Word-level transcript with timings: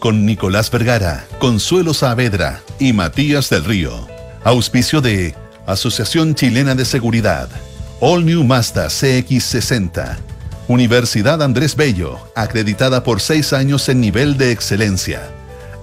con 0.00 0.26
Nicolás 0.26 0.70
Vergara, 0.70 1.26
Consuelo 1.38 1.94
Saavedra 1.94 2.62
y 2.80 2.92
Matías 2.92 3.50
del 3.50 3.64
Río. 3.64 4.08
Auspicio 4.42 5.00
de 5.00 5.34
Asociación 5.66 6.34
Chilena 6.34 6.74
de 6.74 6.86
Seguridad, 6.86 7.48
All 8.00 8.24
New 8.24 8.42
Mazda 8.42 8.86
CX60, 8.86 10.16
Universidad 10.66 11.42
Andrés 11.42 11.76
Bello, 11.76 12.18
acreditada 12.34 13.04
por 13.04 13.20
seis 13.20 13.52
años 13.52 13.88
en 13.90 14.00
nivel 14.00 14.38
de 14.38 14.50
excelencia. 14.50 15.20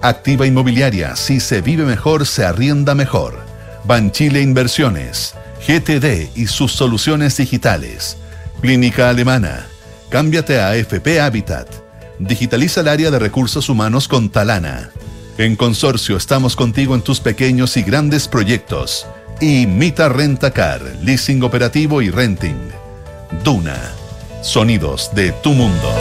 Activa 0.02 0.46
Inmobiliaria, 0.46 1.14
si 1.16 1.40
se 1.40 1.62
vive 1.62 1.84
mejor, 1.84 2.26
se 2.26 2.44
arrienda 2.44 2.94
mejor. 2.94 3.38
Banchile 3.84 4.42
Inversiones, 4.42 5.34
GTD 5.66 6.36
y 6.36 6.48
sus 6.48 6.72
soluciones 6.72 7.36
digitales. 7.36 8.16
Clínica 8.60 9.08
Alemana. 9.08 9.66
Cámbiate 10.10 10.60
a 10.60 10.74
FP 10.74 11.20
Habitat. 11.20 11.87
Digitaliza 12.18 12.80
el 12.80 12.88
área 12.88 13.10
de 13.10 13.18
recursos 13.18 13.68
humanos 13.68 14.08
con 14.08 14.28
Talana. 14.28 14.90
En 15.38 15.54
Consorcio 15.54 16.16
estamos 16.16 16.56
contigo 16.56 16.94
en 16.94 17.02
tus 17.02 17.20
pequeños 17.20 17.76
y 17.76 17.82
grandes 17.82 18.26
proyectos. 18.26 19.06
Y 19.40 19.66
Mita 19.66 20.08
Renta 20.08 20.50
Car, 20.50 20.82
leasing 21.02 21.42
operativo 21.44 22.02
y 22.02 22.10
renting. 22.10 22.58
Duna. 23.44 23.78
Sonidos 24.42 25.10
de 25.14 25.30
tu 25.30 25.52
mundo. 25.52 25.92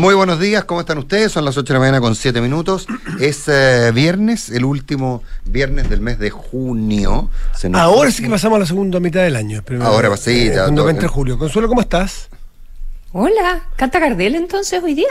Muy 0.00 0.14
buenos 0.14 0.40
días, 0.40 0.64
¿cómo 0.64 0.80
están 0.80 0.96
ustedes? 0.96 1.30
Son 1.30 1.44
las 1.44 1.58
8 1.58 1.74
de 1.74 1.74
la 1.74 1.80
mañana 1.80 2.00
con 2.00 2.14
7 2.14 2.40
minutos. 2.40 2.86
Es 3.20 3.44
eh, 3.48 3.92
viernes, 3.92 4.48
el 4.48 4.64
último 4.64 5.22
viernes 5.44 5.90
del 5.90 6.00
mes 6.00 6.18
de 6.18 6.30
junio. 6.30 7.28
Se 7.54 7.68
nos 7.68 7.82
Ahora 7.82 8.10
sí 8.10 8.22
que 8.22 8.30
pasamos 8.30 8.56
a 8.56 8.60
la 8.60 8.66
segunda 8.66 8.98
mitad 8.98 9.20
del 9.20 9.36
año. 9.36 9.62
Ahora 9.82 10.16
sí, 10.16 10.46
ya. 10.46 10.62
Cuando 10.62 10.88
entra 10.88 11.06
julio. 11.06 11.38
Consuelo, 11.38 11.68
¿cómo 11.68 11.82
estás? 11.82 12.30
Hola, 13.12 13.68
¿canta 13.76 13.98
Gardel 13.98 14.36
entonces 14.36 14.82
hoy 14.82 14.94
día? 14.94 15.10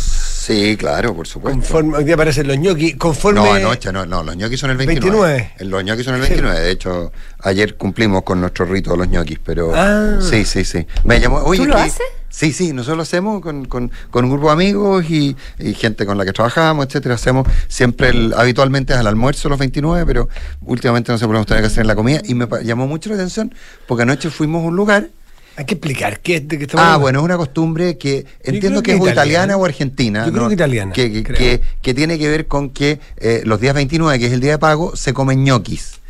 Sí, 0.00 0.78
claro, 0.78 1.14
por 1.14 1.26
supuesto. 1.26 1.60
Conforme, 1.60 1.98
hoy 1.98 2.04
día 2.04 2.14
aparecen 2.14 2.48
los 2.48 2.56
ñoquis. 2.56 2.96
Conforme... 2.96 3.40
No, 3.40 3.52
anoche 3.52 3.92
no, 3.92 4.06
no, 4.06 4.22
los 4.22 4.38
ñoquis 4.38 4.58
son 4.58 4.70
el 4.70 4.78
29. 4.78 5.18
29. 5.20 5.70
Los 5.70 5.84
ñoquis 5.84 6.04
son 6.06 6.14
el 6.14 6.20
29. 6.22 6.60
De 6.60 6.70
hecho, 6.70 7.12
ayer 7.40 7.76
cumplimos 7.76 8.22
con 8.22 8.40
nuestro 8.40 8.64
rito 8.64 8.92
de 8.92 8.96
los 8.96 9.08
ñoquis, 9.08 9.38
pero. 9.44 9.72
Ah. 9.74 10.18
Sí, 10.22 10.46
sí, 10.46 10.64
sí. 10.64 10.86
Me 11.04 11.20
llamó, 11.20 11.40
Oye, 11.40 11.62
¿Tú 11.62 11.66
lo 11.66 11.76
haces? 11.76 12.00
Sí, 12.36 12.52
sí, 12.52 12.74
nosotros 12.74 12.98
lo 12.98 13.02
hacemos 13.02 13.40
con, 13.40 13.64
con, 13.64 13.90
con 14.10 14.26
un 14.26 14.30
grupo 14.30 14.48
de 14.48 14.52
amigos 14.52 15.06
y, 15.08 15.34
y, 15.58 15.72
gente 15.72 16.04
con 16.04 16.18
la 16.18 16.26
que 16.26 16.34
trabajamos, 16.34 16.84
etcétera. 16.84 17.14
Hacemos 17.14 17.48
siempre, 17.66 18.10
el, 18.10 18.34
habitualmente 18.36 18.92
es 18.92 18.98
al 18.98 19.06
almuerzo 19.06 19.48
los 19.48 19.58
29, 19.58 20.04
pero 20.04 20.28
últimamente 20.60 21.10
no 21.10 21.16
se 21.16 21.24
podemos 21.24 21.46
tener 21.46 21.62
que 21.62 21.68
hacer 21.68 21.80
en 21.80 21.86
la 21.86 21.94
comida. 21.94 22.20
Y 22.24 22.34
me 22.34 22.46
llamó 22.62 22.86
mucho 22.86 23.08
la 23.08 23.14
atención 23.14 23.54
porque 23.86 24.02
anoche 24.02 24.28
fuimos 24.28 24.62
a 24.62 24.66
un 24.66 24.76
lugar 24.76 25.08
hay 25.56 25.64
que 25.64 25.76
explicar 25.76 26.20
qué 26.20 26.36
es 26.36 26.46
de 26.46 26.58
que 26.58 26.66
Ah, 26.74 26.98
bueno, 26.98 27.20
es 27.20 27.24
una 27.24 27.38
costumbre 27.38 27.96
que 27.96 28.26
entiendo 28.42 28.82
que, 28.82 28.92
es 28.92 29.00
italiana, 29.00 29.56
o 29.56 29.64
argentina. 29.64 30.26
Yo 30.26 30.32
creo 30.32 30.48
que 30.48 30.54
italiana. 30.54 30.92
Que, 30.92 31.10
que, 31.22 31.62
que, 31.80 31.94
tiene 31.94 32.18
que 32.18 32.28
ver 32.28 32.46
con 32.46 32.68
que 32.68 33.00
eh, 33.16 33.40
los 33.46 33.62
días 33.62 33.74
29, 33.74 34.18
que 34.18 34.26
es 34.26 34.32
el 34.34 34.40
día 34.40 34.50
de 34.50 34.58
pago, 34.58 34.94
se 34.94 35.14
comen 35.14 35.42
ñoquis. 35.42 36.00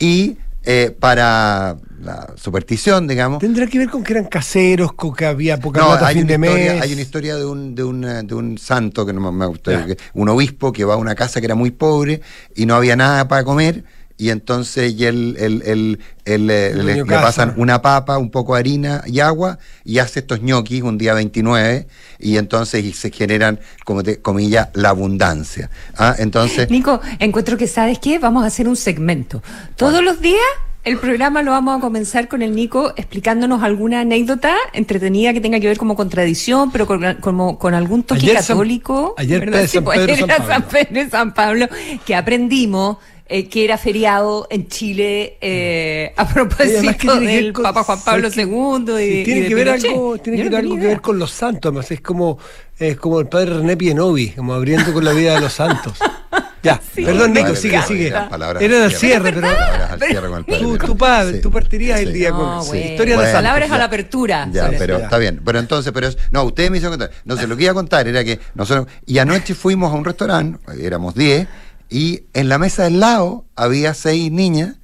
Y 0.00 0.38
eh, 0.64 0.92
para 0.98 1.76
la 2.02 2.34
superstición, 2.36 3.06
digamos. 3.06 3.38
¿Tendrá 3.38 3.66
que 3.66 3.78
ver 3.78 3.88
con 3.90 4.02
que 4.02 4.12
eran 4.12 4.26
caseros, 4.26 4.92
con 4.92 5.14
que 5.14 5.26
había 5.26 5.58
poca 5.58 5.80
no, 5.80 5.92
hay 5.94 6.16
fin 6.16 6.26
de 6.26 6.38
mes? 6.38 6.80
Hay 6.80 6.92
una 6.92 7.02
historia 7.02 7.36
de 7.36 7.44
un, 7.44 7.74
de, 7.74 7.84
un, 7.84 8.00
de 8.00 8.34
un 8.34 8.58
santo, 8.58 9.04
que 9.04 9.12
no 9.12 9.32
me 9.32 9.46
gusta, 9.46 9.86
un 10.14 10.28
obispo 10.28 10.72
que 10.72 10.84
va 10.84 10.94
a 10.94 10.96
una 10.96 11.14
casa 11.14 11.40
que 11.40 11.46
era 11.46 11.54
muy 11.54 11.70
pobre 11.70 12.20
y 12.54 12.66
no 12.66 12.74
había 12.74 12.96
nada 12.96 13.28
para 13.28 13.44
comer 13.44 13.84
y 14.18 14.30
entonces 14.30 14.94
y 14.94 15.04
él, 15.04 15.98
le, 16.26 17.04
pasan 17.06 17.54
una 17.56 17.80
papa, 17.80 18.18
un 18.18 18.30
poco 18.30 18.54
de 18.54 18.60
harina 18.60 19.02
y 19.06 19.20
agua 19.20 19.58
y 19.84 20.00
hace 20.00 20.20
estos 20.20 20.42
ñoquis 20.42 20.82
un 20.82 20.98
día 20.98 21.14
29 21.14 21.86
y 22.18 22.36
entonces 22.36 22.84
y 22.84 22.92
se 22.92 23.12
generan, 23.12 23.60
como 23.84 24.02
te 24.02 24.20
comillas, 24.20 24.68
la 24.74 24.88
abundancia. 24.88 25.70
¿ah? 25.96 26.16
Entonces, 26.18 26.68
Nico, 26.68 27.00
encuentro 27.20 27.56
que 27.56 27.68
sabes 27.68 28.00
qué, 28.00 28.18
vamos 28.18 28.42
a 28.42 28.48
hacer 28.48 28.66
un 28.66 28.76
segmento. 28.76 29.40
Todos 29.76 30.02
los 30.02 30.20
días 30.20 30.42
el 30.88 30.98
programa 30.98 31.42
lo 31.42 31.50
vamos 31.50 31.78
a 31.78 31.80
comenzar 31.80 32.28
con 32.28 32.40
el 32.40 32.54
Nico 32.54 32.94
explicándonos 32.96 33.62
alguna 33.62 34.00
anécdota 34.00 34.56
entretenida 34.72 35.34
que 35.34 35.40
tenga 35.40 35.60
que 35.60 35.66
ver 35.66 35.76
como 35.76 35.94
con 35.94 36.08
tradición, 36.08 36.70
pero 36.70 36.86
con, 36.86 37.14
como, 37.20 37.58
con 37.58 37.74
algún 37.74 38.02
toque 38.04 38.32
católico. 38.32 39.14
ayer, 39.18 39.68
San 39.68 39.84
Pedro, 39.84 40.26
San 40.46 40.62
Pedro 40.62 41.10
San 41.10 41.34
Pablo, 41.34 41.68
que 42.06 42.14
aprendimos 42.14 42.96
eh, 43.26 43.48
que 43.48 43.64
era 43.64 43.76
feriado 43.76 44.46
en 44.48 44.68
Chile 44.68 45.36
eh, 45.42 46.14
a 46.16 46.26
propósito 46.26 47.20
del 47.20 47.52
Papa 47.52 47.82
Juan 47.84 48.00
Pablo 48.02 48.28
II. 48.34 49.20
Y, 49.20 49.24
tiene 49.24 49.46
que 49.46 49.54
ver 49.54 49.68
algo, 49.68 50.16
tiene 50.16 50.42
que 50.42 50.48
ver 50.48 50.56
algo 50.56 50.76
que 50.76 50.86
ver 50.86 51.00
con 51.02 51.18
los 51.18 51.30
santos, 51.30 51.68
además 51.68 51.90
es 51.90 52.00
como, 52.00 52.38
es 52.78 52.96
como 52.96 53.20
el 53.20 53.26
padre 53.26 53.58
René 53.58 53.76
Pienovi, 53.76 54.30
como 54.30 54.54
abriendo 54.54 54.94
con 54.94 55.04
la 55.04 55.12
vida 55.12 55.34
de 55.34 55.42
los 55.42 55.52
santos. 55.52 55.98
Ya, 56.68 56.80
perdón, 56.94 57.32
Nico, 57.32 57.54
sigue, 57.54 57.82
sigue. 57.82 58.08
Era 58.08 58.84
el 58.84 58.92
cierre, 58.92 59.32
pero. 59.32 60.44
Tú, 60.44 60.78
tu, 60.78 60.96
padre, 60.96 61.38
tú 61.38 61.50
partirías 61.50 62.00
el 62.00 62.12
día 62.12 62.30
con 62.30 62.64
sí. 62.64 62.78
historia 62.78 63.18
de 63.18 63.32
palabras 63.32 63.70
a 63.70 63.78
la 63.78 63.84
apertura. 63.84 64.48
Ya, 64.52 64.70
pero 64.76 64.98
está 64.98 65.18
bien. 65.18 65.40
Pero 65.44 65.58
entonces, 65.58 65.92
pero 65.92 66.08
no, 66.30 66.44
ustedes 66.44 66.70
me 66.70 66.78
hicieron 66.78 66.98
contar. 66.98 67.16
No 67.24 67.36
sé, 67.36 67.46
lo 67.46 67.56
que 67.56 67.64
iba 67.64 67.72
a 67.72 67.74
contar 67.74 68.06
era 68.08 68.24
que 68.24 68.38
nosotros. 68.54 68.86
Y 69.06 69.18
anoche 69.18 69.54
fuimos 69.54 69.92
a 69.92 69.96
un 69.96 70.04
restaurante, 70.04 70.58
éramos 70.84 71.14
10 71.14 71.46
y 71.88 72.24
en 72.34 72.48
la 72.48 72.58
mesa 72.58 72.84
del 72.84 73.00
lado 73.00 73.46
había 73.56 73.94
seis 73.94 74.30
niñas, 74.30 74.76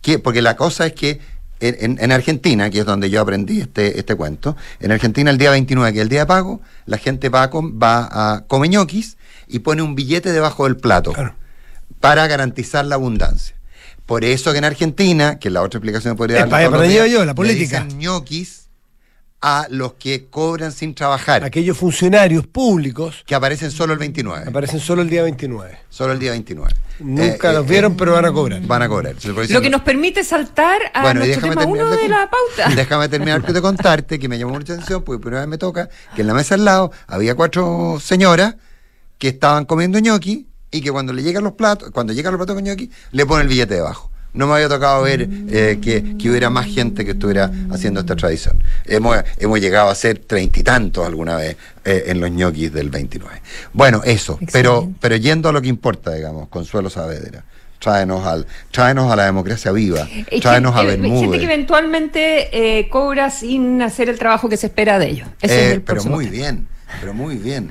que, 0.00 0.18
porque 0.18 0.42
la 0.42 0.56
cosa 0.56 0.86
es 0.86 0.92
que 0.92 1.20
en, 1.60 2.10
Argentina, 2.10 2.70
que 2.70 2.80
es 2.80 2.84
donde 2.84 3.08
yo 3.08 3.20
aprendí 3.20 3.60
este, 3.60 3.98
este 4.00 4.16
cuento, 4.16 4.56
en 4.80 4.90
Argentina 4.90 5.30
el 5.30 5.38
día 5.38 5.52
29, 5.52 5.92
que 5.92 5.98
es 6.00 6.02
el 6.02 6.08
día 6.08 6.20
de 6.20 6.26
pago, 6.26 6.60
la 6.86 6.98
gente 6.98 7.28
va 7.28 7.44
a, 7.44 7.50
va 7.52 8.08
a 8.34 8.44
comer 8.48 8.70
ñoquis 8.70 9.16
y 9.52 9.60
pone 9.60 9.82
un 9.82 9.94
billete 9.94 10.32
debajo 10.32 10.64
del 10.64 10.76
plato 10.76 11.12
para 12.00 12.26
garantizar 12.26 12.84
la 12.86 12.96
abundancia. 12.96 13.54
Por 14.06 14.24
eso 14.24 14.52
que 14.52 14.58
en 14.58 14.64
Argentina, 14.64 15.38
que 15.38 15.50
la 15.50 15.62
otra 15.62 15.78
explicación 15.78 16.16
podría 16.16 16.40
dar... 16.40 16.48
Para, 16.48 16.86
yo, 16.86 17.24
la 17.24 17.34
política. 17.34 17.86
ñoquis 17.96 18.62
a 19.42 19.66
los 19.70 19.94
que 19.94 20.26
cobran 20.26 20.70
sin 20.72 20.94
trabajar. 20.94 21.44
Aquellos 21.44 21.76
funcionarios 21.76 22.46
públicos. 22.46 23.24
Que 23.26 23.34
aparecen 23.34 23.70
solo 23.72 23.92
el 23.92 23.98
29. 23.98 24.48
Aparecen 24.48 24.78
solo 24.80 25.02
el 25.02 25.10
día 25.10 25.22
29. 25.24 25.78
Solo 25.90 26.12
el 26.12 26.20
día 26.20 26.30
29. 26.30 26.72
Nunca 27.00 27.50
eh, 27.50 27.54
los 27.54 27.66
vieron, 27.66 27.96
pero 27.96 28.12
van 28.12 28.24
a 28.24 28.32
cobrar. 28.32 28.60
Van 28.62 28.82
a 28.82 28.88
cobrar. 28.88 29.16
Lo 29.24 29.60
que 29.60 29.70
nos 29.70 29.82
permite 29.82 30.22
saltar 30.22 30.80
a 30.94 31.12
nuestro 31.12 31.48
tema 31.48 31.64
uno 31.64 31.90
de, 31.90 32.08
la 32.08 32.30
pauta. 32.30 32.74
Déjame 32.76 33.08
terminar 33.08 33.44
de 33.44 33.60
contarte, 33.60 34.18
que 34.18 34.28
me 34.28 34.38
llamó 34.38 34.54
mucha 34.54 34.74
atención, 34.74 35.02
porque 35.02 35.20
primera 35.20 35.40
vez 35.40 35.48
me 35.48 35.58
toca, 35.58 35.88
que 36.14 36.20
en 36.20 36.28
la 36.28 36.34
mesa 36.34 36.54
al 36.54 36.64
lado 36.64 36.92
había 37.08 37.34
cuatro 37.34 37.98
señoras 38.00 38.54
que 39.22 39.28
estaban 39.28 39.66
comiendo 39.66 40.00
ñoqui 40.00 40.48
y 40.72 40.80
que 40.80 40.90
cuando 40.90 41.12
le 41.12 41.22
llegan 41.22 41.44
los 41.44 41.52
platos, 41.52 41.92
cuando 41.92 42.12
llegan 42.12 42.32
los 42.32 42.40
platos 42.40 42.56
con 42.56 42.64
ñoqui, 42.64 42.90
le 43.12 43.24
ponen 43.24 43.42
el 43.42 43.48
billete 43.48 43.74
debajo 43.74 44.10
no 44.34 44.48
me 44.48 44.54
había 44.54 44.68
tocado 44.68 45.02
ver 45.02 45.28
eh, 45.50 45.78
que, 45.80 46.28
hubiera 46.28 46.50
más 46.50 46.66
gente 46.66 47.04
que 47.04 47.10
estuviera 47.12 47.52
haciendo 47.70 48.00
esta 48.00 48.16
tradición. 48.16 48.64
Hemos, 48.86 49.18
hemos 49.38 49.60
llegado 49.60 49.90
a 49.90 49.94
ser 49.94 50.20
treinta 50.20 50.58
y 50.58 50.62
tantos 50.62 51.06
alguna 51.06 51.36
vez 51.36 51.56
eh, 51.84 52.04
en 52.06 52.18
los 52.18 52.30
ñoquis 52.30 52.72
del 52.72 52.88
29. 52.88 53.42
Bueno, 53.74 54.00
eso, 54.06 54.38
pero, 54.50 54.90
pero 55.00 55.16
yendo 55.16 55.50
a 55.50 55.52
lo 55.52 55.60
que 55.60 55.68
importa, 55.68 56.14
digamos, 56.14 56.48
Consuelo 56.48 56.88
Saavedra. 56.88 57.44
Tráenos, 57.78 58.26
al, 58.26 58.46
tráenos 58.70 59.12
a 59.12 59.16
la 59.16 59.26
democracia 59.26 59.70
viva, 59.70 60.08
tráenos 60.40 60.74
a 60.74 60.82
Bermúdez. 60.82 61.20
Gente 61.20 61.38
que 61.38 61.44
eventualmente 61.44 62.78
eh, 62.78 62.88
cobra 62.88 63.28
sin 63.28 63.82
hacer 63.82 64.08
el 64.08 64.18
trabajo 64.18 64.48
que 64.48 64.56
se 64.56 64.68
espera 64.68 64.98
de 64.98 65.08
ellos. 65.10 65.28
pero 65.84 66.02
muy 66.04 66.26
bien, 66.26 66.66
pero 67.00 67.14
muy 67.14 67.36
bien. 67.36 67.70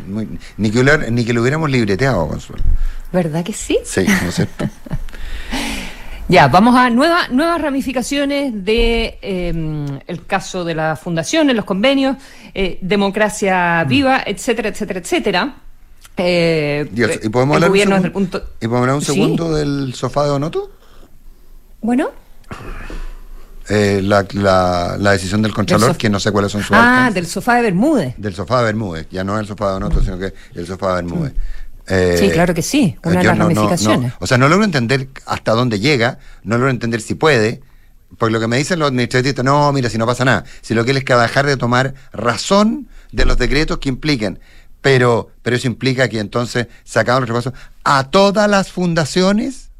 ni, 0.57 0.71
que 0.71 0.83
lo, 0.83 0.97
ni 0.97 1.25
que 1.25 1.33
lo 1.33 1.41
hubiéramos 1.41 1.69
libreteado, 1.69 2.27
Consuelo. 2.27 2.63
¿Verdad 3.11 3.43
que 3.43 3.53
sí? 3.53 3.79
Sí, 3.83 4.05
¿no 4.05 4.29
es 4.29 4.35
cierto? 4.35 4.67
Ya, 6.31 6.47
vamos 6.47 6.77
a 6.77 6.89
nuevas 6.89 7.29
nuevas 7.29 7.61
ramificaciones 7.61 8.63
de 8.63 9.19
em, 9.21 9.99
el 10.07 10.25
caso 10.25 10.63
de 10.63 10.73
la 10.73 10.95
fundación, 10.95 11.49
en 11.49 11.57
los 11.57 11.65
convenios, 11.65 12.15
eh, 12.53 12.79
democracia 12.81 13.83
mm. 13.83 13.89
viva, 13.89 14.23
etcétera, 14.25 14.69
etcétera, 14.69 14.99
etcétera. 15.01 15.55
Eh, 16.15 16.89
¿y, 17.21 17.27
podemos 17.27 17.55
hablar 17.55 17.71
un, 17.71 19.01
segundo 19.01 19.53
del 19.53 19.93
sofá 19.93 20.23
de 20.23 20.29
Onoto? 20.29 20.71
Bueno. 21.81 22.11
Eh, 23.73 24.01
la, 24.03 24.25
la, 24.99 25.11
decisión 25.13 25.41
del 25.41 25.53
Contralor, 25.53 25.95
que 25.95 26.09
no 26.09 26.19
sé 26.19 26.29
cuáles 26.33 26.51
son 26.51 26.61
sus 26.61 26.75
Ah, 26.77 27.09
del 27.13 27.25
sofá 27.25 27.55
de 27.55 27.61
Bermúdez. 27.61 28.15
Del 28.17 28.35
sofá 28.35 28.59
de 28.59 28.65
Bermúdez, 28.65 29.07
ya 29.09 29.23
no 29.23 29.39
el 29.39 29.47
sofá 29.47 29.69
de 29.69 29.75
Onoto, 29.75 30.01
sino 30.03 30.19
que 30.19 30.33
el 30.55 30.67
sofá 30.67 30.89
de 30.89 31.03
Bermúdez. 31.03 31.33
Mm. 31.33 31.37
Eh, 31.87 32.15
sí, 32.19 32.29
claro 32.31 32.53
que 32.53 32.63
sí, 32.63 32.97
una 33.01 33.19
de 33.19 33.27
las 33.27 33.37
ramificaciones. 33.37 34.11
O 34.19 34.27
sea, 34.27 34.37
no 34.37 34.49
logro 34.49 34.65
entender 34.65 35.07
hasta 35.25 35.53
dónde 35.53 35.79
llega, 35.79 36.19
no 36.43 36.57
logro 36.57 36.69
entender 36.69 36.99
si 36.99 37.15
puede, 37.15 37.61
porque 38.17 38.33
lo 38.33 38.41
que 38.41 38.47
me 38.47 38.57
dicen 38.57 38.77
los 38.77 38.89
administrativos, 38.89 39.45
no, 39.45 39.71
mira, 39.71 39.89
si 39.89 39.97
no 39.97 40.05
pasa 40.05 40.25
nada, 40.25 40.43
si 40.59 40.73
lo 40.73 40.83
que 40.83 40.91
es 40.91 41.05
que 41.05 41.15
dejar 41.15 41.45
de 41.45 41.55
tomar 41.55 41.93
razón 42.11 42.89
de 43.13 43.23
los 43.23 43.37
decretos 43.37 43.77
que 43.77 43.87
impliquen, 43.87 44.41
pero, 44.81 45.31
pero 45.43 45.55
eso 45.55 45.67
implica 45.67 46.09
que 46.09 46.19
entonces 46.19 46.67
sacamos 46.83 47.21
los 47.21 47.29
repasos 47.29 47.53
a 47.85 48.09
todas 48.09 48.49
las 48.49 48.69
fundaciones 48.69 49.70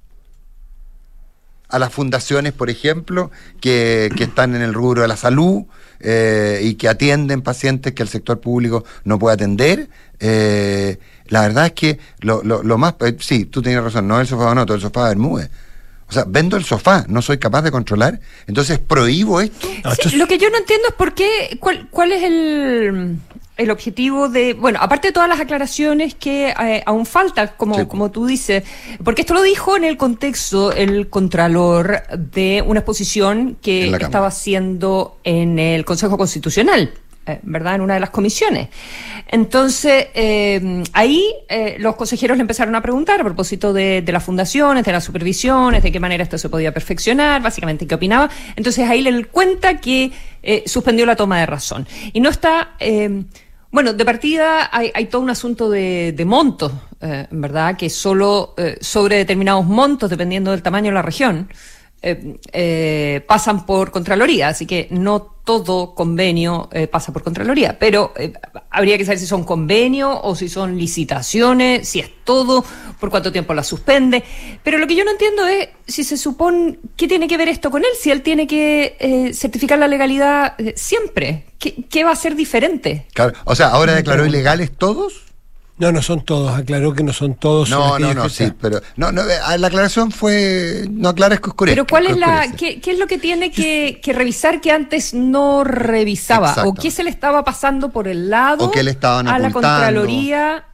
a 1.71 1.79
las 1.79 1.91
fundaciones, 1.91 2.53
por 2.53 2.69
ejemplo, 2.69 3.31
que, 3.59 4.11
están 4.19 4.55
en 4.55 4.61
el 4.61 4.73
rubro 4.73 5.01
de 5.01 5.07
la 5.07 5.17
salud 5.17 5.63
eh, 5.99 6.59
y 6.63 6.75
que 6.75 6.89
atienden 6.89 7.41
pacientes 7.41 7.93
que 7.93 8.03
el 8.03 8.09
sector 8.09 8.39
público 8.39 8.83
no 9.05 9.17
puede 9.17 9.35
atender. 9.35 9.89
Eh, 10.19 10.99
la 11.27 11.41
verdad 11.41 11.67
es 11.67 11.71
que 11.71 11.99
lo, 12.19 12.43
lo, 12.43 12.77
más... 12.77 12.95
Eh, 12.99 13.15
sí, 13.19 13.45
tú 13.45 13.61
tienes 13.61 13.81
razón, 13.81 14.07
no 14.07 14.19
el 14.19 14.27
sofá 14.27 14.53
no, 14.53 14.65
todo 14.65 14.75
el 14.75 14.81
sofá 14.81 15.07
Bermúdez. 15.07 15.49
O 16.09 16.13
sea, 16.13 16.25
vendo 16.27 16.57
el 16.57 16.65
sofá, 16.65 17.05
no 17.07 17.21
soy 17.21 17.37
capaz 17.37 17.61
de 17.61 17.71
controlar, 17.71 18.19
entonces 18.45 18.79
prohíbo 18.79 19.39
esto. 19.39 19.65
Lo 20.15 20.27
que 20.27 20.37
yo 20.37 20.49
no 20.49 20.57
entiendo 20.57 20.89
es 20.89 20.95
por 20.95 21.13
qué, 21.13 21.57
cuál, 21.61 21.87
cuál 21.89 22.11
es 22.11 22.23
el 22.23 23.17
el 23.61 23.69
objetivo 23.69 24.27
de, 24.27 24.53
bueno, 24.53 24.79
aparte 24.81 25.09
de 25.09 25.11
todas 25.11 25.29
las 25.29 25.39
aclaraciones 25.39 26.15
que 26.15 26.49
eh, 26.49 26.83
aún 26.85 27.05
faltan, 27.05 27.51
como, 27.57 27.87
como 27.87 28.09
tú 28.09 28.25
dices, 28.25 28.63
porque 29.03 29.21
esto 29.21 29.33
lo 29.33 29.43
dijo 29.43 29.77
en 29.77 29.83
el 29.83 29.97
contexto 29.97 30.71
el 30.71 31.09
Contralor 31.09 32.03
de 32.17 32.63
una 32.65 32.79
exposición 32.79 33.57
que 33.61 33.89
estaba 33.89 34.27
haciendo 34.27 35.19
en 35.23 35.59
el 35.59 35.85
Consejo 35.85 36.17
Constitucional. 36.17 36.91
Eh, 37.27 37.39
¿verdad? 37.43 37.75
En 37.75 37.81
una 37.81 37.93
de 37.93 37.99
las 37.99 38.09
comisiones. 38.09 38.69
Entonces, 39.27 40.07
eh, 40.15 40.83
ahí 40.91 41.31
los 41.77 41.95
consejeros 41.95 42.35
le 42.35 42.41
empezaron 42.41 42.73
a 42.73 42.81
preguntar 42.81 43.21
a 43.21 43.23
propósito 43.23 43.73
de, 43.73 44.03
las 44.07 44.23
fundaciones, 44.23 44.83
de 44.83 44.91
las 44.91 45.03
supervisiones, 45.03 45.83
de 45.83 45.91
qué 45.91 45.99
manera 45.99 46.23
esto 46.23 46.39
se 46.39 46.49
podía 46.49 46.73
perfeccionar, 46.73 47.39
básicamente 47.39 47.85
qué 47.85 47.93
opinaba. 47.93 48.27
Entonces, 48.55 48.89
ahí 48.89 49.03
le 49.03 49.25
cuenta 49.25 49.79
que 49.79 50.11
suspendió 50.65 51.05
la 51.05 51.15
toma 51.15 51.39
de 51.39 51.45
razón. 51.45 51.87
Y 52.11 52.21
no 52.21 52.31
está 52.31 52.71
bueno, 53.71 53.93
de 53.93 54.05
partida 54.05 54.69
hay, 54.71 55.05
todo 55.05 55.21
un 55.21 55.29
asunto 55.29 55.69
de, 55.69 56.23
montos, 56.25 56.73
eh, 56.99 57.27
¿verdad? 57.31 57.77
Que 57.77 57.89
solo 57.89 58.53
eh, 58.57 58.77
sobre 58.81 59.17
determinados 59.17 59.65
montos, 59.65 60.09
dependiendo 60.09 60.51
del 60.51 60.61
tamaño 60.61 60.87
de 60.87 60.95
la 60.95 61.01
región, 61.01 61.49
eh, 62.01 63.23
pasan 63.27 63.65
por 63.65 63.91
Contraloría. 63.91 64.49
Así 64.49 64.65
que 64.65 64.87
no 64.91 65.37
todo 65.43 65.95
convenio 65.95 66.69
pasa 66.91 67.11
por 67.11 67.23
Contraloría. 67.23 67.77
Pero 67.79 68.13
habría 68.69 68.97
que 68.97 69.05
saber 69.05 69.19
si 69.19 69.25
son 69.25 69.43
convenios 69.43 70.19
o 70.21 70.35
si 70.35 70.49
son 70.49 70.77
licitaciones, 70.77 71.87
si 71.87 71.99
es 71.99 72.09
todo, 72.23 72.63
por 72.99 73.09
cuánto 73.09 73.31
tiempo 73.31 73.53
la 73.53 73.63
suspende. 73.63 74.23
Pero 74.63 74.77
lo 74.77 74.87
que 74.87 74.95
yo 74.95 75.03
no 75.03 75.11
entiendo 75.11 75.47
es 75.47 75.69
si 75.87 76.03
se 76.03 76.17
supone, 76.17 76.77
¿qué 76.95 77.07
tiene 77.07 77.27
que 77.27 77.37
ver 77.37 77.49
esto 77.49 77.71
con 77.71 77.81
él? 77.81 77.91
Si 77.99 78.11
él 78.11 78.21
tiene 78.21 78.45
que 78.45 79.31
certificar 79.33 79.79
la 79.79 79.87
legalidad 79.87 80.55
siempre. 80.75 81.45
¿Qué, 81.57 82.03
va 82.03 82.11
a 82.11 82.15
ser 82.15 82.35
diferente? 82.35 83.05
o 83.45 83.55
sea, 83.55 83.67
¿ahora 83.69 83.93
declaró 83.93 84.25
ilegales 84.25 84.71
todos? 84.71 85.30
No, 85.81 85.91
no 85.91 86.03
son 86.03 86.21
todos, 86.21 86.55
aclaró 86.55 86.93
que 86.93 87.01
no 87.03 87.11
son 87.11 87.33
todos. 87.33 87.71
No, 87.71 87.97
no, 87.97 88.13
no, 88.13 88.29
sí, 88.29 88.53
pero 88.61 88.79
no, 88.97 89.11
no, 89.11 89.23
eh, 89.23 89.57
la 89.57 89.65
aclaración 89.65 90.11
fue, 90.11 90.85
no 90.91 91.09
aclara 91.09 91.33
es 91.33 91.41
que 91.41 91.49
Pero 91.57 91.87
¿cuál 91.87 92.05
es 92.05 92.17
la, 92.17 92.51
qué, 92.55 92.79
qué, 92.79 92.91
es 92.91 92.99
lo 92.99 93.07
que 93.07 93.17
tiene 93.17 93.49
que, 93.49 93.99
que, 93.99 94.13
revisar 94.13 94.61
que 94.61 94.71
antes 94.71 95.15
no 95.15 95.63
revisaba? 95.63 96.53
¿O 96.67 96.75
qué 96.75 96.91
se 96.91 97.03
le 97.03 97.09
estaba 97.09 97.43
pasando 97.43 97.89
por 97.89 98.07
el 98.07 98.29
lado 98.29 98.65
¿O 98.65 98.69
qué 98.69 98.83
le 98.83 98.91
estaban 98.91 99.27
a 99.27 99.39
la 99.39 99.49
Contraloría? 99.49 100.65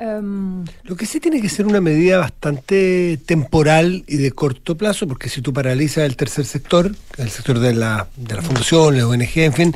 Em, 0.00 0.64
Lo 0.84 0.94
que 0.96 1.06
sí 1.06 1.18
tiene 1.18 1.42
que 1.42 1.48
ser 1.48 1.66
una 1.66 1.80
medida 1.80 2.18
bastante 2.18 3.18
temporal 3.26 4.04
y 4.06 4.16
de 4.18 4.30
corto 4.30 4.76
plazo, 4.76 5.08
porque 5.08 5.28
si 5.28 5.42
tú 5.42 5.52
paralizas 5.52 6.04
el 6.04 6.16
tercer 6.16 6.44
sector, 6.44 6.94
el 7.16 7.30
sector 7.30 7.58
de 7.58 7.74
la, 7.74 8.06
de 8.16 8.36
la 8.36 8.42
fundación, 8.42 8.96
la 8.96 9.08
ONG, 9.08 9.38
en 9.38 9.52
fin, 9.52 9.74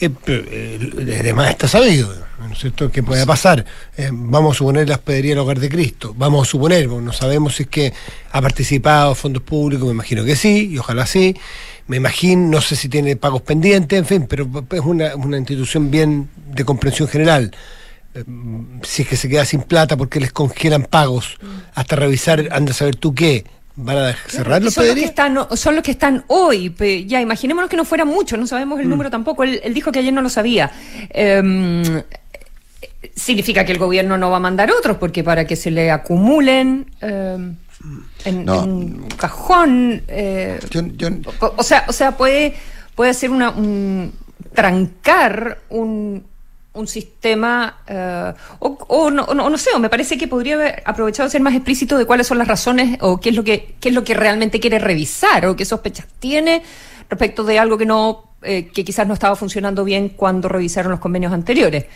eh, 0.00 0.08
eh, 0.26 1.18
además 1.20 1.50
está 1.50 1.68
sabido, 1.68 2.14
¿no 2.40 2.50
es 2.50 2.58
cierto?, 2.58 2.90
que 2.90 3.02
puede 3.02 3.26
pasar. 3.26 3.66
Eh, 3.98 4.08
vamos 4.10 4.56
a 4.56 4.58
suponer 4.58 4.88
la 4.88 4.94
hospedería 4.94 5.32
del 5.32 5.40
Hogar 5.40 5.60
de 5.60 5.68
Cristo, 5.68 6.14
vamos 6.16 6.48
a 6.48 6.50
suponer, 6.50 6.88
no 6.88 7.12
sabemos 7.12 7.56
si 7.56 7.64
es 7.64 7.68
que 7.68 7.92
ha 8.32 8.40
participado 8.40 9.14
fondos 9.14 9.42
públicos, 9.42 9.86
me 9.86 9.92
imagino 9.92 10.24
que 10.24 10.34
sí, 10.34 10.70
y 10.72 10.78
ojalá 10.78 11.04
sí. 11.04 11.36
Me 11.88 11.96
imagino, 11.96 12.48
no 12.50 12.60
sé 12.60 12.76
si 12.76 12.90
tiene 12.90 13.16
pagos 13.16 13.40
pendientes, 13.42 13.98
en 13.98 14.04
fin, 14.04 14.26
pero 14.28 14.46
es 14.70 14.80
una, 14.80 15.16
una 15.16 15.38
institución 15.38 15.90
bien 15.90 16.28
de 16.52 16.62
comprensión 16.64 17.08
general. 17.08 17.50
Eh, 18.18 18.24
si 18.82 19.02
es 19.02 19.08
que 19.08 19.16
se 19.16 19.28
queda 19.28 19.44
sin 19.44 19.62
plata 19.62 19.96
porque 19.96 20.20
les 20.20 20.32
congelan 20.32 20.84
pagos, 20.84 21.38
hasta 21.74 21.96
revisar, 21.96 22.48
anda 22.50 22.72
a 22.72 22.74
saber 22.74 22.96
tú 22.96 23.14
qué, 23.14 23.44
¿Van 23.80 23.96
a 23.96 24.12
cerrar 24.26 24.60
los 24.60 24.74
son 24.74 24.88
los, 24.88 24.96
que 24.96 25.04
están, 25.04 25.38
son 25.56 25.76
los 25.76 25.84
que 25.84 25.92
están 25.92 26.24
hoy. 26.26 26.74
Ya, 27.06 27.20
imaginémonos 27.20 27.70
que 27.70 27.76
no 27.76 27.84
fueran 27.84 28.08
muchos, 28.08 28.36
no 28.36 28.44
sabemos 28.44 28.80
el 28.80 28.86
mm. 28.86 28.90
número 28.90 29.08
tampoco. 29.08 29.44
Él, 29.44 29.72
dijo 29.72 29.92
que 29.92 30.00
ayer 30.00 30.12
no 30.12 30.20
lo 30.20 30.28
sabía. 30.28 30.72
Em, 31.10 32.02
significa 33.14 33.64
que 33.64 33.70
el 33.70 33.78
gobierno 33.78 34.18
no 34.18 34.30
va 34.30 34.38
a 34.38 34.40
mandar 34.40 34.72
otros, 34.72 34.96
porque 34.96 35.22
para 35.22 35.46
que 35.46 35.54
se 35.54 35.70
le 35.70 35.92
acumulen 35.92 36.90
em, 37.00 37.54
en, 38.24 38.50
un 38.50 39.06
cajón. 39.16 40.02
Eh, 40.08 40.58
o, 41.38 41.62
sea, 41.62 41.84
o 41.86 41.92
sea, 41.92 42.16
puede, 42.16 42.54
puede 42.96 43.12
hacer 43.12 43.30
una. 43.30 43.50
Un, 43.50 44.12
trancar 44.54 45.58
un, 45.68 46.24
un 46.78 46.86
sistema, 46.86 47.78
eh, 47.86 48.32
o, 48.60 49.10
no, 49.10 49.26
no, 49.26 49.58
sé, 49.58 49.70
o 49.74 49.78
me 49.78 49.90
parece 49.90 50.16
que 50.16 50.28
podría 50.28 50.54
haber 50.54 50.82
aprovechado 50.84 51.28
ser 51.28 51.40
más 51.40 51.54
explícito 51.54 51.98
de 51.98 52.06
cuáles 52.06 52.26
son 52.26 52.38
las 52.38 52.48
razones 52.48 52.98
o 53.00 53.18
qué 53.18 53.30
es 53.30 53.36
lo 53.36 53.44
que, 53.44 53.74
qué 53.80 53.88
es 53.88 53.94
lo 53.94 54.04
que 54.04 54.14
realmente 54.14 54.60
quiere 54.60 54.78
revisar 54.78 55.46
o 55.46 55.56
qué 55.56 55.64
sospechas 55.64 56.06
tiene 56.18 56.62
respecto 57.10 57.44
de 57.44 57.58
algo 57.58 57.76
que 57.76 57.86
no, 57.86 58.24
eh, 58.42 58.68
que 58.72 58.84
quizás 58.84 59.06
no 59.06 59.14
estaba 59.14 59.34
funcionando 59.34 59.84
bien 59.84 60.10
cuando 60.10 60.48
revisaron 60.48 60.90
los 60.92 61.00
convenios 61.00 61.32
anteriores. 61.32 61.86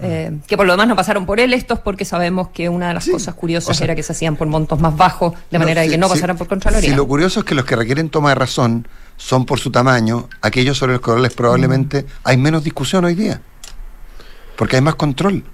Eh, 0.00 0.38
que 0.46 0.56
por 0.56 0.66
lo 0.66 0.72
demás 0.72 0.88
no 0.88 0.96
pasaron 0.96 1.26
por 1.26 1.38
él 1.38 1.52
estos 1.52 1.78
porque 1.78 2.06
sabemos 2.06 2.48
que 2.48 2.70
una 2.70 2.88
de 2.88 2.94
las 2.94 3.06
cosas 3.06 3.34
curiosas 3.34 3.78
era 3.82 3.94
que 3.94 4.02
se 4.02 4.12
hacían 4.12 4.36
por 4.36 4.48
montos 4.48 4.80
más 4.80 4.96
bajos, 4.96 5.34
de 5.50 5.58
manera 5.58 5.82
de 5.82 5.90
que 5.90 5.98
no 5.98 6.08
pasaran 6.08 6.36
por 6.38 6.48
Contraloría. 6.48 6.88
Si 6.88 6.96
lo 6.96 7.06
curioso 7.06 7.40
es 7.40 7.46
que 7.46 7.54
los 7.54 7.66
que 7.66 7.76
requieren 7.76 8.08
toma 8.08 8.30
de 8.30 8.36
razón 8.36 8.88
son 9.18 9.44
por 9.44 9.60
su 9.60 9.70
tamaño, 9.70 10.28
aquellos 10.40 10.78
sobre 10.78 10.94
los 10.94 11.02
cuales 11.02 11.34
probablemente 11.34 12.06
hay 12.24 12.38
menos 12.38 12.64
discusión 12.64 13.04
hoy 13.04 13.14
día 13.14 13.42
porque 14.56 14.76
hay 14.76 14.82
más 14.82 14.94
control. 14.94 15.44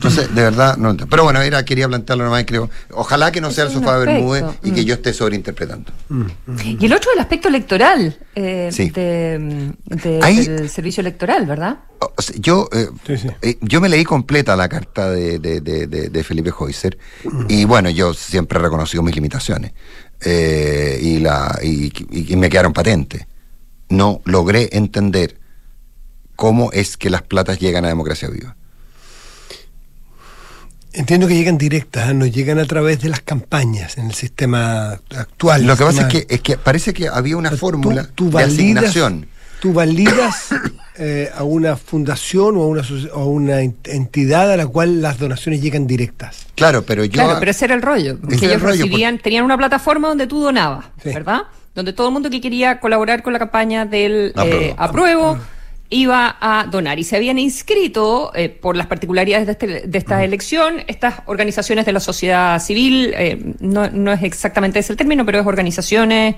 Entonces, 0.00 0.34
de 0.34 0.42
verdad, 0.42 0.78
no 0.78 0.90
entiendo. 0.90 1.10
Pero 1.10 1.24
bueno, 1.24 1.42
era, 1.42 1.62
quería 1.62 1.86
plantearlo 1.86 2.24
nomás, 2.24 2.44
creo. 2.46 2.70
Ojalá 2.92 3.30
que 3.30 3.42
no 3.42 3.50
sea 3.50 3.64
el 3.64 3.70
sofá 3.70 3.98
de 3.98 4.06
Bermúdez 4.06 4.44
y 4.62 4.70
que 4.70 4.80
mm. 4.80 4.84
yo 4.84 4.94
esté 4.94 5.12
sobreinterpretando. 5.12 5.92
Mm. 6.08 6.26
Y 6.80 6.86
el 6.86 6.92
otro, 6.94 7.10
el 7.12 7.20
aspecto 7.20 7.48
electoral 7.48 8.18
eh, 8.34 8.70
del 9.84 10.70
servicio 10.70 11.02
electoral, 11.02 11.44
¿verdad? 11.44 11.80
yo, 12.36 12.70
eh, 12.72 12.88
eh, 13.42 13.58
yo 13.60 13.82
me 13.82 13.90
leí 13.90 14.04
completa 14.04 14.56
la 14.56 14.70
carta 14.70 15.10
de, 15.10 16.24
Felipe 16.26 16.50
Heuser 16.58 16.96
mm. 17.24 17.44
y 17.48 17.66
bueno, 17.66 17.90
yo 17.90 18.14
siempre 18.14 18.58
he 18.58 18.62
reconocido 18.62 19.02
mis 19.02 19.14
limitaciones 19.14 19.72
y, 20.24 21.18
la, 21.18 21.58
y 21.62 22.36
me 22.36 22.48
quedaron 22.48 22.72
patentes. 22.72 23.26
No 23.90 24.22
logré 24.24 24.70
entender 24.72 25.39
cómo 26.40 26.72
es 26.72 26.96
que 26.96 27.10
las 27.10 27.20
platas 27.20 27.58
llegan 27.58 27.84
a 27.84 27.88
democracia 27.88 28.30
viva. 28.30 28.56
Entiendo 30.94 31.28
que 31.28 31.34
llegan 31.34 31.58
directas, 31.58 32.08
¿eh? 32.08 32.14
no 32.14 32.24
llegan 32.24 32.58
a 32.58 32.64
través 32.64 33.02
de 33.02 33.10
las 33.10 33.20
campañas 33.20 33.98
en 33.98 34.06
el 34.06 34.14
sistema 34.14 34.92
actual. 35.14 35.66
Lo 35.66 35.76
que 35.76 35.84
pasa 35.84 36.08
es 36.08 36.08
que, 36.08 36.34
es 36.34 36.40
que 36.40 36.56
parece 36.56 36.94
que 36.94 37.08
había 37.08 37.36
una 37.36 37.50
fórmula 37.50 38.08
de 38.16 38.42
asignación. 38.42 39.26
Tú 39.60 39.74
validas 39.74 40.48
eh, 40.96 41.30
a 41.36 41.44
una 41.44 41.76
fundación 41.76 42.56
o 42.56 42.62
a 42.62 42.66
una, 42.68 42.82
una, 43.16 43.60
entidad 43.60 44.50
a 44.50 44.56
la 44.56 44.66
cual 44.66 45.02
las 45.02 45.18
donaciones 45.18 45.60
llegan 45.60 45.86
directas. 45.86 46.46
Claro, 46.54 46.84
pero 46.86 47.04
yo. 47.04 47.12
Claro, 47.12 47.36
pero 47.38 47.50
ese 47.50 47.66
era 47.66 47.74
el 47.74 47.82
rollo. 47.82 48.18
Que 48.18 48.46
ellos 48.46 48.62
recibían, 48.62 49.18
tenían 49.18 49.44
una 49.44 49.58
plataforma 49.58 50.08
donde 50.08 50.26
tú 50.26 50.40
donabas, 50.40 50.86
¿verdad? 51.04 51.42
Donde 51.74 51.92
todo 51.92 52.06
el 52.06 52.14
mundo 52.14 52.30
que 52.30 52.40
quería 52.40 52.80
colaborar 52.80 53.22
con 53.22 53.34
la 53.34 53.38
campaña 53.38 53.84
del 53.84 54.32
apruebo 54.78 55.36
eh, 55.36 55.59
iba 55.90 56.36
a 56.40 56.66
donar. 56.70 56.98
Y 56.98 57.04
se 57.04 57.16
habían 57.16 57.38
inscrito 57.38 58.32
eh, 58.34 58.48
por 58.48 58.76
las 58.76 58.86
particularidades 58.86 59.46
de, 59.46 59.52
este, 59.52 59.66
de 59.88 59.98
esta 59.98 60.24
elección 60.24 60.84
estas 60.86 61.16
organizaciones 61.26 61.84
de 61.84 61.92
la 61.92 62.00
sociedad 62.00 62.58
civil 62.60 63.12
eh, 63.16 63.54
no, 63.58 63.90
no, 63.90 64.12
es 64.12 64.22
exactamente 64.22 64.78
ese 64.78 64.92
el 64.92 64.96
término 64.96 65.26
pero 65.26 65.40
es 65.40 65.46
organizaciones 65.46 66.36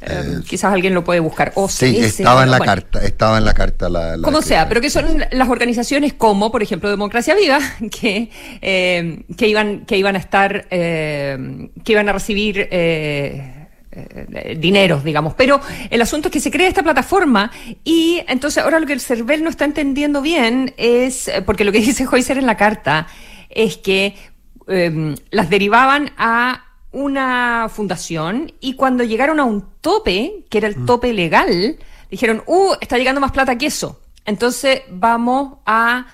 eh, 0.00 0.40
quizás 0.48 0.72
alguien 0.72 0.92
lo 0.92 1.04
puede 1.04 1.20
buscar. 1.20 1.52
O 1.54 1.68
sí 1.68 1.98
estaba 1.98 2.42
en 2.42 2.50
la 2.50 2.58
carta 2.60 3.00
estaba 3.04 3.38
en 3.38 3.44
la 3.44 3.54
carta 3.54 3.88
la, 3.88 4.18
como 4.22 4.42
sea 4.42 4.68
pero 4.68 4.80
que 4.80 4.90
son 4.90 5.24
las 5.30 5.48
organizaciones 5.48 6.14
como 6.14 6.50
por 6.50 6.62
ejemplo 6.62 6.90
Democracia 6.90 7.34
Viva 7.34 7.58
que 7.90 8.30
que 8.60 9.48
iban 9.48 9.84
que 9.86 9.98
iban 9.98 10.16
a 10.16 10.18
estar 10.18 10.66
que 10.68 11.68
iban 11.86 12.08
a 12.08 12.12
recibir 12.12 12.68
eh, 13.94 14.56
dineros, 14.58 15.04
digamos. 15.04 15.34
Pero 15.34 15.60
el 15.90 16.02
asunto 16.02 16.28
es 16.28 16.32
que 16.32 16.40
se 16.40 16.50
crea 16.50 16.68
esta 16.68 16.82
plataforma 16.82 17.50
y 17.84 18.22
entonces 18.26 18.62
ahora 18.62 18.80
lo 18.80 18.86
que 18.86 18.92
el 18.92 19.00
CERVEL 19.00 19.44
no 19.44 19.50
está 19.50 19.64
entendiendo 19.64 20.20
bien 20.20 20.74
es, 20.76 21.28
eh, 21.28 21.42
porque 21.42 21.64
lo 21.64 21.72
que 21.72 21.78
dice 21.80 22.04
Joycer 22.04 22.38
en 22.38 22.46
la 22.46 22.56
carta 22.56 23.06
es 23.50 23.76
que 23.76 24.16
em, 24.66 25.14
las 25.30 25.48
derivaban 25.48 26.12
a 26.16 26.64
una 26.90 27.68
fundación 27.68 28.52
y 28.60 28.74
cuando 28.74 29.04
llegaron 29.04 29.40
a 29.40 29.44
un 29.44 29.64
tope, 29.80 30.44
que 30.48 30.58
era 30.58 30.68
el 30.68 30.78
mm. 30.78 30.86
tope 30.86 31.12
legal, 31.12 31.76
dijeron, 32.10 32.42
uh, 32.46 32.74
está 32.80 32.98
llegando 32.98 33.20
más 33.20 33.32
plata 33.32 33.58
que 33.58 33.66
eso. 33.66 34.00
Entonces 34.24 34.82
vamos 34.90 35.58
a 35.66 36.06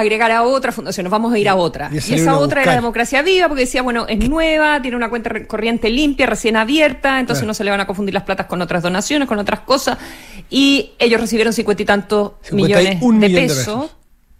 agregar 0.00 0.30
a 0.32 0.42
otra 0.42 0.72
fundación, 0.72 1.04
nos 1.04 1.10
vamos 1.10 1.32
a 1.32 1.38
ir 1.38 1.48
a 1.48 1.54
otra. 1.54 1.90
Y, 1.92 1.98
esa 1.98 2.38
otra 2.38 2.62
era 2.62 2.74
Democracia 2.74 3.22
Viva, 3.22 3.48
porque 3.48 3.62
decía, 3.62 3.82
bueno, 3.82 4.06
es 4.08 4.28
nueva, 4.28 4.80
tiene 4.82 4.96
una 4.96 5.08
cuenta 5.08 5.46
corriente 5.46 5.90
limpia, 5.90 6.26
recién 6.26 6.56
abierta, 6.56 7.20
entonces 7.20 7.46
no 7.46 7.54
se 7.54 7.64
le 7.64 7.70
van 7.70 7.80
a 7.80 7.86
confundir 7.86 8.14
las 8.14 8.24
platas 8.24 8.46
con 8.46 8.60
otras 8.62 8.82
donaciones, 8.82 9.28
con 9.28 9.38
otras 9.38 9.60
cosas. 9.60 9.98
Y 10.48 10.92
ellos 10.98 11.20
recibieron 11.20 11.52
cincuenta 11.52 11.82
y 11.82 11.86
tantos 11.86 12.32
millones 12.52 13.00
de 13.00 13.30
pesos. 13.30 13.90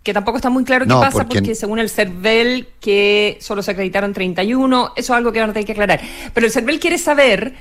que 0.03 0.13
tampoco 0.15 0.37
está 0.39 0.51
muy 0.51 0.65
claro 0.65 0.87
qué 0.87 0.95
pasa, 0.95 1.27
porque... 1.27 1.55
según 1.55 1.79
el 1.79 1.91
CERVEL, 1.91 2.69
que 2.81 3.39
solo 3.41 3.63
se 3.63 3.71
acreditaron 3.73 4.13
31, 4.13 4.93
eso 4.97 5.13
es 5.13 5.17
algo 5.17 5.33
que 5.33 5.41
van 5.41 5.51
a 5.51 5.53
tener 5.53 5.67
que 5.67 5.73
aclarar. 5.73 6.01
Pero 6.35 6.47
el 6.47 6.53
CERVEL 6.53 6.81
quiere 6.81 6.99
saber 6.99 7.55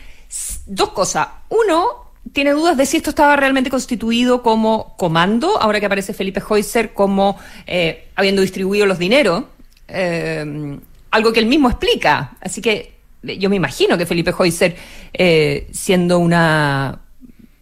dos 0.65 0.89
cosas. 0.89 1.27
Uno, 1.49 2.08
tiene 2.33 2.51
dudas 2.51 2.77
de 2.77 2.85
si 2.85 2.97
esto 2.97 3.09
estaba 3.09 3.35
realmente 3.35 3.69
constituido 3.69 4.41
como 4.41 4.95
comando, 4.97 5.59
ahora 5.59 5.79
que 5.79 5.85
aparece 5.85 6.13
Felipe 6.13 6.41
Heuser 6.47 6.93
como 6.93 7.38
eh, 7.65 8.09
habiendo 8.15 8.41
distribuido 8.41 8.85
los 8.85 8.99
dineros, 8.99 9.45
eh, 9.88 10.79
algo 11.11 11.33
que 11.33 11.39
él 11.39 11.47
mismo 11.47 11.69
explica. 11.69 12.38
Así 12.41 12.61
que 12.61 12.99
yo 13.23 13.49
me 13.49 13.55
imagino 13.55 13.97
que 13.97 14.05
Felipe 14.05 14.33
Heuser, 14.38 14.75
eh, 15.13 15.67
siendo 15.71 16.19
una, 16.19 16.99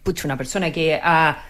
pucha, 0.02 0.26
una 0.26 0.36
persona 0.36 0.70
que 0.70 1.00
ha 1.02 1.44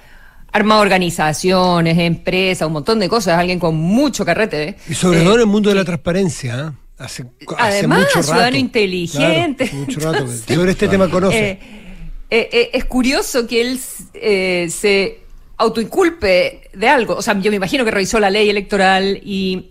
armado 0.52 0.80
organizaciones, 0.80 1.98
empresas, 1.98 2.66
un 2.66 2.72
montón 2.74 2.98
de 3.00 3.08
cosas, 3.08 3.38
alguien 3.38 3.58
con 3.58 3.76
mucho 3.76 4.24
carrete. 4.24 4.76
Y 4.88 4.94
sobre 4.94 5.20
todo 5.20 5.34
en 5.34 5.40
el 5.40 5.46
mundo 5.46 5.70
de 5.70 5.76
la 5.76 5.84
transparencia. 5.84 6.74
Hace, 6.96 7.26
Además, 7.58 8.00
mucho 8.00 8.14
rato. 8.14 8.22
ciudadano 8.24 8.56
inteligente. 8.56 9.70
mucho 9.72 10.00
rato. 10.00 10.26
sobre 10.48 10.72
este 10.72 10.88
tema 10.88 11.08
conoce. 11.08 11.60
Eh, 12.30 12.48
eh, 12.52 12.70
es 12.74 12.84
curioso 12.84 13.46
que 13.46 13.60
él 13.62 13.80
eh, 14.14 14.68
se 14.70 15.20
autoinculpe 15.56 16.70
de 16.72 16.88
algo. 16.88 17.14
O 17.16 17.22
sea, 17.22 17.38
yo 17.38 17.50
me 17.50 17.56
imagino 17.56 17.84
que 17.84 17.90
revisó 17.90 18.20
la 18.20 18.30
ley 18.30 18.50
electoral 18.50 19.20
y, 19.24 19.70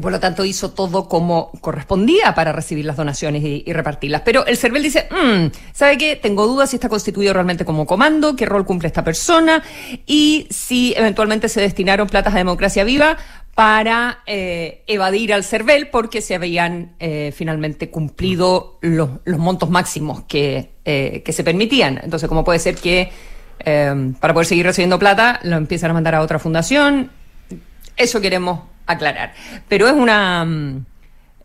por 0.00 0.12
lo 0.12 0.20
tanto 0.20 0.44
hizo 0.44 0.72
todo 0.72 1.08
como 1.08 1.50
correspondía 1.62 2.34
para 2.34 2.52
recibir 2.52 2.84
las 2.84 2.96
donaciones 2.96 3.42
y, 3.42 3.72
repartirlas. 3.72 4.22
Pero 4.24 4.46
el 4.46 4.58
CERVEL 4.58 4.82
dice, 4.82 5.08
mm, 5.10 5.46
¿sabe 5.72 5.96
qué? 5.96 6.16
Tengo 6.16 6.46
dudas 6.46 6.70
si 6.70 6.76
está 6.76 6.88
constituido 6.88 7.32
realmente 7.32 7.64
como 7.64 7.86
comando, 7.86 8.36
qué 8.36 8.44
rol 8.44 8.66
cumple 8.66 8.88
esta 8.88 9.02
persona 9.02 9.62
y 10.06 10.46
si 10.50 10.94
eventualmente 10.96 11.48
se 11.48 11.62
destinaron 11.62 12.08
platas 12.08 12.34
a 12.34 12.38
democracia 12.38 12.84
viva 12.84 13.16
para 13.56 14.18
eh, 14.26 14.84
evadir 14.86 15.32
al 15.32 15.42
CERVEL 15.42 15.88
porque 15.88 16.20
se 16.20 16.34
habían 16.34 16.94
eh, 17.00 17.32
finalmente 17.34 17.88
cumplido 17.88 18.78
los, 18.82 19.08
montos 19.24 19.70
máximos 19.70 20.24
que, 20.24 20.72
eh, 20.84 21.22
que, 21.24 21.32
se 21.32 21.42
permitían. 21.42 21.98
Entonces, 22.04 22.28
¿cómo 22.28 22.44
puede 22.44 22.58
ser 22.58 22.76
que 22.76 23.10
para 24.20 24.34
poder 24.34 24.46
seguir 24.46 24.66
recibiendo 24.66 24.98
plata 24.98 25.40
lo 25.42 25.56
empiezan 25.56 25.90
a 25.90 25.94
mandar 25.94 26.14
a 26.16 26.20
otra 26.20 26.38
fundación? 26.38 27.10
Eso 27.96 28.20
queremos 28.20 28.60
aclarar. 28.84 29.32
Pero 29.68 29.88
es 29.88 29.94
una... 29.94 30.44
Mm, 30.44 30.84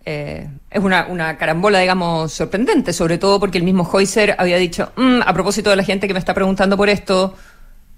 es 0.03 0.83
una, 0.83 1.05
una, 1.07 1.37
carambola, 1.37 1.79
digamos, 1.79 2.33
sorprendente, 2.33 2.91
sobre 2.91 3.19
todo 3.19 3.39
porque 3.39 3.59
el 3.59 3.63
mismo 3.63 3.89
Heuser 3.89 4.35
había 4.37 4.57
dicho, 4.57 4.91
mm, 4.97 5.21
a 5.25 5.33
propósito 5.33 5.69
de 5.69 5.75
la 5.75 5.83
gente 5.83 6.07
que 6.07 6.13
me 6.13 6.19
está 6.19 6.33
preguntando 6.33 6.75
por 6.75 6.89
esto, 6.89 7.35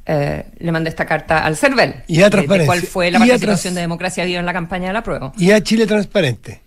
eh, 0.05 0.45
le 0.57 0.71
mandé 0.71 0.89
esta 0.89 1.05
carta 1.05 1.45
al 1.45 1.55
CERVEL. 1.55 2.03
Y 2.07 2.21
a 2.21 2.29
Transparencia. 2.29 2.65
cuál 2.65 2.81
fue 2.81 3.11
la 3.11 3.19
participación 3.19 3.75
de 3.75 3.81
Democracia 3.81 4.25
Viva 4.25 4.39
en 4.39 4.45
la 4.45 4.53
campaña 4.53 4.87
de 4.87 4.93
la 4.93 5.03
prueba. 5.03 5.31
Y 5.37 5.51
a 5.51 5.61
Chile 5.61 5.85
Transparente. 5.85 6.61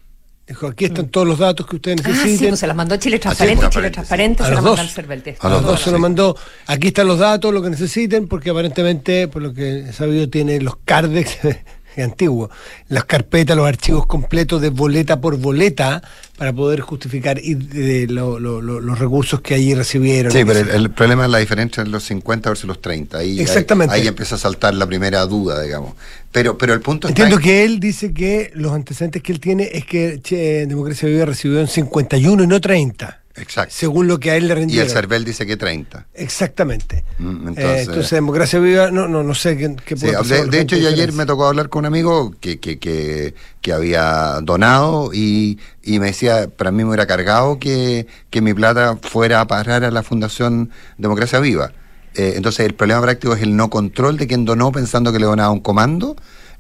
Dijo, 0.46 0.68
aquí 0.68 0.84
están 0.84 1.06
mm. 1.06 1.08
todos 1.08 1.26
los 1.26 1.38
datos 1.40 1.66
que 1.66 1.74
ustedes 1.74 1.96
necesiten. 1.96 2.34
Ah, 2.34 2.38
sí, 2.38 2.46
pues 2.46 2.60
se 2.60 2.66
las 2.68 2.76
mandó 2.76 2.94
a 2.94 2.98
Chile 2.98 3.18
Transparente, 3.18 3.68
Chile 3.68 3.90
Transparente 3.90 4.44
se 4.44 4.50
las 4.50 4.62
mandó 4.62 4.80
al 4.80 4.88
CERVEL. 4.88 5.36
A 5.40 5.48
los 5.48 5.62
dos 5.64 5.80
se 5.80 5.90
lo 5.90 5.98
mandó, 5.98 6.36
aquí 6.66 6.88
están 6.88 7.08
los 7.08 7.18
datos, 7.18 7.52
lo 7.52 7.60
que 7.62 7.70
necesiten, 7.70 8.28
porque 8.28 8.50
aparentemente, 8.50 9.26
por 9.26 9.42
lo 9.42 9.52
que 9.52 9.80
he 9.80 9.92
sabido, 9.92 10.28
tiene 10.28 10.60
los 10.60 10.76
CARDEX 10.84 11.38
antiguo, 12.02 12.50
las 12.88 13.04
carpetas, 13.04 13.56
los 13.56 13.66
archivos 13.66 14.06
completos 14.06 14.60
de 14.60 14.70
boleta 14.70 15.20
por 15.20 15.36
boleta 15.36 16.02
para 16.36 16.52
poder 16.52 16.80
justificar 16.80 17.38
y 17.42 17.54
de, 17.54 18.06
los 18.08 18.98
recursos 18.98 19.40
que 19.40 19.54
allí 19.54 19.74
recibieron. 19.74 20.32
Sí, 20.32 20.44
pero 20.44 20.60
el, 20.60 20.90
problema 20.90 21.24
es 21.24 21.30
la 21.30 21.38
diferencia 21.38 21.80
entre 21.80 21.92
los 21.92 22.04
50 22.04 22.50
versus 22.50 22.66
los 22.66 22.80
30. 22.80 23.18
Ahí, 23.18 23.40
Exactamente. 23.40 23.94
Ahí, 23.94 24.06
empieza 24.06 24.34
a 24.34 24.38
saltar 24.38 24.74
la 24.74 24.86
primera 24.86 25.24
duda, 25.26 25.62
digamos. 25.62 25.94
Pero, 26.32 26.58
pero 26.58 26.74
el 26.74 26.80
punto 26.80 27.08
Entiendo 27.08 27.38
que 27.38 27.64
él 27.64 27.80
dice 27.80 28.12
que 28.12 28.50
los 28.54 28.72
antecedentes 28.72 29.22
que 29.22 29.32
él 29.32 29.40
tiene 29.40 29.70
es 29.72 29.86
que 29.86 30.20
Democracia 30.68 31.08
Viva 31.08 31.24
recibió 31.24 31.60
en 31.60 31.68
51 31.68 32.44
y 32.44 32.46
no 32.46 32.60
30. 32.60 33.20
Exacto. 33.36 33.74
Según 33.76 34.08
lo 34.08 34.18
que 34.18 34.30
a 34.30 34.36
él 34.36 34.48
le 34.48 34.54
rendieron. 34.54 34.86
Y 34.86 34.88
el 34.88 34.92
CERVEL 34.92 35.24
dice 35.24 35.46
que 35.46 35.56
30. 35.56 36.06
Exactamente. 36.14 37.04
Mm, 37.18 37.48
eh, 37.56 37.80
entonces, 37.80 38.10
Democracia 38.10 38.58
Viva, 38.58 38.90
no, 38.90 39.08
no, 39.08 39.22
no 39.22 39.34
sé 39.34 39.56
qué, 39.56 39.76
qué 39.84 39.96
sí, 39.96 40.06
de, 40.06 40.46
de, 40.46 40.60
hecho, 40.60 40.76
yo 40.76 40.88
ayer 40.88 41.12
me 41.12 41.26
tocó 41.26 41.46
hablar 41.46 41.68
con 41.68 41.80
un 41.80 41.86
amigo 41.86 42.34
que, 42.40 42.58
que, 42.58 42.78
que, 42.78 43.34
que 43.60 43.72
había 43.72 44.40
donado 44.42 45.10
y, 45.12 45.58
y, 45.82 45.98
me 45.98 46.06
decía, 46.06 46.48
para 46.48 46.70
mí 46.70 46.78
me 46.78 46.90
hubiera 46.90 47.06
cargado 47.06 47.58
que, 47.58 48.06
que 48.30 48.40
mi 48.40 48.54
plata 48.54 48.98
fuera 49.02 49.40
a 49.40 49.46
parar 49.46 49.84
a 49.84 49.90
la 49.90 50.02
Fundación 50.02 50.70
Democracia 50.96 51.38
Viva. 51.38 51.72
Eh, 52.14 52.34
entonces, 52.36 52.64
el 52.64 52.74
problema 52.74 53.02
práctico 53.02 53.34
es 53.34 53.42
el 53.42 53.56
no 53.56 53.68
control 53.68 54.16
de 54.16 54.26
quien 54.26 54.46
donó 54.46 54.72
pensando 54.72 55.12
que 55.12 55.18
le 55.18 55.26
donaba 55.26 55.50
un 55.50 55.60
comando 55.60 56.16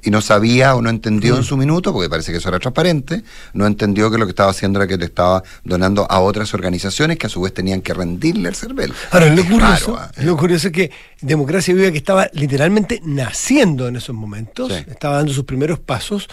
y 0.06 0.10
no 0.10 0.20
sabía 0.20 0.76
o 0.76 0.82
no 0.82 0.88
entendió 0.88 1.34
en 1.34 1.40
mm. 1.40 1.44
su 1.44 1.56
minuto, 1.56 1.92
porque 1.92 2.08
parece 2.08 2.30
que 2.30 2.38
eso 2.38 2.48
era 2.48 2.60
transparente, 2.60 3.24
no 3.54 3.66
entendió 3.66 4.08
que 4.08 4.18
lo 4.18 4.24
que 4.24 4.30
estaba 4.30 4.52
haciendo 4.52 4.78
era 4.78 4.86
que 4.86 4.96
te 4.96 5.04
estaba 5.04 5.42
donando 5.64 6.06
a 6.08 6.20
otras 6.20 6.54
organizaciones 6.54 7.18
que 7.18 7.26
a 7.26 7.28
su 7.28 7.40
vez 7.40 7.52
tenían 7.52 7.82
que 7.82 7.92
rendirle 7.92 8.48
el 8.48 8.54
CERVEL. 8.54 8.92
Ahora, 9.10 9.34
lo 9.34 9.44
curioso, 9.44 9.96
¿ah? 9.98 10.12
lo 10.18 10.36
curioso 10.36 10.68
es 10.68 10.72
que 10.72 10.92
Democracia 11.20 11.74
Viva, 11.74 11.90
que 11.90 11.98
estaba 11.98 12.30
literalmente 12.34 13.00
naciendo 13.04 13.88
en 13.88 13.96
esos 13.96 14.14
momentos, 14.14 14.70
estaba 14.70 15.16
dando 15.16 15.32
sus 15.32 15.44
primeros 15.44 15.80
pasos, 15.80 16.28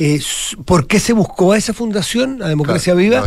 eh, 0.00 0.20
¿por 0.64 0.86
qué 0.86 1.00
se 1.00 1.12
buscó 1.12 1.52
a 1.52 1.58
esa 1.58 1.74
fundación, 1.74 2.40
a 2.40 2.48
Democracia 2.48 2.94
Viva? 2.94 3.26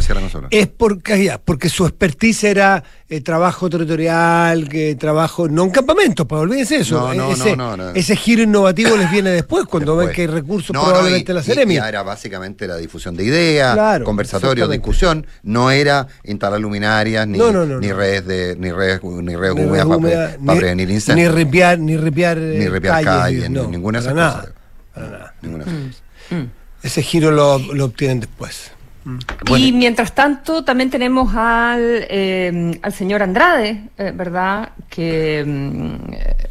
es 0.49 0.67
porque, 0.67 1.37
porque 1.43 1.67
su 1.67 1.85
expertise 1.85 2.45
era 2.45 2.81
eh, 3.09 3.19
trabajo 3.19 3.69
territorial, 3.69 4.69
que 4.69 4.95
trabajo, 4.95 5.49
no 5.49 5.65
en 5.65 5.71
campamentos, 5.71 6.25
para 6.25 6.39
pues, 6.39 6.49
olvídense 6.49 6.77
eso. 6.77 7.11
ese, 7.11 7.57
ese, 7.95 8.15
giro 8.15 8.43
innovativo 8.43 8.95
les 8.95 9.11
viene 9.11 9.31
después, 9.31 9.65
cuando 9.65 9.97
ven 9.97 10.11
que 10.11 10.21
hay 10.21 10.27
recursos 10.27 10.71
probablemente 10.71 11.33
la 11.33 11.43
Ceremia. 11.43 11.89
era 11.89 12.03
básicamente 12.03 12.65
la 12.67 12.77
difusión 12.77 13.17
de 13.17 13.25
ideas, 13.25 14.01
conversatorio, 14.05 14.69
discusión, 14.69 15.27
no 15.43 15.71
era 15.71 16.07
instalar 16.23 16.61
luminarias, 16.61 17.27
ni, 17.27 17.37
ni 17.37 17.91
redes 17.91 18.25
de, 18.25 18.55
ni 18.57 18.71
redes, 18.71 19.03
ni 19.03 19.35
redes 19.35 19.55
húmedas 19.59 20.37
para, 20.39 20.57
prevenir 20.57 20.89
incendios. 20.89 21.33
Ni 21.33 21.35
ripiar, 21.35 21.79
ni 21.79 21.97
ripiar, 21.97 22.37
ni 22.37 22.69
ripiar 22.69 23.03
calles, 23.03 23.49
ninguna 23.49 23.99
de 23.99 24.05
esas 24.05 24.13
cosas. 24.13 24.53
Para 24.93 25.07
nada. 25.09 25.33
Ninguna 25.41 25.65
de 25.65 25.71
esas 25.71 25.83
cosas. 25.85 26.03
Mm. 26.31 26.60
Ese 26.83 27.01
giro 27.01 27.31
lo, 27.31 27.59
lo 27.59 27.85
obtienen 27.85 28.19
después. 28.19 28.71
Mm. 29.03 29.17
Y 29.57 29.71
mientras 29.71 30.13
tanto 30.13 30.63
también 30.63 30.89
tenemos 30.89 31.33
al, 31.35 32.05
eh, 32.09 32.79
al 32.81 32.93
señor 32.93 33.23
Andrade, 33.23 33.89
eh, 33.97 34.11
¿verdad? 34.15 34.69
Que, 34.89 35.43
mm, 35.45 35.95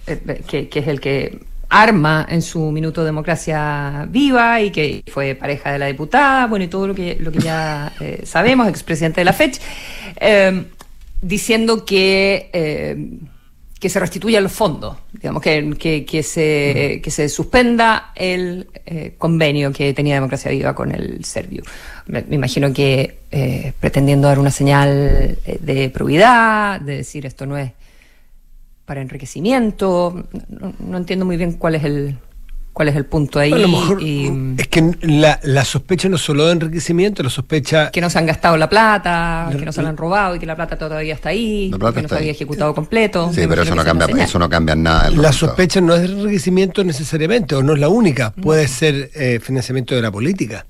eh, 0.07 0.43
que, 0.49 0.69
que, 0.69 0.79
es 0.81 0.89
el 0.89 1.01
que 1.01 1.39
arma 1.69 2.27
en 2.29 2.43
su 2.43 2.73
minuto 2.73 3.05
Democracia 3.05 4.07
Viva 4.09 4.61
y 4.61 4.73
que 4.73 5.05
fue 5.13 5.37
pareja 5.37 5.73
de 5.73 5.79
la 5.79 5.87
diputada, 5.87 6.49
bueno, 6.49 6.65
y 6.65 6.69
todo 6.69 6.89
lo 6.89 6.95
que, 6.95 7.17
lo 7.21 7.31
que 7.31 7.39
ya 7.39 7.93
sabemos, 8.25 8.69
expresidente 8.69 9.21
de 9.21 9.25
la 9.25 9.33
FECH, 9.33 9.61
diciendo 11.23 11.85
que 11.85 13.21
que 13.81 13.89
se 13.89 13.99
restituyan 13.99 14.43
los 14.43 14.53
fondos, 14.53 14.99
digamos, 15.11 15.43
que, 15.43 16.05
que, 16.07 16.23
se, 16.23 17.01
que 17.03 17.11
se 17.11 17.31
suspenda 17.31 18.13
el 18.15 18.69
eh, 18.85 19.15
convenio 19.17 19.73
que 19.73 19.95
tenía 19.95 20.17
Democracia 20.17 20.51
Viva 20.51 20.75
con 20.75 20.95
el 20.95 21.25
Servio. 21.25 21.63
Me, 22.07 22.23
imagino 22.31 22.75
que 22.75 23.21
eh, 23.31 23.73
pretendiendo 23.81 24.29
dar 24.29 24.39
una 24.39 24.51
señal 24.51 25.39
eh, 25.47 25.59
de 25.63 25.89
probidad, 25.89 26.79
de 26.83 26.99
decir 26.99 27.25
esto 27.25 27.47
no 27.47 27.57
es 27.57 27.73
para 28.85 29.01
enriquecimiento, 29.01 30.27
no 30.81 30.97
entiendo 30.99 31.25
muy 31.25 31.39
bien 31.39 31.55
cuál 31.55 31.77
es 31.77 31.85
el, 31.85 32.19
cuál 32.81 32.89
es 32.89 32.97
el 32.97 33.05
punto 33.05 33.39
ahí. 33.39 33.53
es 34.57 34.69
que 34.69 34.97
la, 35.03 35.65
sospecha 35.67 36.09
no 36.09 36.17
solo 36.17 36.47
de 36.47 36.53
enriquecimiento, 36.53 37.23
la 37.23 37.29
sospecha... 37.29 37.91
Que 37.91 38.01
no 38.01 38.09
se 38.09 38.19
han 38.19 38.25
gastado 38.25 38.57
la 38.57 38.71
plata, 38.71 39.51
que 39.53 39.67
no 39.67 39.71
se 39.71 39.83
la 39.83 39.91
han 39.91 39.99
robado 39.99 40.37
y 40.37 40.39
que 40.39 40.47
la 40.47 40.57
plata 40.57 40.79
todavía 40.79 41.13
está 41.13 41.29
ahí, 41.29 41.71
que 41.71 42.01
no 42.01 42.09
se 42.09 42.15
había 42.17 42.31
ejecutado 42.31 42.75
completo. 42.75 43.33
Sí, 43.35 43.43
pero 43.47 43.65
eso 43.65 43.75
no, 43.75 43.85
cambia, 43.85 44.07
eso 44.25 44.39
no 44.39 44.49
cambia 44.49 44.75
nada. 44.77 45.11
La 45.11 45.31
sospecha 45.31 45.83
no 45.83 45.95
es 45.95 46.01
de 46.01 46.07
enriquecimiento 46.07 46.83
necesariamente, 46.83 47.55
o 47.55 47.63
no 47.63 47.75
es 47.75 47.81
la 47.81 47.91
única, 47.91 48.33
puede 48.33 48.67
ser 48.67 49.11
eh, 49.15 49.41
financiamiento 49.43 49.95
de 49.95 50.01
la 50.01 50.11
política. 50.11 50.65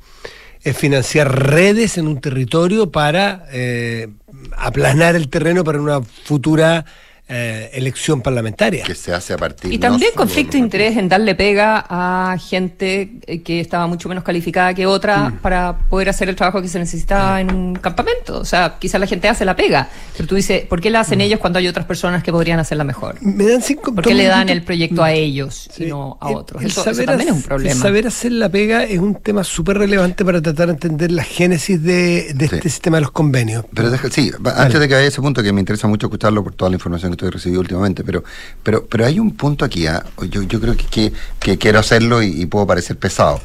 Es 0.62 0.76
financiar 0.76 1.46
redes 1.46 1.96
en 1.96 2.08
un 2.08 2.20
territorio 2.20 2.90
para 2.90 3.44
eh, 3.52 4.08
aplanar 4.56 5.14
el 5.14 5.28
terreno 5.28 5.62
para 5.62 5.80
una 5.80 6.02
futura 6.02 6.84
eh, 7.30 7.70
elección 7.74 8.20
parlamentaria. 8.20 8.84
Que 8.84 8.94
se 8.94 9.14
hace 9.14 9.34
a 9.34 9.36
partir 9.36 9.72
Y 9.72 9.78
también 9.78 10.10
conflicto 10.16 10.52
de 10.52 10.58
interés 10.58 10.96
en 10.96 11.08
darle 11.08 11.34
pega 11.34 11.84
a 11.88 12.36
gente 12.38 13.12
eh, 13.26 13.42
que 13.42 13.60
estaba 13.60 13.86
mucho 13.86 14.08
menos 14.08 14.24
calificada 14.24 14.74
que 14.74 14.86
otra 14.86 15.30
mm. 15.30 15.38
para 15.38 15.78
poder 15.88 16.08
hacer 16.08 16.28
el 16.28 16.36
trabajo 16.36 16.60
que 16.60 16.68
se 16.68 16.78
necesitaba 16.78 17.40
en 17.40 17.54
un 17.54 17.74
campamento. 17.76 18.40
O 18.40 18.44
sea, 18.44 18.76
quizás 18.80 19.00
la 19.00 19.06
gente 19.06 19.28
hace 19.28 19.44
la 19.44 19.54
pega, 19.54 19.88
pero 20.16 20.28
tú 20.28 20.34
dices, 20.34 20.66
¿por 20.66 20.80
qué 20.80 20.90
la 20.90 21.00
hacen 21.00 21.18
mm. 21.18 21.22
ellos 21.22 21.40
cuando 21.40 21.58
hay 21.58 21.68
otras 21.68 21.86
personas 21.86 22.22
que 22.22 22.32
podrían 22.32 22.58
hacerla 22.58 22.84
mejor? 22.84 23.16
Me 23.22 23.46
dan 23.46 23.62
cinco, 23.62 23.94
¿Por 23.94 24.04
qué 24.04 24.14
le 24.14 24.24
dan 24.24 24.48
el 24.48 24.62
proyecto 24.62 25.02
a 25.04 25.12
ellos 25.12 25.68
y 25.78 25.86
no 25.86 26.18
a 26.20 26.30
otros? 26.30 26.62
eso, 26.64 26.82
también 26.82 27.28
es 27.28 27.34
un 27.34 27.42
problema. 27.42 27.80
saber 27.80 28.06
hacer 28.08 28.32
la 28.32 28.48
pega 28.48 28.82
es 28.82 28.98
un 28.98 29.14
tema 29.14 29.44
súper 29.44 29.78
relevante 29.78 30.24
para 30.24 30.42
tratar 30.42 30.66
de 30.66 30.72
entender 30.72 31.12
la 31.12 31.22
génesis 31.22 31.82
de, 31.82 32.28
este 32.30 32.62
sistema 32.62 32.96
de 32.96 33.02
los 33.02 33.12
convenios. 33.12 33.64
Pero 33.72 33.90
sí, 34.10 34.32
antes 34.56 34.80
de 34.80 34.88
que 34.88 34.94
vaya 34.94 35.06
a 35.06 35.08
ese 35.08 35.20
punto, 35.20 35.42
que 35.42 35.52
me 35.52 35.60
interesa 35.60 35.86
mucho 35.86 36.06
escucharlo 36.06 36.42
por 36.42 36.54
toda 36.54 36.70
la 36.70 36.76
información 36.76 37.12
que 37.12 37.19
estoy 37.20 37.30
recibido 37.30 37.60
últimamente, 37.60 38.02
pero, 38.02 38.24
pero, 38.62 38.86
pero 38.86 39.04
hay 39.04 39.20
un 39.20 39.36
punto 39.36 39.64
aquí, 39.64 39.86
¿ah? 39.86 40.04
yo, 40.28 40.42
yo 40.42 40.60
creo 40.60 40.74
que, 40.76 41.12
que, 41.38 41.58
quiero 41.58 41.78
hacerlo 41.78 42.22
y, 42.22 42.46
puedo 42.46 42.66
parecer 42.66 42.98
pesado. 42.98 43.42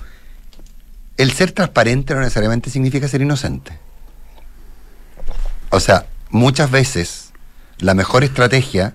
El 1.17 1.31
ser 1.33 1.51
transparente 1.51 2.13
no 2.13 2.21
necesariamente 2.21 2.69
significa 2.69 3.07
ser 3.07 3.21
inocente. 3.21 3.77
O 5.69 5.79
sea, 5.79 6.05
muchas 6.29 6.71
veces 6.71 7.31
la 7.79 7.93
mejor 7.93 8.23
estrategia 8.23 8.93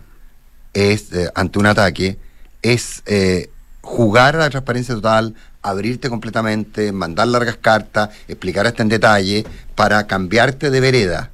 es, 0.73 1.13
eh, 1.13 1.31
ante 1.35 1.59
un 1.59 1.67
ataque, 1.67 2.19
es 2.63 3.03
eh, 3.07 3.51
jugar 3.83 4.37
a 4.37 4.41
la 4.41 4.51
transparencia 4.51 4.95
total, 4.95 5.35
abrirte 5.63 6.09
completamente, 6.09 6.93
mandar 6.93 7.29
largas 7.29 7.57
cartas, 7.57 8.11
explicar 8.29 8.67
hasta 8.67 8.83
en 8.83 8.89
detalle, 8.89 9.45
para 9.75 10.07
cambiarte 10.07 10.71
de 10.71 10.81
vereda. 10.81 11.30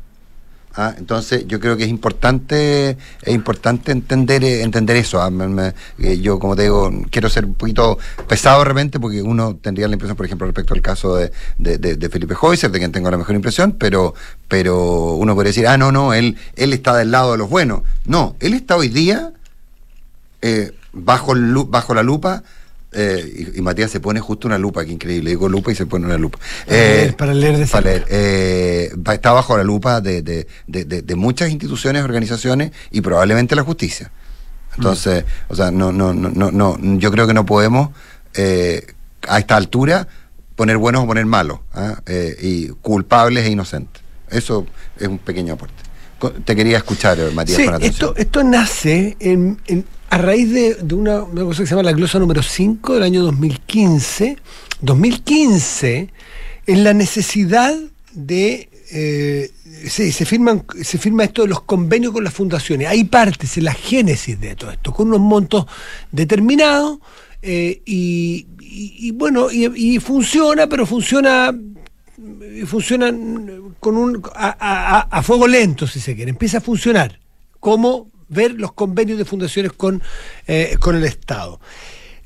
¿Ah? 0.77 0.95
Entonces 0.97 1.47
yo 1.47 1.59
creo 1.61 1.77
que 1.77 1.85
es 1.85 1.91
importante, 1.91 2.97
es 3.23 3.35
importante 3.35 3.93
entender, 3.93 4.45
eh, 4.45 4.63
entender 4.63 4.97
eso. 4.97 5.21
¿ah? 5.21 5.31
Eh, 5.99 6.19
yo, 6.21 6.39
como 6.39 6.57
te 6.57 6.63
digo, 6.63 6.91
quiero 7.11 7.29
ser 7.29 7.47
un 7.47 7.55
poquito 7.55 7.99
pesado 8.29 8.61
de 8.61 8.65
repente, 8.67 9.01
porque 9.01 9.23
uno 9.23 9.57
tendría 9.57 9.89
la 9.89 9.95
impresión, 9.95 10.17
por 10.17 10.27
ejemplo, 10.27 10.47
respecto 10.47 10.75
al 10.75 10.83
caso 10.83 11.17
de, 11.17 11.31
de, 11.59 12.09
Felipe 12.09 12.35
Hoyser, 12.41 12.71
de 12.71 12.79
quien 12.79 12.93
tengo 12.93 13.11
la 13.11 13.17
mejor 13.17 13.35
impresión, 13.35 13.73
pero, 13.73 14.15
pero 14.49 15.15
uno 15.15 15.35
podría 15.35 15.51
decir, 15.51 15.67
ah, 15.67 15.77
no, 15.77 15.93
no, 15.93 16.15
él, 16.15 16.37
él 16.57 16.73
está 16.73 16.97
del 16.97 17.11
lado 17.11 17.33
de 17.33 17.39
los 17.39 17.51
buenos. 17.51 17.83
No, 18.05 18.37
él 18.41 18.55
está 18.55 18.77
hoy 18.77 18.89
día 18.89 19.33
eh, 20.43 20.73
bajo, 20.93 21.35
bajo 21.69 21.95
la 21.95 22.03
lupa 22.03 22.43
eh, 22.99 23.53
y, 23.55 23.61
Matías 23.61 23.91
se 23.91 24.01
pone 24.01 24.21
justo 24.21 24.49
una 24.49 24.57
lupa, 24.57 24.85
que 24.85 24.93
increíble. 24.93 25.31
Digo 25.31 25.51
lupa 25.51 25.71
y 25.71 25.75
se 25.75 25.85
pone 25.85 26.07
una 26.07 26.17
lupa. 26.17 26.39
Eh, 26.67 27.13
para 27.17 27.35
leer 27.35 27.59
de 27.59 27.67
Para 27.67 27.91
leer. 27.91 28.07
Eh, 28.09 28.91
está 29.13 29.33
bajo 29.33 29.55
la 29.57 29.65
lupa 29.65 30.01
de, 30.01 30.23
de, 30.23 30.47
de, 30.67 31.15
muchas 31.15 31.51
instituciones, 31.51 32.03
organizaciones 32.03 32.73
y 32.91 33.03
probablemente 33.03 33.55
la 33.55 33.63
justicia. 33.65 34.11
Entonces, 34.77 35.25
o 35.49 35.55
sea, 35.55 35.71
no, 35.71 35.93
no, 35.93 36.15
no, 36.15 36.31
no, 36.31 36.79
yo 36.99 37.11
creo 37.11 37.27
que 37.27 37.35
no 37.35 37.45
podemos 37.45 37.91
a 39.29 39.39
esta 39.39 39.57
altura 39.57 40.09
poner 40.55 40.79
buenos 40.79 41.05
o 41.05 41.07
poner 41.07 41.27
malos, 41.27 41.61
¿ah? 41.75 42.01
y 42.41 42.69
culpables 42.69 43.45
e 43.45 43.51
inocentes. 43.51 44.03
Eso 44.31 44.67
es 44.99 45.07
un 45.07 45.19
pequeño 45.19 45.55
aporte. 45.55 45.75
Te 46.47 46.57
quería 46.57 46.79
escuchar, 46.79 47.19
Matías, 47.35 47.59
con 47.59 47.75
atención. 47.75 47.93
Esto, 47.93 48.15
esto 48.17 48.43
nace 48.43 49.17
en, 49.21 49.61
en 49.67 49.85
a 50.11 50.19
raíz 50.19 50.51
de, 50.53 50.95
una, 50.95 51.21
cosa 51.21 51.63
que 51.63 51.67
se 51.67 51.75
llama 51.75 51.83
la 51.83 51.93
glosa 51.93 52.19
número 52.19 52.43
5 52.43 52.95
del 52.95 53.03
año 53.03 53.23
2015, 53.25 54.37
2015, 54.81 56.11
en 56.67 56.85
la 56.85 56.95
necesidad 56.95 57.75
de... 58.13 58.69
Eh, 58.93 59.51
se, 59.89 60.25
firman, 60.25 60.65
se 60.81 60.97
firma 60.99 61.25
esto 61.25 61.43
de 61.43 61.49
los 61.49 61.63
convenios 61.63 62.13
con 62.13 62.23
las 62.23 62.33
fundaciones. 62.33 62.89
Hay 62.89 63.05
partes 63.05 63.57
en 63.59 63.65
la 63.65 63.75
génesis 63.75 64.41
de 64.41 64.55
todo 64.55 64.71
esto, 64.71 64.93
con 64.93 65.09
unos 65.09 65.21
montos 65.21 65.67
determinados 66.13 66.99
eh, 67.43 67.83
y, 67.85 69.11
bueno, 69.13 69.51
y, 69.51 69.99
funciona, 69.99 70.67
pero 70.69 70.87
funciona 70.87 71.55
funciona 72.67 73.15
con 73.79 73.97
un 73.97 74.23
a, 74.35 75.07
a, 75.11 75.23
fuego 75.23 75.47
lento, 75.47 75.87
si 75.87 76.01
se 76.01 76.15
quiere. 76.15 76.31
Empieza 76.31 76.59
a 76.59 76.61
funcionar 76.61 77.19
como 77.61 78.11
ver 78.29 78.53
los 78.53 78.73
convenios 78.73 79.19
de 79.19 79.25
fundaciones 79.25 79.73
con, 79.73 80.03
eh, 80.47 80.77
con 80.81 80.97
el 80.97 81.05
Estado. 81.05 81.61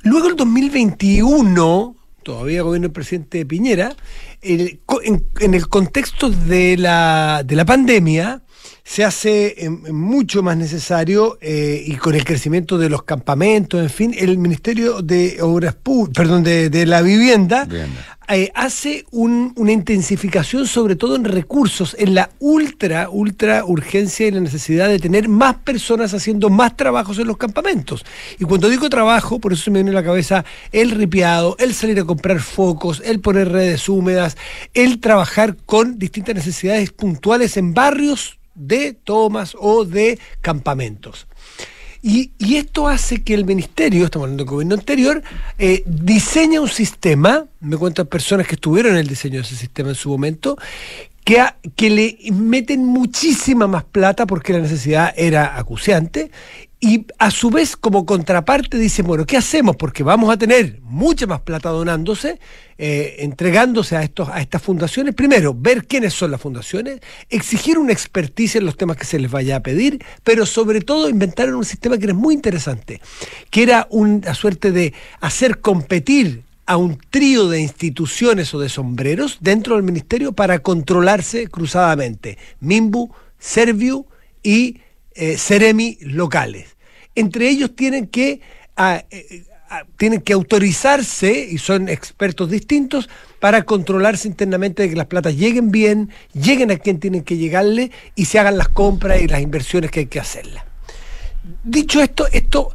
Luego 0.02 0.28
el 0.28 0.36
2021, 0.36 1.96
todavía 2.22 2.62
gobierno 2.62 2.88
del 2.88 2.92
presidente 2.92 3.44
Piñera, 3.44 3.94
en, 4.42 5.54
el 5.54 5.68
contexto 5.68 6.30
de 6.30 6.76
la, 6.76 7.42
de 7.44 7.56
la 7.56 7.64
pandemia, 7.64 8.42
se 8.82 9.04
hace 9.04 9.70
mucho 9.90 10.42
más 10.42 10.56
necesario 10.56 11.38
eh, 11.40 11.82
y 11.86 11.94
con 11.96 12.14
el 12.14 12.24
crecimiento 12.24 12.78
de 12.78 12.90
los 12.90 13.04
campamentos, 13.04 13.80
en 13.80 13.90
fin, 13.90 14.14
el 14.18 14.38
Ministerio 14.38 15.02
de 15.02 15.40
Obras 15.42 15.76
perdón, 16.12 16.42
de, 16.42 16.86
la 16.86 17.02
Vivienda, 17.02 17.68
eh, 18.28 18.50
hace 18.54 19.04
una 19.10 19.72
intensificación 19.72 20.66
sobre 20.66 20.96
todo 20.96 21.16
en 21.16 21.24
recursos, 21.24 21.96
en 21.98 22.14
la 22.14 22.30
ultra, 22.38 23.10
ultra 23.10 23.64
urgencia 23.64 24.26
y 24.26 24.30
la 24.30 24.40
necesidad 24.40 24.88
de 24.88 24.98
tener 24.98 25.28
más 25.28 25.56
personas 25.56 26.14
haciendo 26.14 26.50
más 26.50 26.76
trabajos 26.76 27.18
en 27.18 27.26
los 27.26 27.36
campamentos. 27.36 28.04
Y 28.38 28.44
cuando 28.44 28.68
digo 28.68 28.88
trabajo, 28.88 29.38
por 29.38 29.52
eso 29.52 29.64
se 29.64 29.70
me 29.70 29.80
viene 29.80 29.90
a 29.90 30.00
la 30.00 30.04
cabeza 30.04 30.44
el 30.72 30.90
ripiado, 30.90 31.56
el 31.58 31.74
salir 31.74 32.00
a 32.00 32.04
comprar 32.04 32.40
focos, 32.40 33.02
el 33.04 33.20
poner 33.20 33.50
redes 33.50 33.88
húmedas, 33.88 34.36
el 34.74 35.00
trabajar 35.00 35.56
con 35.66 35.98
distintas 35.98 36.34
necesidades 36.34 36.90
puntuales 36.90 37.56
en 37.56 37.74
barrios 37.74 38.39
de 38.60 38.92
tomas 38.92 39.56
o 39.58 39.84
de 39.84 40.18
campamentos. 40.40 41.26
Y, 42.02 42.32
esto 42.56 42.88
hace 42.88 43.22
que 43.22 43.34
el 43.34 43.44
ministerio, 43.44 44.04
estamos 44.04 44.24
hablando 44.24 44.44
del 44.44 44.50
gobierno 44.50 44.74
anterior, 44.74 45.22
eh, 45.58 45.82
diseña 45.86 46.60
un 46.60 46.68
sistema, 46.68 47.46
me 47.60 47.76
cuentan 47.76 48.06
personas 48.06 48.46
que 48.46 48.54
estuvieron 48.54 48.92
en 48.92 48.98
el 48.98 49.06
diseño 49.06 49.36
de 49.36 49.42
ese 49.42 49.56
sistema 49.56 49.90
en 49.90 49.94
su 49.94 50.08
momento, 50.08 50.56
que, 51.24 51.44
que 51.76 51.90
le 51.90 52.18
meten 52.32 52.86
muchísima 52.86 53.66
más 53.66 53.84
plata 53.84 54.26
porque 54.26 54.54
la 54.54 54.60
necesidad 54.60 55.12
era 55.16 55.58
acuciante 55.58 56.30
y 56.82 57.06
a 57.18 57.30
su 57.30 57.50
vez, 57.50 57.76
como 57.76 58.06
contraparte, 58.06 58.78
dice, 58.78 59.02
bueno, 59.02 59.26
¿qué 59.26 59.36
hacemos? 59.36 59.76
Porque 59.76 60.02
vamos 60.02 60.32
a 60.32 60.38
tener 60.38 60.80
mucha 60.82 61.26
más 61.26 61.42
plata 61.42 61.68
donándose, 61.68 62.40
eh, 62.78 63.16
entregándose 63.18 63.96
a, 63.96 64.02
estos, 64.02 64.30
a 64.30 64.40
estas 64.40 64.62
fundaciones. 64.62 65.14
Primero, 65.14 65.54
ver 65.54 65.86
quiénes 65.86 66.14
son 66.14 66.30
las 66.30 66.40
fundaciones, 66.40 67.00
exigir 67.28 67.76
una 67.76 67.92
experticia 67.92 68.58
en 68.58 68.64
los 68.64 68.78
temas 68.78 68.96
que 68.96 69.04
se 69.04 69.18
les 69.18 69.30
vaya 69.30 69.56
a 69.56 69.60
pedir, 69.60 70.02
pero 70.24 70.46
sobre 70.46 70.80
todo 70.80 71.10
inventar 71.10 71.54
un 71.54 71.66
sistema 71.66 71.98
que 71.98 72.04
era 72.04 72.14
muy 72.14 72.32
interesante, 72.32 73.02
que 73.50 73.62
era 73.62 73.86
una 73.90 74.32
suerte 74.32 74.72
de 74.72 74.94
hacer 75.20 75.60
competir 75.60 76.44
a 76.64 76.78
un 76.78 76.98
trío 77.10 77.50
de 77.50 77.60
instituciones 77.60 78.54
o 78.54 78.58
de 78.58 78.70
sombreros 78.70 79.36
dentro 79.40 79.74
del 79.74 79.82
ministerio 79.82 80.32
para 80.32 80.60
controlarse 80.60 81.48
cruzadamente. 81.48 82.38
Mimbu, 82.60 83.10
Serviu 83.38 84.06
y 84.42 84.78
eh, 85.14 85.36
Ceremi 85.36 85.98
locales. 86.00 86.76
Entre 87.14 87.48
ellos 87.48 87.74
tienen 87.74 88.06
que, 88.06 88.40
ah, 88.76 89.04
eh, 89.10 89.44
ah, 89.68 89.84
tienen 89.96 90.20
que 90.20 90.32
autorizarse, 90.32 91.48
y 91.50 91.58
son 91.58 91.88
expertos 91.88 92.50
distintos, 92.50 93.08
para 93.40 93.64
controlarse 93.64 94.28
internamente 94.28 94.82
de 94.82 94.90
que 94.90 94.96
las 94.96 95.06
platas 95.06 95.36
lleguen 95.36 95.70
bien, 95.70 96.10
lleguen 96.34 96.70
a 96.70 96.76
quien 96.76 97.00
tienen 97.00 97.22
que 97.22 97.36
llegarle 97.36 97.90
y 98.14 98.26
se 98.26 98.38
hagan 98.38 98.58
las 98.58 98.68
compras 98.68 99.20
y 99.20 99.28
las 99.28 99.40
inversiones 99.40 99.90
que 99.90 100.00
hay 100.00 100.06
que 100.06 100.20
hacerlas. 100.20 100.64
Dicho 101.64 102.02
esto, 102.02 102.26
esto 102.32 102.72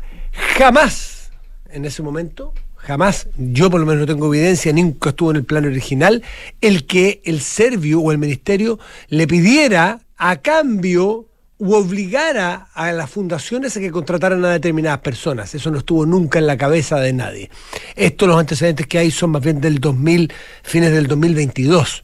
jamás 0.58 1.32
en 1.70 1.86
ese 1.86 2.02
momento 2.02 2.54
jamás, 2.86 3.28
yo 3.38 3.70
por 3.70 3.80
lo 3.80 3.86
menos 3.86 4.02
no 4.02 4.14
tengo 4.14 4.34
evidencia, 4.34 4.72
nunca 4.72 5.10
estuvo 5.10 5.32
en 5.32 5.38
el 5.38 5.44
plan 5.44 5.66
original, 5.66 6.24
el 6.62 6.86
que 6.86 7.22
el 7.26 7.42
Servio 7.42 8.00
o 8.00 8.12
el 8.12 8.18
Ministerio 8.18 8.80
le 9.10 9.28
pidiera 9.28 10.02
a 10.18 10.38
cambio 10.38 11.26
u 11.58 11.74
obligara 11.74 12.68
a 12.74 12.92
las 12.92 13.10
fundaciones 13.10 13.78
a 13.78 13.80
que 13.80 13.92
contrataran 13.92 14.44
a 14.44 14.50
determinadas 14.50 15.00
personas. 15.00 15.56
Eso 15.56 15.72
no 15.72 15.80
estuvo 15.80 16.06
nunca 16.06 16.40
en 16.40 16.48
la 16.48 16.58
cabeza 16.58 17.00
de 17.00 17.14
nadie. 17.14 17.50
Estos 17.96 18.28
los 18.28 18.40
antecedentes 18.40 18.88
que 18.88 18.98
hay 18.98 19.12
son 19.12 19.32
más 19.32 19.42
bien 19.42 19.62
del 19.62 19.80
2000, 19.80 20.34
fines 20.64 20.92
del 20.92 21.08
2022. 21.08 22.04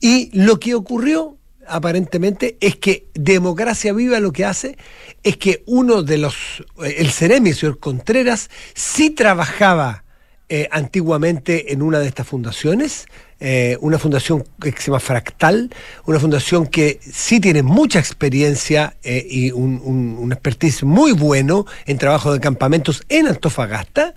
Y 0.00 0.30
lo 0.32 0.58
que 0.58 0.74
ocurrió 0.74 1.36
aparentemente 1.66 2.56
es 2.60 2.76
que 2.76 3.06
Democracia 3.14 3.92
Viva 3.92 4.18
lo 4.20 4.32
que 4.32 4.44
hace 4.44 4.76
es 5.22 5.36
que 5.36 5.62
uno 5.66 6.02
de 6.02 6.18
los, 6.18 6.64
el 6.84 7.10
Ceremi, 7.10 7.50
el 7.50 7.56
señor 7.56 7.78
Contreras, 7.78 8.50
sí 8.74 9.10
trabajaba 9.10 10.04
eh, 10.48 10.68
antiguamente 10.70 11.72
en 11.72 11.82
una 11.82 11.98
de 11.98 12.08
estas 12.08 12.26
fundaciones, 12.26 13.06
eh, 13.44 13.76
una 13.80 13.98
fundación 13.98 14.44
que 14.60 14.70
se 14.70 14.86
llama 14.86 15.00
Fractal, 15.00 15.68
una 16.06 16.20
fundación 16.20 16.68
que 16.68 17.00
sí 17.02 17.40
tiene 17.40 17.64
mucha 17.64 17.98
experiencia 17.98 18.94
eh, 19.02 19.26
y 19.28 19.50
un, 19.50 20.30
expertise 20.30 20.84
muy 20.84 21.10
bueno 21.10 21.66
en 21.84 21.98
trabajo 21.98 22.32
de 22.32 22.38
campamentos 22.38 23.02
en 23.08 23.26
Antofagasta. 23.26 24.14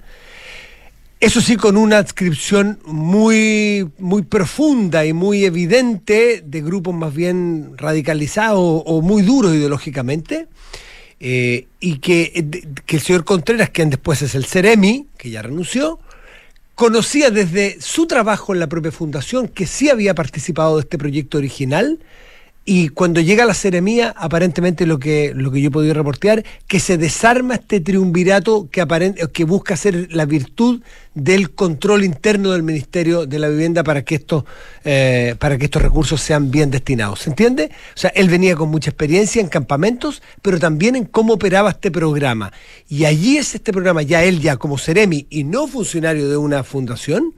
Eso 1.20 1.42
sí, 1.42 1.56
con 1.56 1.76
una 1.76 1.98
adscripción 1.98 2.78
muy, 2.86 3.90
muy 3.98 4.22
profunda 4.22 5.08
y 5.08 5.14
muy 5.14 5.44
evidente 5.44 6.44
de 6.46 6.62
grupos 6.62 6.94
más 6.94 7.12
bien 7.12 7.72
radicalizados 7.78 8.84
o 8.86 9.02
muy 9.02 9.24
duros 9.24 9.56
ideológicamente. 9.56 10.48
eh, 11.20 11.66
y 11.80 11.98
que, 11.98 12.68
que 12.86 12.98
el 12.98 13.02
señor 13.02 13.24
Contreras, 13.24 13.72
quien 13.72 13.90
después 13.90 14.22
es 14.22 14.36
el 14.36 14.46
Ceremi, 14.46 15.08
que 15.18 15.32
ya 15.32 15.42
renunció, 15.42 16.00
conocía 16.76 17.32
desde 17.32 17.78
su 17.80 18.06
trabajo 18.06 18.54
en 18.54 18.60
la 18.60 18.68
propia 18.68 18.92
fundación 18.92 19.48
que 19.48 19.66
sí 19.66 19.90
había 19.90 20.14
participado 20.14 20.76
de 20.76 20.82
este 20.82 20.98
proyecto 20.98 21.38
original 21.38 22.00
y 22.68 22.90
cuando 22.90 23.22
llega 23.22 23.46
la 23.46 23.54
seremía, 23.54 24.12
aparentemente 24.18 24.88
lo 24.88 24.98
que, 24.98 25.34
lo 25.36 25.52
que 25.52 25.62
yo 25.62 25.68
he 25.68 25.72
podido 25.72 25.94
reportear, 25.94 26.44
que 26.66 26.80
se 26.80 26.98
desarma 26.98 27.54
este 27.54 27.80
triunvirato 27.80 28.70
que, 28.72 28.84
que 29.32 29.44
busca 29.44 29.78
ser 29.78 30.08
la 30.12 30.26
virtud 30.26 30.82
del 31.14 31.52
control 31.52 32.04
interno 32.04 32.54
del 32.54 32.64
Ministerio 32.64 33.28
de 33.28 33.38
la 33.38 33.50
Vivienda 33.50 33.84
para 33.84 34.04
que 34.04 34.16
estos, 34.16 34.46
eh, 34.84 35.36
para 35.38 35.60
que 35.60 35.66
estos 35.66 35.84
recursos 35.84 36.20
sean 36.20 36.50
bien 36.50 36.72
destinados. 36.72 37.20
¿Se 37.20 37.30
entiende? 37.30 37.70
O 37.96 38.00
sea, 38.00 38.10
él 38.16 38.30
venía 38.30 38.56
con 38.56 38.70
mucha 38.70 38.90
experiencia 38.90 39.42
en 39.42 39.48
campamentos, 39.48 40.24
pero 40.42 40.58
también 40.58 40.96
en 40.96 41.06
cómo 41.06 41.34
operaba 41.34 41.70
este 41.70 41.92
programa. 41.92 42.52
Y 42.90 43.06
allí 43.06 43.38
es 43.38 43.54
este 43.54 43.74
programa, 43.74 44.02
ya 44.02 44.24
él 44.24 44.42
ya 44.42 44.58
como 44.58 44.80
Seremi 44.80 45.28
y 45.30 45.44
no 45.44 45.68
funcionario 45.68 46.28
de 46.28 46.38
una 46.38 46.64
fundación, 46.64 47.36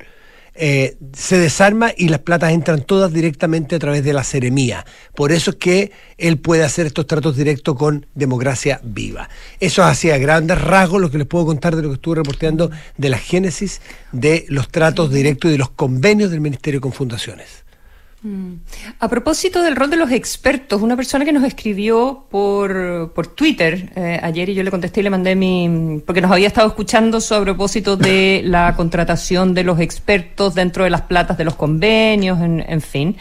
eh, 0.57 0.97
se 1.13 1.37
desarma 1.37 1.91
y 1.95 2.09
las 2.09 2.19
platas 2.19 2.51
entran 2.51 2.81
todas 2.81 3.13
directamente 3.13 3.75
a 3.75 3.79
través 3.79 4.03
de 4.03 4.13
la 4.13 4.23
seremía. 4.23 4.85
Por 5.15 5.31
eso 5.31 5.51
es 5.51 5.57
que 5.57 5.91
él 6.17 6.39
puede 6.39 6.63
hacer 6.63 6.87
estos 6.87 7.05
tratos 7.05 7.37
directos 7.37 7.75
con 7.75 8.07
democracia 8.15 8.81
viva. 8.83 9.29
Eso 9.59 9.83
hacía 9.83 10.17
grandes 10.17 10.59
rasgos 10.59 10.99
lo 10.99 11.11
que 11.11 11.19
les 11.19 11.27
puedo 11.27 11.45
contar 11.45 11.75
de 11.75 11.83
lo 11.83 11.89
que 11.89 11.95
estuve 11.95 12.15
reporteando 12.15 12.71
de 12.97 13.09
la 13.09 13.17
génesis 13.17 13.81
de 14.11 14.45
los 14.49 14.69
tratos 14.69 15.11
directos 15.11 15.49
y 15.49 15.51
de 15.51 15.59
los 15.59 15.69
convenios 15.69 16.31
del 16.31 16.41
Ministerio 16.41 16.81
con 16.81 16.91
fundaciones. 16.91 17.66
Mm. 18.23 18.53
A 18.99 19.07
propósito 19.09 19.61
del 19.61 19.75
rol 19.75 19.91
de 19.91 19.95
los 19.95 20.11
expertos, 20.11 20.81
una 20.81 20.95
persona 20.95 21.23
que 21.23 21.31
nos 21.31 21.43
escribió 21.43 22.25
por, 22.29 23.13
por 23.13 23.27
Twitter 23.27 23.91
eh, 23.95 24.19
ayer 24.23 24.49
y 24.49 24.55
yo 24.55 24.63
le 24.63 24.71
contesté 24.71 25.01
y 25.01 25.03
le 25.03 25.09
mandé 25.11 25.35
mi... 25.35 26.01
porque 26.05 26.21
nos 26.21 26.31
había 26.31 26.47
estado 26.47 26.67
escuchando 26.67 27.21
sobre 27.21 27.51
a 27.51 27.53
propósito 27.53 27.95
de 27.95 28.41
la 28.45 28.75
contratación 28.75 29.53
de 29.53 29.63
los 29.63 29.79
expertos 29.79 30.55
dentro 30.55 30.83
de 30.83 30.89
las 30.89 31.03
platas 31.03 31.37
de 31.37 31.45
los 31.45 31.55
convenios, 31.55 32.41
en, 32.41 32.65
en 32.67 32.81
fin 32.81 33.15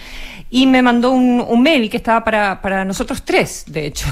y 0.49 0.67
me 0.67 0.81
mandó 0.81 1.11
un, 1.11 1.45
un 1.47 1.63
mail 1.63 1.91
que 1.91 1.97
estaba 1.97 2.23
para, 2.23 2.63
para, 2.63 2.85
nosotros 2.85 3.25
tres, 3.25 3.65
de 3.67 3.87
hecho. 3.87 4.07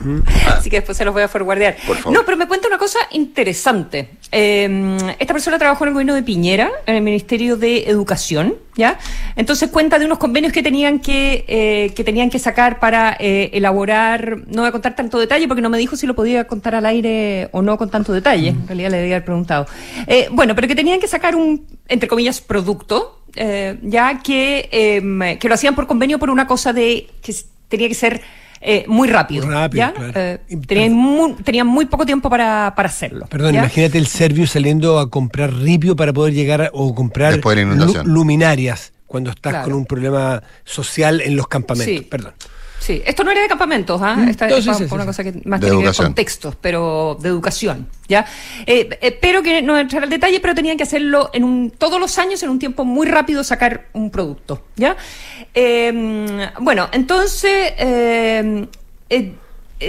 Mm. 0.00 0.20
Así 0.48 0.68
que 0.68 0.76
después 0.76 0.98
se 0.98 1.04
los 1.04 1.14
voy 1.14 1.22
a 1.22 1.28
forwardear. 1.28 1.76
No, 2.10 2.24
pero 2.24 2.36
me 2.36 2.46
cuenta 2.46 2.68
una 2.68 2.78
cosa 2.78 2.98
interesante. 3.12 4.10
Eh, 4.30 4.96
esta 5.18 5.32
persona 5.32 5.58
trabajó 5.58 5.84
en 5.84 5.88
el 5.88 5.94
gobierno 5.94 6.14
de 6.14 6.22
Piñera, 6.22 6.70
en 6.84 6.96
el 6.96 7.02
Ministerio 7.02 7.56
de 7.56 7.88
Educación, 7.88 8.56
¿ya? 8.76 8.98
Entonces 9.34 9.70
cuenta 9.70 9.98
de 9.98 10.04
unos 10.04 10.18
convenios 10.28 10.52
que 10.52 10.62
tenían 10.62 10.98
que, 10.98 11.46
eh, 11.48 11.90
que 11.96 12.04
tenían 12.04 12.28
que 12.28 12.38
sacar 12.38 12.78
para 12.78 13.16
eh, 13.18 13.48
elaborar, 13.54 14.42
no 14.46 14.60
voy 14.60 14.68
a 14.68 14.72
contar 14.72 14.94
tanto 14.94 15.18
detalle 15.18 15.48
porque 15.48 15.62
no 15.62 15.70
me 15.70 15.78
dijo 15.78 15.96
si 15.96 16.06
lo 16.06 16.14
podía 16.14 16.46
contar 16.46 16.74
al 16.74 16.84
aire 16.84 17.48
o 17.52 17.62
no 17.62 17.78
con 17.78 17.88
tanto 17.88 18.12
detalle, 18.12 18.48
en 18.48 18.68
realidad 18.68 18.90
le 18.90 18.98
debía 18.98 19.16
haber 19.16 19.24
preguntado. 19.24 19.66
Eh, 20.06 20.28
bueno, 20.30 20.54
pero 20.54 20.68
que 20.68 20.74
tenían 20.74 21.00
que 21.00 21.08
sacar 21.08 21.34
un, 21.34 21.64
entre 21.88 22.10
comillas, 22.10 22.42
producto, 22.42 23.22
eh, 23.36 23.78
ya 23.82 24.20
que, 24.22 24.68
em, 24.70 25.38
que 25.38 25.48
lo 25.48 25.54
hacían 25.54 25.74
por 25.74 25.86
convenio 25.86 26.18
por 26.18 26.28
una 26.28 26.46
cosa 26.46 26.74
de 26.74 27.06
que 27.22 27.34
tenía 27.70 27.88
que 27.88 27.94
ser 27.94 28.20
eh, 28.60 28.84
muy 28.86 29.08
rápido. 29.08 29.48
¿ya? 29.72 29.94
Eh, 30.14 30.40
tenían, 30.66 30.92
muy, 30.92 31.86
poco 31.86 32.04
tiempo 32.04 32.28
para, 32.28 32.74
para 32.76 32.90
hacerlo. 32.90 33.26
Perdón, 33.30 33.54
imagínate 33.54 33.96
el 33.96 34.06
serbio 34.06 34.46
saliendo 34.46 34.98
a 34.98 35.08
comprar 35.08 35.54
ripio 35.54 35.96
para 35.96 36.12
poder 36.12 36.34
llegar 36.34 36.70
o 36.74 36.94
comprar 36.94 37.40
luminarias 38.04 38.92
cuando 39.08 39.30
estás 39.30 39.64
con 39.64 39.72
un 39.72 39.86
problema 39.86 40.40
social 40.64 41.20
en 41.20 41.34
los 41.34 41.48
campamentos. 41.48 42.04
Perdón. 42.04 42.34
Sí, 42.78 43.02
esto 43.04 43.24
no 43.24 43.30
era 43.30 43.42
de 43.42 43.48
campamentos, 43.48 44.00
¿ah? 44.02 44.24
Esta 44.28 44.48
es 44.48 44.66
una 44.66 45.04
cosa 45.04 45.24
que 45.24 45.42
más 45.44 45.60
tiene 45.60 45.78
que 45.78 45.84
ver 45.84 45.96
con 45.96 46.14
textos, 46.14 46.56
pero 46.60 47.18
de 47.20 47.28
educación, 47.28 47.88
¿ya? 48.08 48.24
Eh, 48.66 48.88
eh, 49.00 49.18
pero 49.20 49.42
que 49.42 49.62
no 49.62 49.76
entrar 49.76 50.04
al 50.04 50.10
detalle, 50.10 50.38
pero 50.40 50.54
tenían 50.54 50.76
que 50.76 50.84
hacerlo 50.84 51.30
en 51.32 51.42
un, 51.42 51.70
todos 51.70 52.00
los 52.00 52.16
años, 52.18 52.42
en 52.42 52.50
un 52.50 52.58
tiempo 52.58 52.84
muy 52.84 53.06
rápido, 53.06 53.42
sacar 53.42 53.88
un 53.92 54.10
producto, 54.10 54.62
¿ya? 54.76 54.96
Em, 55.52 56.26
bueno, 56.60 56.88
entonces, 56.92 57.72
em, 57.78 58.68
eh, 59.10 59.34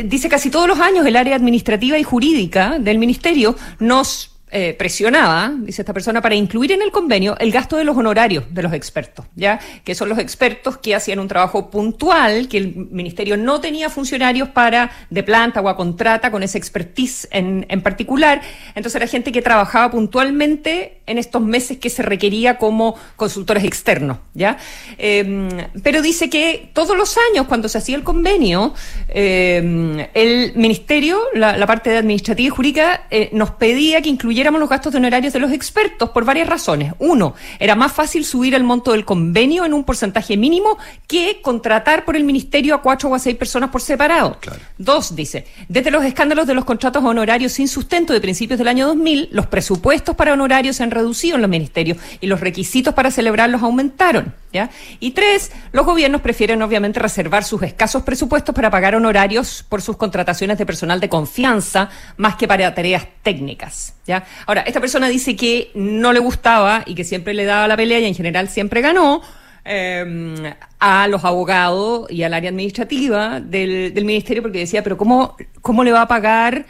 dice 0.06 0.28
casi 0.28 0.50
todos 0.50 0.68
los 0.68 0.80
años 0.80 1.06
el 1.06 1.16
área 1.16 1.36
administrativa 1.36 1.98
y 1.98 2.04
jurídica 2.04 2.80
del 2.80 2.98
ministerio 2.98 3.56
nos 3.80 4.39
eh, 4.52 4.74
presionaba, 4.74 5.52
dice 5.60 5.82
esta 5.82 5.94
persona, 5.94 6.22
para 6.22 6.36
incluir 6.36 6.72
en 6.72 6.82
el 6.82 6.92
convenio 6.92 7.38
el 7.40 7.52
gasto 7.52 7.78
de 7.78 7.84
los 7.84 7.96
honorarios 7.96 8.46
de 8.50 8.64
los 8.64 8.74
expertos, 8.74 9.26
¿ya? 9.36 9.60
Que 9.84 9.96
son 9.96 10.10
los 10.10 10.18
expertos 10.18 10.78
que 10.78 10.96
hacían 10.96 11.20
un 11.20 11.28
trabajo 11.28 11.70
puntual, 11.70 12.48
que 12.48 12.58
el 12.58 12.76
ministerio 12.76 13.38
no 13.38 13.62
tenía 13.62 13.90
funcionarios 13.90 14.50
para, 14.50 14.92
de 15.10 15.24
planta 15.24 15.62
o 15.62 15.70
a 15.70 15.76
contrata 15.76 16.32
con 16.32 16.44
esa 16.44 16.58
expertise 16.58 17.28
en, 17.32 17.66
en 17.70 17.82
particular. 17.82 18.42
Entonces 18.76 18.96
era 18.96 19.08
gente 19.08 19.32
que 19.32 19.42
trabajaba 19.42 19.92
puntualmente 19.92 20.99
en 21.10 21.18
estos 21.18 21.42
meses 21.42 21.78
que 21.78 21.90
se 21.90 22.04
requería 22.04 22.58
como 22.58 22.96
consultores 23.16 23.64
externos, 23.64 24.20
¿ya? 24.34 24.58
Em, 24.98 25.50
pero 25.82 26.02
dice 26.02 26.30
que 26.30 26.70
todos 26.74 26.96
los 26.96 27.18
años, 27.32 27.48
cuando 27.48 27.68
se 27.68 27.80
hacía 27.80 27.96
el 27.96 28.04
convenio, 28.04 28.74
em, 29.08 30.06
el 30.14 30.54
ministerio, 30.56 31.20
la, 31.34 31.58
la, 31.58 31.66
parte 31.66 31.90
de 31.90 31.98
administrativa 31.98 32.48
y 32.48 32.50
jurídica, 32.50 33.08
eh, 33.10 33.30
nos 33.34 33.52
pedía 33.52 34.02
que 34.02 34.10
incluyera 34.10 34.52
los 34.60 34.70
gastos 34.70 34.92
de 34.94 34.98
honorarios 34.98 35.34
de 35.34 35.40
los 35.40 35.52
expertos 35.52 36.10
por 36.10 36.26
varias 36.26 36.48
razones. 36.48 36.94
Uno, 37.00 37.34
era 37.60 37.76
más 37.76 37.92
fácil 37.92 38.26
subir 38.26 38.54
el 38.54 38.64
monto 38.64 38.92
del 38.92 39.06
convenio 39.06 39.66
en 39.66 39.74
un 39.74 39.84
porcentaje 39.84 40.38
mínimo 40.38 40.78
que 41.08 41.42
contratar 41.42 42.06
por 42.06 42.16
el 42.16 42.24
ministerio 42.24 42.76
a 42.76 42.82
cuatro 42.82 43.10
o 43.10 43.16
a 43.16 43.20
seis 43.20 43.36
personas 43.36 43.70
por 43.70 43.82
separado. 43.82 44.38
Dos, 44.78 45.16
dice, 45.16 45.46
desde 45.68 45.92
los 45.92 46.04
escándalos 46.04 46.48
de 46.48 46.54
los 46.54 46.66
contratos 46.66 47.04
honorarios 47.04 47.54
sin 47.54 47.68
sustento 47.68 48.14
de 48.14 48.22
principios 48.22 48.58
del 48.58 48.68
año 48.68 48.88
2000, 48.88 49.30
los 49.32 49.48
presupuestos 49.48 50.16
para 50.16 50.34
honorarios 50.34 50.76
se 50.76 50.84
han 50.84 50.92
reducido 51.00 51.36
en 51.36 51.42
los 51.42 51.50
ministerios 51.50 51.98
y 52.22 52.28
los 52.28 52.40
requisitos 52.40 52.94
para 52.94 53.12
celebrarlos 53.12 53.64
aumentaron. 53.64 54.34
¿ya? 54.54 54.70
Y 55.00 55.12
tres, 55.12 55.52
los 55.72 55.86
gobiernos 55.86 56.22
prefieren 56.22 56.62
obviamente 56.62 57.00
reservar 57.00 57.44
sus 57.44 57.64
escasos 57.64 58.04
presupuestos 58.04 58.54
para 58.54 58.70
pagar 58.70 58.96
honorarios 58.96 59.66
por 59.68 59.82
sus 59.82 59.98
contrataciones 59.98 60.58
de 60.58 60.66
personal 60.66 61.00
de 61.00 61.10
confianza 61.10 61.90
más 62.18 62.36
que 62.36 62.48
para 62.48 62.74
tareas 62.74 63.08
técnicas. 63.24 63.96
¿ya? 64.06 64.26
Ahora, 64.46 64.62
esta 64.62 64.80
persona 64.80 65.10
dice 65.10 65.36
que 65.36 65.72
no 65.74 66.14
le 66.14 66.20
gustaba 66.20 66.84
y 66.86 66.96
que 66.96 67.04
siempre 67.04 67.34
le 67.34 67.46
daba 67.46 67.68
la 67.68 67.78
pelea 67.78 68.00
y 68.00 68.06
en 68.06 68.16
general 68.16 68.50
siempre 68.50 68.82
ganó. 68.82 69.22
Em, 69.66 70.36
a 70.80 71.08
los 71.08 71.26
abogados 71.26 72.10
y 72.10 72.24
al 72.24 72.34
área 72.34 72.50
administrativa 72.50 73.40
del, 73.40 73.94
ministerio 74.06 74.42
porque 74.42 74.60
decía, 74.60 74.82
pero 74.82 74.98
¿cómo, 74.98 75.36
cómo 75.62 75.84
le 75.84 75.92
va 75.92 76.04
a 76.04 76.08
pagar 76.08 76.66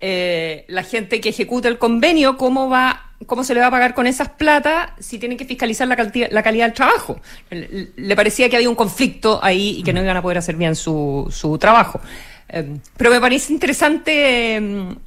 eh, 0.00 0.64
la 0.68 0.84
gente 0.84 1.20
que 1.20 1.30
ejecuta 1.30 1.68
el 1.68 1.78
convenio, 1.78 2.36
cómo 2.36 2.70
va, 2.70 3.07
cómo 3.26 3.44
se 3.44 3.54
le 3.54 3.60
va 3.60 3.66
a 3.66 3.70
pagar 3.70 3.94
con 3.94 4.06
esas 4.06 4.28
plata 4.28 4.94
si 4.98 5.18
tienen 5.18 5.36
que 5.36 5.44
fiscalizar 5.44 5.88
la, 5.88 5.96
la 6.30 6.42
calidad 6.42 6.66
del 6.66 6.74
trabajo. 6.74 7.20
Le, 7.50 8.16
parecía 8.16 8.48
que 8.48 8.56
había 8.56 8.68
un 8.68 8.74
conflicto 8.74 9.40
ahí 9.42 9.76
y 9.78 9.82
que 9.82 9.92
no 9.92 10.02
iban 10.02 10.16
a 10.16 10.22
poder 10.22 10.38
hacer 10.38 10.56
bien 10.56 10.76
su, 10.76 11.26
su 11.30 11.58
trabajo. 11.58 12.00
Eh, 12.48 12.78
pero 12.96 13.10
me 13.10 13.20
parece 13.20 13.52
interesante 13.52 14.60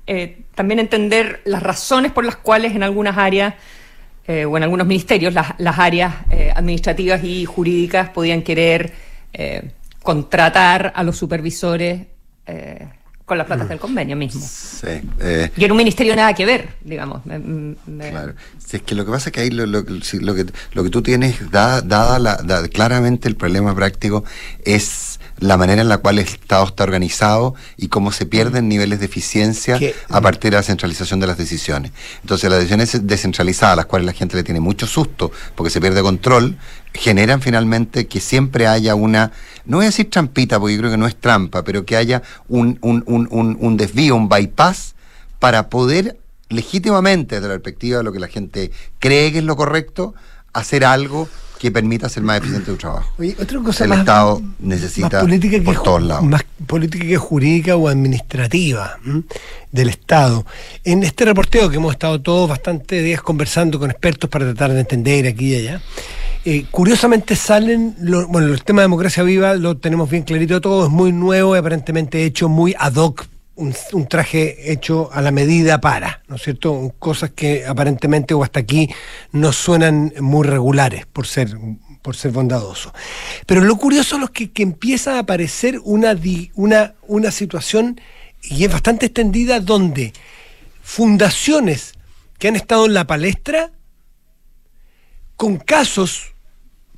eh, 0.06 0.42
también 0.54 0.80
entender 0.80 1.42
las 1.46 1.64
razones 1.64 2.12
por 2.12 2.26
las 2.26 2.36
cuales 2.36 2.76
en 2.76 2.84
algunas 2.84 3.18
áreas 3.18 3.56
o 4.48 4.56
en 4.56 4.64
algunos 4.64 4.88
ministerios 4.88 5.34
las, 5.34 5.56
las 5.58 5.78
áreas 5.78 6.14
administrativas 6.56 7.22
y 7.22 7.44
jurídicas 7.44 8.12
podían 8.12 8.44
querer 8.44 8.94
contratar 10.02 10.94
a 10.96 11.04
los 11.04 11.18
supervisores 11.18 12.08
con 13.32 13.38
las 13.38 13.48
platas 13.48 13.68
mm. 13.68 13.70
del 13.70 13.80
convenio 13.80 14.18
mismo. 14.18 14.42
Sí. 14.42 14.88
Eh, 15.22 15.50
y 15.56 15.64
en 15.64 15.72
un 15.72 15.78
ministerio 15.78 16.14
nada 16.18 16.34
que 16.34 16.46
ver, 16.46 16.68
digamos. 16.84 17.22
Claro. 17.24 18.34
es 18.74 18.82
que 18.82 18.94
lo 18.94 19.06
que 19.06 19.12
pasa 19.12 19.30
es 19.30 19.34
que 19.34 19.40
ahí 19.40 19.50
lo, 19.50 19.66
lo, 19.66 19.84
lo 19.84 20.36
que, 20.36 20.48
lo 20.74 20.84
que 20.84 20.90
tú 20.90 21.02
tienes, 21.02 21.50
dada, 21.50 21.80
dada 21.80 22.20
la, 22.20 22.68
claramente 22.68 23.30
el 23.30 23.38
problema 23.38 23.74
práctico, 23.74 24.26
es 24.66 25.11
la 25.42 25.58
manera 25.58 25.82
en 25.82 25.90
la 25.90 25.98
cual 25.98 26.20
el 26.20 26.26
Estado 26.26 26.66
está 26.66 26.84
organizado 26.84 27.56
y 27.76 27.88
cómo 27.88 28.12
se 28.12 28.26
pierden 28.26 28.70
niveles 28.70 29.00
de 29.00 29.08
eficiencia 29.08 29.80
a 30.08 30.22
partir 30.22 30.52
de 30.52 30.58
la 30.58 30.64
centralización 30.64 31.20
de 31.20 31.28
las 31.28 31.38
decisiones. 31.38 31.92
Entonces, 32.22 32.50
las 32.50 32.60
decisiones 32.60 33.08
descentralizadas, 33.08 33.74
a 33.74 33.76
las 33.78 33.86
cuales 33.88 34.06
la 34.06 34.14
gente 34.14 34.38
le 34.38 34.44
tiene 34.44 34.60
mucho 34.60 34.88
susto 34.88 35.32
porque 35.56 35.72
se 35.72 35.82
pierde 35.82 36.02
control, 36.02 36.58
generan 36.94 37.42
finalmente 37.42 38.08
que 38.08 38.20
siempre 38.20 38.68
haya 38.68 38.96
una 38.96 39.32
no 39.66 39.78
voy 39.78 39.86
a 39.86 39.90
decir 39.90 40.10
trampita, 40.10 40.60
porque 40.60 40.74
yo 40.76 40.80
creo 40.80 40.92
que 40.92 40.98
no 40.98 41.08
es 41.08 41.16
trampa, 41.16 41.64
pero 41.64 41.86
que 41.86 41.96
haya 41.96 42.22
un, 42.48 42.78
un, 42.82 43.04
un, 43.06 43.58
un 43.60 43.78
desvío, 43.78 44.16
un 44.16 44.30
bypass, 44.30 44.96
para 45.40 45.70
poder 45.70 46.18
legítimamente, 46.50 47.36
desde 47.36 47.48
la 47.48 47.56
perspectiva 47.56 48.00
de 48.00 48.04
lo 48.04 48.12
que 48.12 48.20
la 48.20 48.28
gente 48.28 48.72
cree 49.00 49.32
que 49.32 49.40
es 49.40 49.44
lo 49.44 49.56
correcto, 49.56 50.14
hacer 50.54 50.86
algo 50.86 51.30
que 51.62 51.70
permita 51.70 52.10
ser 52.10 52.24
más 52.24 52.40
eficiente 52.40 52.72
tu 52.72 52.78
trabajo. 52.78 53.14
Oye, 53.20 53.36
otra 53.40 53.60
cosa 53.60 53.86
El 53.86 53.92
Estado 53.92 54.42
necesita 54.58 55.22
política 55.22 55.62
por 55.64 55.84
todos 55.84 56.02
lados. 56.02 56.26
Más 56.26 56.44
política 56.66 57.06
que 57.06 57.18
jurídica 57.18 57.76
o 57.76 57.88
administrativa 57.88 58.98
del 59.72 59.90
Estado. 59.90 60.44
En 60.84 61.04
este 61.04 61.24
reporteo 61.24 61.70
que 61.70 61.76
hemos 61.76 61.92
estado 61.92 62.20
todos 62.20 62.50
bastante 62.50 63.04
días 63.04 63.22
conversando 63.22 63.78
con 63.78 63.92
expertos 63.92 64.28
para 64.28 64.46
tratar 64.46 64.74
de 64.74 64.80
entender 64.80 65.28
aquí 65.28 65.54
y 65.54 65.56
allá, 65.58 65.82
eh, 66.46 66.66
curiosamente 66.72 67.36
salen, 67.36 67.96
bueno, 68.30 68.48
el 68.48 68.64
tema 68.64 68.82
de 68.82 68.86
democracia 68.86 69.22
viva 69.22 69.54
lo 69.54 69.78
tenemos 69.78 70.10
bien 70.10 70.24
clarito 70.24 70.62
todo, 70.62 70.86
es 70.86 70.92
muy 70.92 71.12
nuevo 71.12 71.56
y 71.56 71.60
aparentemente 71.60 72.26
hecho 72.26 72.50
muy 72.50 72.74
ad 72.80 72.96
hoc 72.96 73.28
un, 73.56 74.08
traje 74.08 74.72
hecho 74.72 75.10
a 75.12 75.22
la 75.22 75.32
medida 75.32 75.82
para, 75.82 76.24
¿no 76.28 76.36
es 76.36 76.44
cierto? 76.44 76.94
Cosas 77.00 77.32
que 77.32 77.66
aparentemente 77.66 78.34
o 78.34 78.44
hasta 78.44 78.62
aquí 78.62 78.90
no 79.32 79.52
suenan 79.52 80.14
muy 80.20 80.48
regulares 80.48 81.06
por 81.06 81.28
ser, 81.28 81.56
por 82.02 82.16
ser 82.16 82.32
bondadoso. 82.32 82.94
Pero 83.46 83.62
lo 83.62 83.78
curioso 83.78 84.18
es 84.24 84.30
que, 84.32 84.52
que 84.52 84.64
empieza 84.64 85.16
a 85.16 85.20
aparecer 85.20 85.80
una, 85.84 86.18
una, 86.56 86.96
una 87.08 87.32
situación, 87.32 88.00
y 88.44 88.64
es 88.64 88.72
bastante 88.72 89.08
extendida, 89.08 89.60
donde 89.60 90.14
fundaciones 90.82 91.94
que 92.40 92.48
han 92.48 92.56
estado 92.56 92.86
en 92.86 92.94
la 92.94 93.06
palestra, 93.06 93.72
con 95.36 95.58
casos 95.58 96.34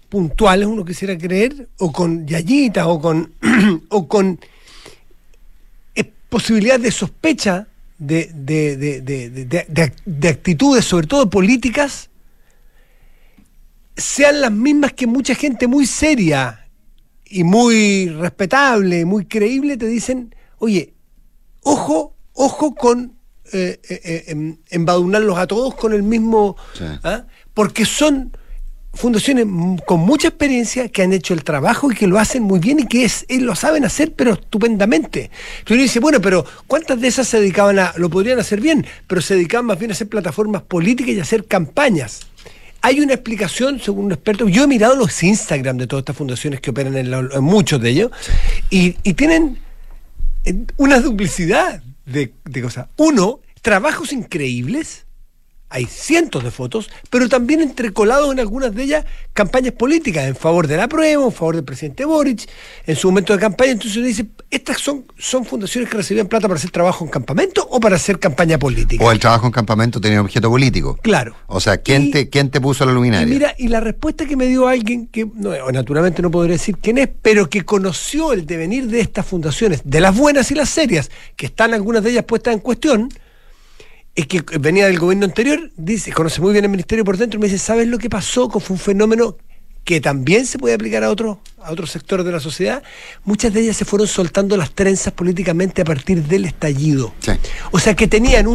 puntuales, 0.10 0.68
uno 0.68 0.86
quisiera 0.86 1.18
creer, 1.18 1.70
o 1.80 1.92
con 1.92 2.28
yayitas, 2.28 2.86
o 2.88 3.02
con, 3.02 3.34
o 3.90 4.08
con 4.08 4.40
posibilidad 6.34 6.80
de 6.80 6.90
sospecha 6.90 7.68
de, 8.00 8.32
de, 8.34 10.28
actitudes, 10.28 10.84
sobre 10.84 11.06
todo 11.06 11.30
políticas, 11.30 12.10
sean 13.96 14.42
las 14.42 14.52
mismas 14.52 14.94
que 14.94 15.06
mucha 15.06 15.36
gente 15.36 15.68
muy 15.68 15.86
seria 15.86 16.68
y 17.24 17.44
muy 17.44 18.10
respetable, 18.10 19.06
muy 19.06 19.26
creíble, 19.26 19.78
te 19.78 19.86
dicen, 19.86 20.34
oye, 20.58 20.96
ojo, 21.62 22.16
ojo 22.34 22.74
con 22.74 23.16
eh, 23.54 23.80
eh, 23.88 24.02
eh 24.04 24.24
em, 24.30 24.58
embadurnarlos 24.72 25.38
a 25.38 25.46
todos 25.46 25.76
con 25.76 25.94
el 25.94 26.02
mismo... 26.02 26.56
¿ah? 27.04 27.28
Porque 27.54 27.86
son 27.86 28.36
fundaciones 28.94 29.48
con 29.86 30.02
mucha 30.02 30.28
experiencia 30.28 30.88
que 30.88 31.02
han 31.02 31.14
hecho 31.14 31.34
el 31.34 31.44
trabajo 31.44 31.92
y 31.92 31.96
que 31.96 32.08
lo 32.08 32.20
hacen 32.20 32.44
muy 32.44 32.60
bien 32.60 32.80
y 32.80 32.86
que 32.86 33.06
es, 33.06 33.26
lo 33.30 33.56
saben 33.56 33.86
hacer 33.86 34.14
pero 34.14 34.34
estupendamente. 34.34 35.32
Tú 35.64 35.74
dices, 35.74 36.02
bueno, 36.02 36.22
pero 36.22 36.46
¿cuántas 36.68 37.02
de 37.02 37.08
esas 37.08 37.28
se 37.28 37.40
dedicaban 37.40 37.80
a, 37.80 37.94
lo 37.98 38.10
podrían 38.10 38.40
hacer 38.40 38.62
bien, 38.62 38.86
pero 39.08 39.22
se 39.22 39.36
dedicaban 39.36 39.66
más 39.66 39.80
bien 39.80 39.92
a 39.92 39.94
hacer 39.94 40.08
plataformas 40.08 40.62
políticas 40.62 41.16
y 41.16 41.20
a 41.20 41.24
hacer 41.24 41.46
campañas? 41.46 42.22
Hay 42.82 43.00
una 43.00 43.14
explicación, 43.14 43.80
según 43.80 44.06
un 44.06 44.12
experto, 44.12 44.48
yo 44.48 44.66
he 44.66 44.68
mirado 44.68 44.96
los 44.96 45.24
Instagram 45.24 45.78
de 45.78 45.88
todas 45.88 46.02
estas 46.02 46.18
fundaciones 46.18 46.60
que 46.60 46.70
operan 46.70 46.96
en, 46.98 47.44
muchos 47.44 47.82
de 47.82 47.90
ellos 47.90 48.12
y, 48.70 48.92
tienen 49.14 49.58
eh, 50.44 50.54
una 50.78 51.00
duplicidad 51.00 51.82
de 52.06 52.62
cosas. 52.62 52.88
Uno, 52.98 53.40
trabajos 53.62 54.12
increíbles 54.12 55.03
hay 55.74 55.88
cientos 55.88 56.44
de 56.44 56.52
fotos, 56.52 56.92
pero 57.10 57.28
también 57.28 57.60
entrecolados 57.60 58.32
en 58.32 58.40
algunas 58.40 58.76
de 58.76 58.84
ellas 58.84 59.06
campañas 59.34 59.74
políticas 59.74 60.26
en 60.26 60.36
favor 60.36 60.68
de 60.68 60.78
la 60.78 60.88
prueba, 60.88 61.26
en 61.26 61.32
favor 61.32 61.56
del 61.56 61.66
presidente 61.66 62.06
Boric, 62.06 62.48
en 62.86 62.96
su 62.96 63.08
momento 63.08 63.34
de 63.34 63.40
campaña. 63.40 63.72
Entonces 63.72 63.98
uno 63.98 64.06
dice, 64.06 64.28
¿estas 64.52 64.80
son, 64.80 65.04
son 65.18 65.46
fundaciones 65.46 65.90
que 65.90 65.98
recibían 65.98 66.28
plata 66.28 66.48
para 66.48 66.60
hacer 66.60 66.70
trabajo 66.70 67.04
en 67.04 67.10
campamento 67.10 67.68
o 67.72 67.80
para 67.80 67.96
hacer 67.96 68.20
campaña 68.20 68.60
política? 68.60 69.04
O 69.04 69.12
el 69.12 69.18
trabajo 69.18 69.48
en 69.48 69.52
campamento 69.52 70.00
tenía 70.00 70.22
objeto 70.22 70.48
político. 70.48 70.96
Claro. 71.02 71.36
O 71.48 71.60
sea, 71.60 71.78
¿quién, 71.78 72.12
te, 72.12 72.30
¿quién 72.30 72.52
te 72.52 72.62
puso 72.62 72.86
la 72.86 72.92
luminaria? 72.92 73.28
Y 73.28 73.32
mira, 73.32 73.56
y 73.58 73.68
la 73.68 73.80
respuesta 73.80 74.28
que 74.28 74.36
me 74.36 74.46
dio 74.46 74.68
alguien 74.68 75.08
que, 75.08 75.26
no, 75.34 75.72
naturalmente 75.72 76.22
no 76.22 76.30
podría 76.30 76.54
decir 76.54 76.78
quién 76.80 77.00
es, 77.00 77.10
pero 77.24 77.50
que 77.50 77.66
conoció 77.66 78.32
el 78.32 78.46
devenir 78.46 78.86
de 78.86 79.00
estas 79.00 79.26
fundaciones, 79.26 79.82
de 79.84 80.02
las 80.02 80.16
buenas 80.16 80.52
y 80.52 80.54
las 80.54 80.70
serias, 80.70 81.10
que 81.36 81.48
están 81.48 81.74
algunas 81.74 82.04
de 82.04 82.12
ellas 82.12 82.26
puestas 82.26 82.54
en 82.54 82.60
cuestión, 82.60 83.10
es 84.16 84.28
que 84.28 84.44
venía 84.60 84.88
del 84.88 85.00
gobierno 85.00 85.26
anterior, 85.26 85.72
dice, 85.76 86.12
conoce 86.12 86.40
muy 86.42 86.54
bien 86.54 86.66
el 86.66 86.72
ministerio 86.72 87.04
por 87.04 87.18
dentro, 87.18 87.40
me 87.40 87.48
dice, 87.48 87.58
¿sabes 87.58 87.88
lo 87.88 87.98
que 87.98 88.10
pasó? 88.10 88.50
Fue 88.50 88.76
un 88.76 88.80
fenómeno 88.80 89.38
que 89.84 90.00
también 90.00 90.46
se 90.46 90.58
puede 90.58 90.76
aplicar 90.76 91.04
a 91.04 91.10
otros 91.10 91.38
a 91.64 91.72
otros 91.72 91.92
sectores 91.92 92.26
de 92.26 92.32
la 92.32 92.40
sociedad, 92.40 92.84
muchas 93.24 93.54
de 93.54 93.62
ellas 93.62 93.78
se 93.78 93.86
fueron 93.86 94.08
soltando 94.08 94.58
las 94.58 94.72
trenzas 94.72 95.14
políticamente 95.14 95.82
a 95.82 95.86
partir 95.86 96.24
del 96.24 96.46
estallido. 96.46 97.14
O 97.72 97.80
sea 97.80 97.96
que 97.96 98.08
tenían 98.08 98.48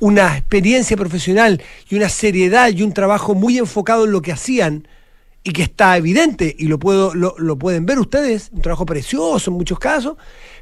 una 0.00 0.36
experiencia 0.36 0.96
profesional 0.96 1.62
y 1.88 1.94
una 1.94 2.08
seriedad 2.08 2.70
y 2.70 2.82
un 2.82 2.92
trabajo 2.92 3.34
muy 3.34 3.58
enfocado 3.58 4.04
en 4.04 4.12
lo 4.12 4.20
que 4.20 4.32
hacían 4.32 4.88
y 5.44 5.52
que 5.52 5.62
está 5.62 5.96
evidente 5.96 6.54
y 6.58 6.66
lo, 6.66 6.78
puedo, 6.78 7.14
lo, 7.14 7.36
lo 7.38 7.56
pueden 7.56 7.86
ver 7.86 8.00
ustedes, 8.00 8.50
un 8.52 8.62
trabajo 8.62 8.84
precioso 8.84 9.50
en 9.50 9.56
muchos 9.56 9.78
casos, 9.78 10.16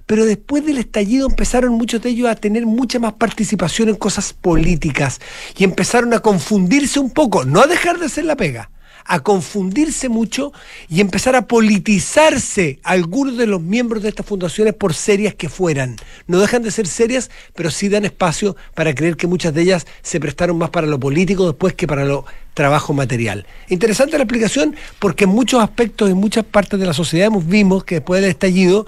pero 0.07 0.25
después 0.25 0.65
del 0.65 0.79
estallido 0.79 1.29
empezaron 1.29 1.73
muchos 1.73 2.01
de 2.01 2.11
ellos 2.11 2.29
a 2.29 2.37
tener 2.37 2.65
mucha 2.65 2.99
más 2.99 3.15
participación 3.15 3.89
en 3.89 3.97
cosas 3.97 4.33
políticas 4.33 5.21
y 5.57 5.65
empezaron 5.65 6.15
a 6.15 6.21
confundirse 6.21 7.01
un 7.01 7.11
poco, 7.11 7.45
no 7.45 7.61
a 7.61 7.67
dejar 7.67 7.99
de 7.99 8.07
hacer 8.07 8.25
la 8.25 8.37
pega, 8.37 8.71
a 9.07 9.21
confundirse 9.21 10.09
mucho 10.09 10.53
y 10.89 11.01
empezar 11.01 11.37
a 11.37 11.47
politizarse 11.47 12.81
algunos 12.83 13.37
de 13.37 13.47
los 13.47 13.61
miembros 13.61 14.03
de 14.03 14.09
estas 14.09 14.27
fundaciones 14.27 14.75
por 14.75 14.95
serias 14.95 15.35
que 15.35 15.49
fueran. 15.49 15.97
No 16.27 16.39
dejan 16.41 16.63
de 16.63 16.71
ser 16.71 16.87
serias, 16.87 17.31
pero 17.55 17.71
sí 17.71 17.89
dan 17.89 18.05
espacio 18.05 18.57
para 18.75 18.95
creer 18.95 19.17
que 19.17 19.27
muchas 19.27 19.55
de 19.55 19.63
ellas 19.63 19.87
se 20.03 20.21
prestaron 20.21 20.59
más 20.59 20.71
para 20.71 20.87
lo 20.87 20.99
político 20.99 21.47
después 21.47 21.75
que 21.75 21.87
para 21.87 22.05
lo 22.05 22.25
trabajo 22.55 22.95
material. 22.95 23.47
Interesante 23.69 24.17
la 24.17 24.25
explicación 24.25 24.75
porque 24.99 25.25
en 25.25 25.31
muchos 25.31 25.63
aspectos, 25.63 26.11
en 26.11 26.17
muchas 26.17 26.45
partes 26.45 26.81
de 26.81 26.87
la 26.87 26.95
sociedad 26.95 27.27
hemos 27.27 27.47
vimos 27.47 27.85
que 27.85 27.97
después 27.97 28.21
del 28.21 28.31
estallido 28.31 28.87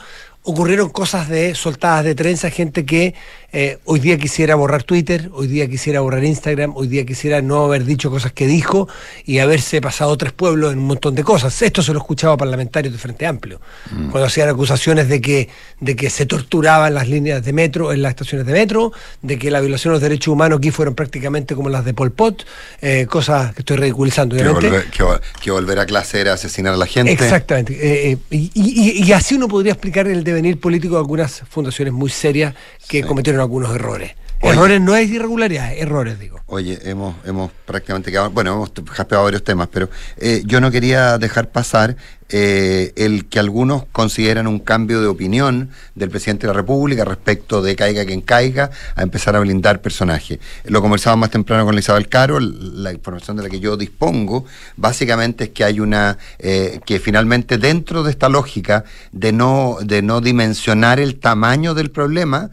ocurrieron 0.48 0.88
cosas 0.88 1.28
de 1.28 1.54
soltadas 1.54 2.06
de 2.06 2.14
trenza, 2.14 2.48
gente 2.48 2.86
que 2.86 3.14
eh, 3.50 3.78
hoy 3.86 3.98
día 3.98 4.18
quisiera 4.18 4.56
borrar 4.56 4.82
Twitter, 4.82 5.30
hoy 5.32 5.46
día 5.46 5.66
quisiera 5.68 6.00
borrar 6.00 6.22
Instagram, 6.22 6.76
hoy 6.76 6.86
día 6.86 7.06
quisiera 7.06 7.40
no 7.40 7.64
haber 7.64 7.84
dicho 7.84 8.10
cosas 8.10 8.32
que 8.32 8.46
dijo 8.46 8.88
y 9.24 9.38
haberse 9.38 9.80
pasado 9.80 10.18
tres 10.18 10.32
pueblos 10.32 10.72
en 10.74 10.80
un 10.80 10.86
montón 10.86 11.14
de 11.14 11.24
cosas. 11.24 11.62
Esto 11.62 11.82
se 11.82 11.94
lo 11.94 11.98
escuchaba 11.98 12.34
a 12.34 12.36
parlamentarios 12.36 12.92
de 12.92 12.98
Frente 12.98 13.26
Amplio, 13.26 13.58
mm. 13.90 14.10
cuando 14.10 14.26
hacían 14.26 14.50
acusaciones 14.50 15.08
de 15.08 15.22
que, 15.22 15.48
de 15.80 15.96
que 15.96 16.10
se 16.10 16.26
torturaban 16.26 16.92
las 16.92 17.08
líneas 17.08 17.42
de 17.42 17.54
metro, 17.54 17.90
en 17.90 18.02
las 18.02 18.10
estaciones 18.10 18.46
de 18.46 18.52
metro, 18.52 18.92
de 19.22 19.38
que 19.38 19.50
la 19.50 19.60
violación 19.60 19.92
de 19.92 19.94
los 19.94 20.02
derechos 20.02 20.32
humanos 20.32 20.58
aquí 20.58 20.70
fueron 20.70 20.94
prácticamente 20.94 21.54
como 21.54 21.70
las 21.70 21.86
de 21.86 21.94
Pol 21.94 22.12
Pot, 22.12 22.44
eh, 22.82 23.06
cosas 23.08 23.54
que 23.54 23.62
estoy 23.62 23.78
ridiculizando. 23.78 24.36
Que 24.36 25.50
volver, 25.50 25.78
a 25.78 25.86
clase 25.86 26.20
era 26.20 26.34
asesinar 26.34 26.74
a 26.74 26.76
la 26.76 26.86
gente. 26.86 27.12
Exactamente. 27.12 27.78
Eh, 27.80 28.18
y, 28.30 29.10
así 29.12 29.36
uno 29.36 29.48
podría 29.48 29.72
explicar 29.72 30.06
el 30.06 30.22
devenir 30.22 30.60
político 30.60 30.94
de 30.94 31.00
algunas 31.00 31.42
fundaciones 31.48 31.94
muy 31.94 32.10
serias 32.10 32.54
que 32.88 33.02
cometieron 33.02 33.37
algunos 33.40 33.74
errores. 33.74 34.12
errores 34.40 34.80
no 34.80 34.94
es 34.96 35.08
irregularidad, 35.10 35.72
errores, 35.72 36.18
digo. 36.18 36.40
Oye, 36.46 36.78
hemos, 36.84 37.14
hemos 37.26 37.50
prácticamente 37.66 38.10
quedado, 38.10 38.30
bueno, 38.30 38.54
hemos 38.54 38.72
jaspeado 38.90 39.24
varios 39.24 39.44
temas, 39.44 39.68
pero 39.70 39.90
eh, 40.16 40.42
yo 40.46 40.62
no 40.62 40.70
quería 40.70 41.18
dejar 41.18 41.50
pasar 41.50 41.96
eh, 42.30 42.92
el 42.96 43.26
que 43.26 43.38
algunos 43.38 43.84
consideran 43.92 44.46
un 44.46 44.58
cambio 44.58 45.00
de 45.00 45.06
opinión 45.06 45.70
del 45.94 46.10
presidente 46.10 46.46
de 46.46 46.52
la 46.52 46.58
República 46.58 47.04
respecto 47.04 47.62
de 47.62 47.74
caiga 47.74 48.04
quien 48.04 48.20
caiga, 48.20 48.70
a 48.96 49.02
empezar 49.02 49.34
a 49.34 49.40
blindar 49.40 49.80
personajes. 49.80 50.38
Lo 50.64 50.82
conversaba 50.82 51.16
más 51.16 51.30
temprano 51.30 51.64
con 51.64 51.78
Isabel 51.78 52.08
Caro, 52.08 52.38
la 52.40 52.92
información 52.92 53.36
de 53.38 53.42
la 53.44 53.48
que 53.48 53.60
yo 53.60 53.76
dispongo, 53.76 54.44
básicamente 54.76 55.44
es 55.44 55.50
que 55.50 55.64
hay 55.64 55.80
una, 55.80 56.16
eh, 56.38 56.80
que 56.86 56.98
finalmente 56.98 57.58
dentro 57.58 58.02
de 58.02 58.10
esta 58.10 58.28
lógica 58.28 58.84
de 59.12 59.32
no, 59.32 59.78
de 59.82 60.02
no 60.02 60.20
dimensionar 60.20 61.00
el 61.00 61.18
tamaño 61.18 61.74
del 61.74 61.90
problema, 61.90 62.50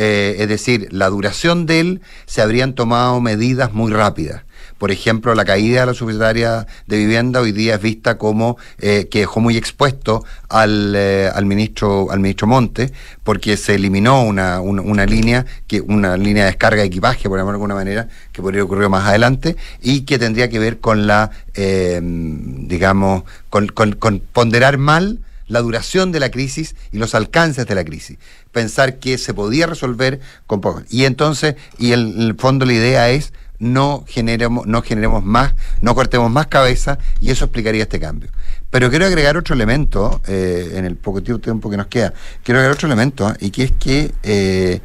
eh, 0.00 0.36
es 0.38 0.48
decir, 0.48 0.86
la 0.92 1.08
duración 1.08 1.66
de 1.66 1.80
él, 1.80 2.00
se 2.24 2.40
habrían 2.40 2.74
tomado 2.74 3.20
medidas 3.20 3.72
muy 3.72 3.90
rápidas. 3.92 4.42
Por 4.78 4.92
ejemplo, 4.92 5.34
la 5.34 5.44
caída 5.44 5.80
de 5.80 5.86
la 5.86 5.94
subsecretaria 5.94 6.68
de 6.86 6.98
Vivienda 6.98 7.40
hoy 7.40 7.50
día 7.50 7.74
es 7.74 7.82
vista 7.82 8.16
como 8.16 8.58
eh, 8.78 9.08
que 9.10 9.18
dejó 9.20 9.40
muy 9.40 9.56
expuesto 9.56 10.24
al, 10.48 10.94
eh, 10.94 11.28
al, 11.34 11.46
ministro 11.46 12.12
al 12.12 12.20
ministro 12.20 12.46
Monte, 12.46 12.92
porque 13.24 13.56
se 13.56 13.74
eliminó 13.74 14.22
una, 14.22 14.60
una, 14.60 15.04
línea, 15.04 15.44
que, 15.66 15.80
una 15.80 16.16
línea 16.16 16.44
de 16.44 16.50
descarga 16.52 16.82
de 16.82 16.86
equipaje, 16.86 17.28
por 17.28 17.36
llamarlo 17.36 17.58
de 17.58 17.62
alguna 17.62 17.74
manera, 17.74 18.08
que 18.30 18.40
podría 18.40 18.62
ocurrir 18.62 18.88
más 18.88 19.04
adelante, 19.04 19.56
y 19.82 20.02
que 20.02 20.16
tendría 20.20 20.48
que 20.48 20.60
ver 20.60 20.78
con 20.78 21.08
la, 21.08 21.32
digamos, 21.56 23.24
con, 23.50 23.66
con 23.66 24.20
ponderar 24.32 24.78
mal 24.78 25.18
la 25.48 25.60
duración 25.60 26.12
de 26.12 26.20
la 26.20 26.30
crisis 26.30 26.76
y 26.92 26.98
los 26.98 27.14
alcances 27.14 27.66
de 27.66 27.74
la 27.74 27.84
crisis. 27.84 28.18
Pensar 28.52 28.98
que 28.98 29.18
se 29.18 29.34
podía 29.34 29.66
resolver 29.66 30.20
con 30.46 30.60
poco. 30.60 30.82
Y 30.90 31.04
entonces, 31.04 31.56
y 31.78 31.92
en 31.92 32.20
el 32.20 32.36
fondo 32.38 32.64
la 32.64 32.74
idea 32.74 33.10
es 33.10 33.32
no 33.58 34.04
generemos, 34.06 34.66
no 34.66 34.82
generemos 34.82 35.24
más, 35.24 35.54
no 35.80 35.94
cortemos 35.94 36.30
más 36.30 36.46
cabeza 36.46 36.98
y 37.20 37.30
eso 37.30 37.46
explicaría 37.46 37.82
este 37.82 37.98
cambio. 37.98 38.30
Pero 38.70 38.90
quiero 38.90 39.06
agregar 39.06 39.36
otro 39.36 39.54
elemento 39.54 40.20
eh, 40.26 40.72
en 40.74 40.84
el 40.84 40.96
poco 40.96 41.22
tiempo 41.22 41.70
que 41.70 41.76
nos 41.76 41.86
queda. 41.86 42.12
Quiero 42.42 42.60
agregar 42.60 42.76
otro 42.76 42.86
elemento 42.86 43.34
y 43.40 43.50
que 43.50 43.64
es 43.64 43.72
que 43.72 44.12
eh, 44.22 44.80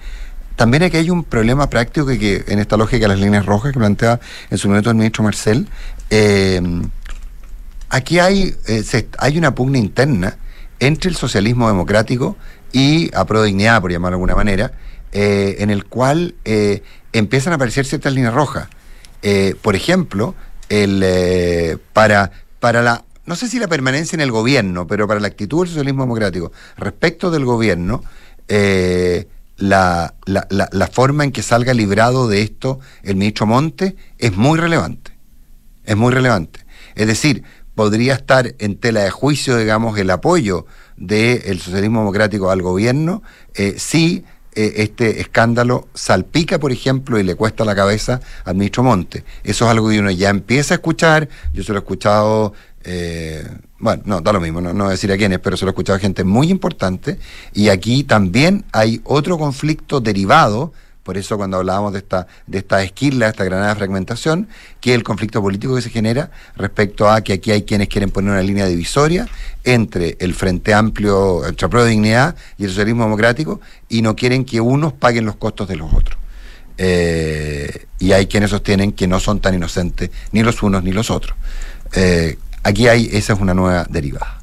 también 0.55 0.83
aquí 0.83 0.97
hay 0.97 1.09
un 1.09 1.23
problema 1.23 1.69
práctico 1.69 2.07
que, 2.07 2.45
en 2.47 2.59
esta 2.59 2.77
lógica 2.77 3.03
de 3.03 3.09
las 3.09 3.19
líneas 3.19 3.45
rojas 3.45 3.73
que 3.73 3.79
plantea 3.79 4.19
en 4.49 4.57
su 4.57 4.67
momento 4.67 4.89
el 4.89 4.95
ministro 4.95 5.23
Marcel, 5.23 5.67
eh, 6.09 6.61
aquí 7.89 8.19
hay, 8.19 8.55
hay 9.19 9.37
una 9.37 9.53
pugna 9.53 9.77
interna 9.77 10.37
entre 10.79 11.09
el 11.09 11.15
socialismo 11.15 11.67
democrático 11.67 12.37
y 12.71 13.15
a 13.15 13.25
pro 13.25 13.43
dignidad, 13.43 13.81
por 13.81 13.91
llamarlo 13.91 14.17
de 14.17 14.21
alguna 14.21 14.35
manera, 14.35 14.73
eh, 15.11 15.57
en 15.59 15.69
el 15.69 15.85
cual 15.85 16.35
eh, 16.43 16.81
empiezan 17.13 17.53
a 17.53 17.57
aparecer 17.57 17.85
ciertas 17.85 18.13
líneas 18.13 18.33
rojas. 18.33 18.67
Eh, 19.21 19.55
por 19.61 19.75
ejemplo, 19.75 20.33
el, 20.69 21.79
para, 21.93 22.31
para 22.59 22.81
la, 22.81 23.05
no 23.25 23.35
sé 23.35 23.47
si 23.47 23.59
la 23.59 23.67
permanencia 23.67 24.15
en 24.15 24.21
el 24.21 24.31
gobierno, 24.31 24.87
pero 24.87 25.07
para 25.07 25.19
la 25.19 25.27
actitud 25.27 25.59
del 25.59 25.69
socialismo 25.69 26.03
democrático 26.03 26.51
respecto 26.77 27.29
del 27.29 27.45
gobierno, 27.45 28.03
la, 29.57 30.15
la, 30.25 30.87
forma 30.91 31.23
en 31.23 31.31
que 31.31 31.43
salga 31.43 31.73
librado 31.73 32.27
de 32.27 32.41
esto 32.41 32.79
el 33.03 33.15
ministro 33.15 33.45
Monte 33.45 33.95
es 34.17 34.35
muy 34.35 34.59
relevante. 34.59 35.11
Es 35.85 35.95
muy 35.95 36.11
relevante. 36.11 36.61
Es 36.95 37.07
decir, 37.07 37.43
podría 37.75 38.13
estar 38.13 38.53
en 38.59 38.77
tela 38.77 39.01
de 39.01 39.09
juicio, 39.09 39.57
digamos, 39.57 39.97
el 39.97 40.09
apoyo 40.09 40.65
del 40.97 41.59
socialismo 41.59 41.99
democrático 41.99 42.51
al 42.51 42.61
gobierno 42.61 43.23
eh, 43.55 43.75
si 43.77 44.23
eh, 44.55 44.73
este 44.77 45.19
escándalo 45.21 45.87
salpica, 45.93 46.59
por 46.59 46.71
ejemplo, 46.71 47.19
y 47.19 47.23
le 47.23 47.35
cuesta 47.35 47.65
la 47.65 47.75
cabeza 47.75 48.21
al 48.45 48.55
ministro 48.55 48.83
Monte. 48.83 49.23
Eso 49.43 49.65
es 49.65 49.71
algo 49.71 49.89
que 49.89 49.99
uno 49.99 50.11
ya 50.11 50.29
empieza 50.29 50.75
a 50.75 50.77
escuchar. 50.77 51.27
Yo 51.53 51.63
se 51.63 51.71
lo 51.71 51.79
he 51.79 51.81
escuchado 51.81 52.53
eh, 52.83 53.47
bueno, 53.79 54.03
no, 54.05 54.21
da 54.21 54.31
lo 54.31 54.39
mismo, 54.39 54.61
no, 54.61 54.73
no 54.73 54.85
voy 54.85 54.91
a 54.91 54.91
decir 54.91 55.11
a 55.11 55.17
quiénes, 55.17 55.39
pero 55.39 55.57
se 55.57 55.65
lo 55.65 55.69
he 55.69 55.73
escuchado 55.73 55.97
a 55.97 55.99
gente 55.99 56.23
muy 56.23 56.49
importante. 56.49 57.19
Y 57.53 57.69
aquí 57.69 58.03
también 58.03 58.65
hay 58.71 59.01
otro 59.03 59.37
conflicto 59.37 59.99
derivado, 59.99 60.73
por 61.03 61.17
eso 61.17 61.37
cuando 61.37 61.57
hablábamos 61.57 61.93
de 61.93 61.99
esta, 61.99 62.27
de 62.47 62.57
esta 62.59 62.81
esquila, 62.81 63.29
esta 63.29 63.43
granada 63.43 63.69
de 63.69 63.75
fragmentación, 63.75 64.47
que 64.81 64.93
el 64.93 65.03
conflicto 65.03 65.41
político 65.41 65.75
que 65.75 65.81
se 65.81 65.89
genera 65.89 66.31
respecto 66.55 67.09
a 67.09 67.21
que 67.21 67.33
aquí 67.33 67.51
hay 67.51 67.63
quienes 67.63 67.89
quieren 67.89 68.09
poner 68.09 68.31
una 68.31 68.41
línea 68.41 68.65
divisoria 68.65 69.27
entre 69.63 70.17
el 70.19 70.33
Frente 70.33 70.73
Amplio, 70.73 71.45
el 71.45 71.55
Trapro 71.55 71.83
de 71.83 71.91
Dignidad 71.91 72.35
y 72.57 72.63
el 72.63 72.69
socialismo 72.69 73.03
democrático, 73.03 73.61
y 73.89 74.01
no 74.01 74.15
quieren 74.15 74.45
que 74.45 74.61
unos 74.61 74.93
paguen 74.93 75.25
los 75.25 75.35
costos 75.35 75.67
de 75.67 75.75
los 75.75 75.93
otros. 75.93 76.17
Eh, 76.77 77.85
y 77.99 78.13
hay 78.13 78.25
quienes 78.25 78.49
sostienen 78.49 78.93
que 78.93 79.07
no 79.07 79.19
son 79.19 79.39
tan 79.39 79.53
inocentes 79.53 80.09
ni 80.31 80.41
los 80.41 80.63
unos 80.63 80.83
ni 80.83 80.91
los 80.91 81.11
otros. 81.11 81.37
Eh, 81.93 82.37
Aquí 82.63 82.87
hay, 82.87 83.09
esa 83.11 83.33
es 83.33 83.39
una 83.41 83.53
nueva 83.53 83.85
derivada. 83.89 84.39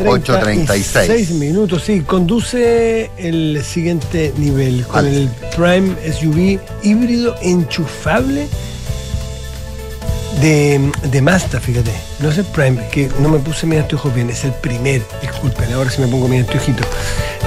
8.36 0.00 1.30
minutos, 1.32 1.82
sí, 1.84 2.00
conduce 2.00 3.10
el 3.16 3.62
siguiente 3.64 4.32
nivel 4.36 4.84
con 4.86 5.06
el 5.06 5.28
Prime 5.56 5.94
SUV 6.12 6.58
híbrido 6.82 7.36
enchufable 7.42 8.48
de, 10.40 10.90
de 11.10 11.22
Mazda, 11.22 11.60
fíjate. 11.60 11.92
No 12.20 12.30
es 12.30 12.38
el 12.38 12.44
Prime, 12.46 12.88
que 12.90 13.10
no 13.20 13.28
me 13.28 13.38
puse 13.38 13.66
mis 13.66 13.78
anteojos 13.78 14.14
bien, 14.14 14.30
es 14.30 14.44
el 14.44 14.52
primer, 14.52 15.02
disculpen, 15.20 15.72
ahora 15.72 15.90
sí 15.90 16.00
me 16.00 16.08
pongo 16.08 16.28
mi 16.28 16.38
anteojito. 16.38 16.82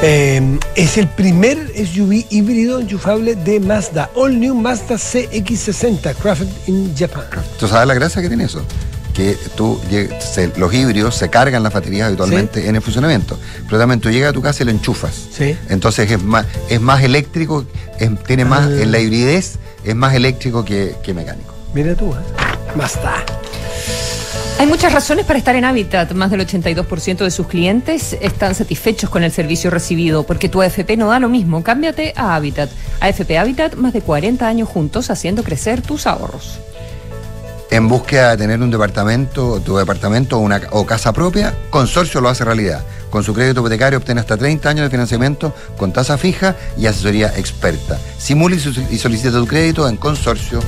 Eh, 0.02 0.60
es 0.76 0.98
el 0.98 1.08
primer 1.08 1.58
SUV 1.76 2.26
híbrido 2.30 2.80
enchufable 2.80 3.36
de 3.36 3.60
Mazda, 3.60 4.10
All 4.16 4.40
New 4.40 4.54
Mazda 4.56 4.96
CX60, 4.96 6.16
crafted 6.16 6.50
in 6.68 6.94
Japan. 6.96 7.24
¿Tú 7.60 7.68
sabes 7.68 7.88
la 7.88 7.94
gracia 7.94 8.22
que 8.22 8.28
tiene 8.28 8.46
eso? 8.46 8.64
Que 9.14 9.38
tú, 9.56 9.80
los 10.58 10.74
híbridos 10.74 11.16
se 11.16 11.30
cargan 11.30 11.64
las 11.64 11.74
baterías 11.74 12.08
habitualmente 12.08 12.68
en 12.68 12.76
el 12.76 12.82
funcionamiento, 12.82 13.40
pero 13.66 13.78
también 13.78 14.00
tú 14.00 14.10
llegas 14.10 14.32
a 14.32 14.34
tu 14.34 14.42
casa 14.42 14.64
y 14.64 14.66
lo 14.66 14.72
enchufas. 14.72 15.14
¿Sí? 15.32 15.58
Entonces 15.70 16.10
es 16.12 16.22
más, 16.22 16.46
es 16.70 16.82
más 16.82 17.04
eléctrico, 17.04 17.66
tiene 18.26 18.46
más, 18.46 18.68
ah. 18.68 18.82
en 18.82 18.92
la 18.92 19.00
hibridez 19.00 19.58
es 19.84 19.96
más 19.96 20.14
eléctrico 20.14 20.66
que, 20.66 20.96
que 21.04 21.14
mecánico. 21.14 21.54
Mira 21.74 21.96
tú, 21.96 22.14
¿eh? 22.14 22.18
Mazda. 22.76 23.24
Hay 24.60 24.68
muchas 24.68 24.94
razones 24.94 25.26
para 25.26 25.40
estar 25.40 25.56
en 25.56 25.66
Habitat. 25.66 26.14
Más 26.14 26.32
del 26.32 26.40
82% 26.40 27.18
de 27.18 27.32
sus 27.32 27.48
clientes 27.48 28.16
están 28.22 28.56
satisfechos 28.56 29.10
con 29.10 29.24
el 29.24 29.32
servicio 29.32 29.70
recibido, 29.70 30.24
porque 30.24 30.48
tu 30.48 30.62
AFP 30.62 30.96
no 30.96 31.08
da 31.08 31.20
lo 31.20 31.28
mismo. 31.28 31.64
Cámbiate 31.64 32.14
a 32.16 32.36
Habitat. 32.36 32.70
AFP 33.02 33.38
Habitat, 33.38 33.76
más 33.76 33.94
de 33.94 34.02
40 34.02 34.48
años 34.48 34.70
juntos 34.70 35.10
haciendo 35.10 35.44
crecer 35.44 35.82
tus 35.82 36.08
ahorros. 36.08 36.60
En 37.74 37.88
búsqueda 37.88 38.30
de 38.30 38.38
tener 38.38 38.62
un 38.62 38.70
departamento, 38.70 39.60
tu 39.60 39.78
departamento 39.78 40.38
o, 40.38 40.42
una, 40.42 40.62
o 40.70 40.86
casa 40.86 41.12
propia, 41.12 41.56
Consorcio 41.72 42.22
lo 42.22 42.30
hace 42.30 42.46
realidad. 42.46 42.84
Con 43.10 43.24
su 43.24 43.34
crédito 43.34 43.62
hipotecario 43.62 43.98
obtiene 43.98 44.22
hasta 44.22 44.38
30 44.38 44.70
años 44.70 44.84
de 44.84 44.92
financiamiento 44.92 45.56
con 45.76 45.92
tasa 45.92 46.20
fija 46.20 46.56
y 46.78 46.86
asesoría 46.86 47.34
experta. 47.36 48.00
Simula 48.20 48.58
y 48.58 48.98
solicita 49.00 49.40
tu 49.40 49.48
crédito 49.48 49.90
en 49.90 49.98
consorcio.cl. 49.98 50.62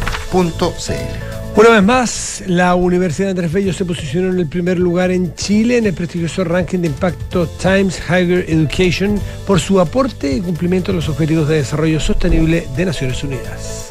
Una 1.55 1.69
vez 1.69 1.83
más, 1.83 2.43
la 2.47 2.73
Universidad 2.73 3.27
de 3.27 3.31
Andrés 3.31 3.53
Bello 3.53 3.71
se 3.71 3.85
posicionó 3.85 4.31
en 4.31 4.39
el 4.39 4.47
primer 4.47 4.79
lugar 4.79 5.11
en 5.11 5.35
Chile 5.35 5.77
en 5.77 5.85
el 5.85 5.93
prestigioso 5.93 6.43
ranking 6.43 6.79
de 6.79 6.87
impacto 6.87 7.45
Times 7.61 8.01
Higher 8.09 8.49
Education 8.49 9.21
por 9.45 9.59
su 9.59 9.79
aporte 9.79 10.33
y 10.33 10.41
cumplimiento 10.41 10.91
de 10.91 10.95
los 10.95 11.07
objetivos 11.07 11.47
de 11.47 11.57
desarrollo 11.57 11.99
sostenible 11.99 12.67
de 12.75 12.85
Naciones 12.85 13.23
Unidas. 13.23 13.85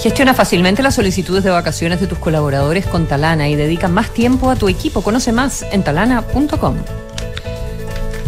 Gestiona 0.00 0.32
fácilmente 0.32 0.82
las 0.82 0.94
solicitudes 0.94 1.42
de 1.42 1.50
vacaciones 1.50 2.00
de 2.00 2.06
tus 2.06 2.18
colaboradores 2.18 2.86
con 2.86 3.06
Talana 3.06 3.48
y 3.48 3.56
dedica 3.56 3.88
más 3.88 4.10
tiempo 4.10 4.48
a 4.48 4.54
tu 4.54 4.68
equipo. 4.68 5.02
Conoce 5.02 5.32
más 5.32 5.64
en 5.72 5.82
talana.com. 5.82 6.76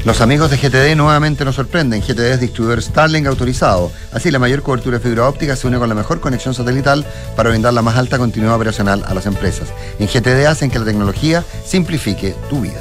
Los 0.04 0.20
amigos 0.20 0.50
de 0.50 0.56
GTD 0.56 0.96
nuevamente 0.96 1.44
nos 1.44 1.54
sorprenden. 1.54 2.00
GTD 2.00 2.32
es 2.32 2.40
distribuidor 2.40 2.82
Starlink 2.82 3.26
autorizado. 3.26 3.92
Así, 4.12 4.32
la 4.32 4.40
mayor 4.40 4.62
cobertura 4.62 4.98
de 4.98 5.04
fibra 5.04 5.28
óptica 5.28 5.54
se 5.54 5.68
une 5.68 5.78
con 5.78 5.88
la 5.88 5.94
mejor 5.94 6.20
conexión 6.20 6.54
satelital 6.54 7.06
para 7.36 7.50
brindar 7.50 7.72
la 7.72 7.82
más 7.82 7.96
alta 7.96 8.18
continuidad 8.18 8.56
operacional 8.56 9.04
a 9.06 9.14
las 9.14 9.26
empresas. 9.26 9.68
En 10.00 10.08
GTD 10.08 10.46
hacen 10.46 10.70
que 10.70 10.78
la 10.78 10.86
tecnología 10.86 11.44
simplifique 11.64 12.34
tu 12.48 12.62
vida. 12.62 12.80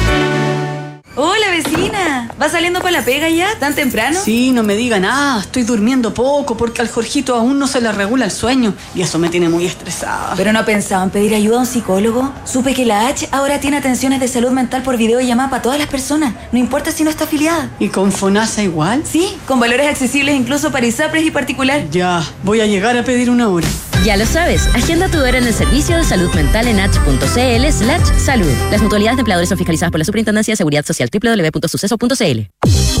Vecina, 1.51 2.29
¿va 2.41 2.47
saliendo 2.47 2.79
para 2.79 2.99
la 2.99 3.01
pega 3.03 3.27
ya? 3.27 3.59
¿Tan 3.59 3.75
temprano? 3.75 4.17
Sí, 4.23 4.51
no 4.51 4.63
me 4.63 4.77
diga 4.77 5.01
nada, 5.01 5.41
estoy 5.41 5.63
durmiendo 5.63 6.13
poco 6.13 6.55
porque 6.55 6.81
al 6.81 6.87
Jorgito 6.87 7.35
aún 7.35 7.59
no 7.59 7.67
se 7.67 7.81
le 7.81 7.91
regula 7.91 8.23
el 8.23 8.31
sueño 8.31 8.73
y 8.95 9.01
eso 9.01 9.19
me 9.19 9.27
tiene 9.27 9.49
muy 9.49 9.65
estresada. 9.65 10.33
¿Pero 10.37 10.53
no 10.53 10.63
pensaba 10.63 11.03
en 11.03 11.09
pedir 11.09 11.35
ayuda 11.35 11.57
a 11.57 11.59
un 11.59 11.65
psicólogo? 11.65 12.31
Supe 12.45 12.73
que 12.73 12.85
la 12.85 13.05
H 13.07 13.27
ahora 13.33 13.59
tiene 13.59 13.75
atenciones 13.75 14.21
de 14.21 14.29
salud 14.29 14.51
mental 14.51 14.81
por 14.81 14.95
videollamada 14.95 15.49
para 15.49 15.61
todas 15.61 15.77
las 15.77 15.89
personas, 15.89 16.33
no 16.53 16.57
importa 16.57 16.89
si 16.91 17.03
no 17.03 17.09
está 17.09 17.25
afiliada. 17.25 17.69
¿Y 17.79 17.89
con 17.89 18.13
FONASA 18.13 18.63
igual? 18.63 19.03
Sí, 19.05 19.37
con 19.45 19.59
valores 19.59 19.89
accesibles 19.89 20.35
incluso 20.35 20.71
para 20.71 20.85
ISAPRES 20.85 21.25
y 21.25 21.31
particular. 21.31 21.89
Ya, 21.89 22.23
voy 22.43 22.61
a 22.61 22.65
llegar 22.65 22.97
a 22.97 23.03
pedir 23.03 23.29
una 23.29 23.49
hora. 23.49 23.67
Ya 24.03 24.17
lo 24.17 24.25
sabes, 24.25 24.65
agenda 24.73 25.09
tu 25.09 25.19
hora 25.19 25.37
en 25.37 25.45
el 25.45 25.53
servicio 25.53 25.95
de 25.95 26.03
salud 26.03 26.33
mental 26.33 26.67
en 26.67 26.79
h.cl 26.79 27.71
slash 27.71 28.17
salud. 28.17 28.51
Las 28.71 28.81
mutualidades 28.81 29.17
de 29.17 29.21
empleadores 29.21 29.49
son 29.49 29.59
fiscalizadas 29.59 29.91
por 29.91 29.99
la 29.99 30.05
Superintendencia 30.05 30.53
de 30.53 30.57
Seguridad 30.57 30.83
Social 30.83 31.09
www.suceso.cl. 31.13 33.00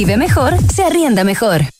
vive 0.00 0.16
mejor, 0.16 0.54
se 0.72 0.82
arrienda 0.82 1.24
mejor. 1.24 1.79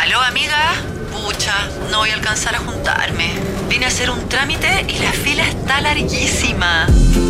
¿Aló, 0.00 0.18
amiga? 0.22 0.56
Pucha, 1.12 1.52
no 1.90 1.98
voy 1.98 2.08
a 2.08 2.14
alcanzar 2.14 2.54
a 2.54 2.58
juntarme. 2.60 3.34
Vine 3.68 3.84
a 3.84 3.88
hacer 3.88 4.08
un 4.08 4.30
trámite 4.30 4.86
y 4.88 4.98
la 4.98 5.12
fila 5.12 5.46
está 5.46 5.82
larguísima. 5.82 6.86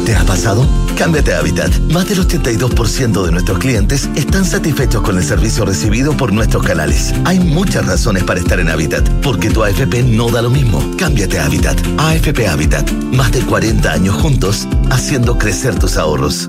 ¿Te 0.07 0.15
ha 0.15 0.23
pasado? 0.25 0.65
Cámbiate 0.97 1.35
a 1.35 1.39
Habitat. 1.39 1.77
Más 1.93 2.09
del 2.09 2.21
82% 2.21 3.25
de 3.25 3.33
nuestros 3.33 3.59
clientes 3.59 4.09
están 4.15 4.45
satisfechos 4.45 5.03
con 5.03 5.19
el 5.19 5.25
servicio 5.25 5.65
recibido 5.65 6.17
por 6.17 6.33
nuestros 6.33 6.63
canales. 6.63 7.13
Hay 7.25 7.41
muchas 7.41 7.87
razones 7.87 8.23
para 8.23 8.39
estar 8.39 8.61
en 8.61 8.69
Habitat, 8.69 9.09
porque 9.21 9.51
tu 9.51 9.65
AFP 9.65 10.05
no 10.05 10.31
da 10.31 10.41
lo 10.41 10.51
mismo. 10.51 10.81
Cámbiate 10.97 11.41
a 11.41 11.47
Habitat. 11.47 11.77
AFP 11.99 12.47
Habitat. 12.47 12.89
Más 13.11 13.33
de 13.33 13.41
40 13.41 13.91
años 13.91 14.15
juntos, 14.15 14.69
haciendo 14.91 15.37
crecer 15.39 15.77
tus 15.77 15.97
ahorros. 15.97 16.49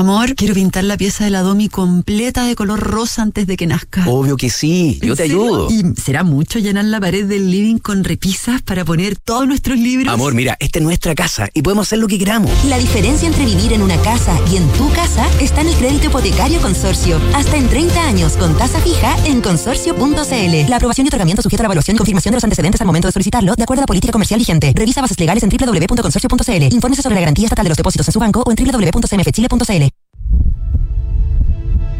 Amor, 0.00 0.34
quiero 0.34 0.54
pintar 0.54 0.84
la 0.84 0.96
pieza 0.96 1.24
de 1.24 1.30
la 1.30 1.42
Domi 1.42 1.68
completa 1.68 2.46
de 2.46 2.54
color 2.54 2.80
rosa 2.80 3.20
antes 3.20 3.46
de 3.46 3.58
que 3.58 3.66
nazca. 3.66 4.08
Obvio 4.08 4.38
que 4.38 4.48
sí, 4.48 4.98
yo 5.02 5.14
te 5.14 5.24
ayudo. 5.24 5.70
¿Y 5.70 5.94
será 6.00 6.24
mucho 6.24 6.58
llenar 6.58 6.86
la 6.86 6.98
pared 6.98 7.26
del 7.26 7.50
living 7.50 7.76
con 7.76 8.02
repisas 8.02 8.62
para 8.62 8.82
poner 8.82 9.18
todos 9.18 9.46
nuestros 9.46 9.78
libros? 9.78 10.10
Amor, 10.10 10.32
mira, 10.32 10.56
esta 10.58 10.78
es 10.78 10.84
nuestra 10.86 11.14
casa 11.14 11.50
y 11.52 11.60
podemos 11.60 11.86
hacer 11.86 11.98
lo 11.98 12.08
que 12.08 12.18
queramos. 12.18 12.50
La 12.64 12.78
diferencia 12.78 13.28
entre 13.28 13.44
vivir 13.44 13.74
en 13.74 13.82
una 13.82 13.98
casa 14.00 14.34
y 14.50 14.56
en 14.56 14.66
tu 14.72 14.90
casa 14.94 15.28
está 15.38 15.60
en 15.60 15.68
el 15.68 15.74
crédito 15.74 16.06
hipotecario 16.06 16.62
consorcio. 16.62 17.20
Hasta 17.34 17.58
en 17.58 17.68
30 17.68 18.02
años 18.02 18.38
con 18.38 18.56
tasa 18.56 18.80
fija 18.80 19.14
en 19.26 19.42
consorcio.cl. 19.42 20.70
La 20.70 20.76
aprobación 20.76 21.04
y 21.04 21.08
otorgamiento 21.08 21.42
sujeta 21.42 21.60
a 21.60 21.64
la 21.64 21.66
evaluación 21.66 21.96
y 21.96 21.98
confirmación 21.98 22.32
de 22.32 22.36
los 22.36 22.44
antecedentes 22.44 22.80
al 22.80 22.86
momento 22.86 23.06
de 23.08 23.12
solicitarlo, 23.12 23.54
de 23.54 23.64
acuerdo 23.64 23.82
a 23.82 23.84
la 23.84 23.86
política 23.86 24.12
comercial 24.12 24.38
vigente. 24.38 24.72
Revisa 24.74 25.02
bases 25.02 25.20
legales 25.20 25.42
en 25.42 25.50
www.consorcio.cl. 25.50 26.72
Infórmese 26.72 27.02
sobre 27.02 27.16
la 27.16 27.20
garantía 27.20 27.44
estatal 27.44 27.64
de 27.64 27.68
los 27.68 27.76
depósitos 27.76 28.08
en 28.08 28.12
su 28.14 28.18
banco 28.18 28.42
o 28.46 28.50
en 28.50 28.56
www.cmfchile.cl. 28.56 29.89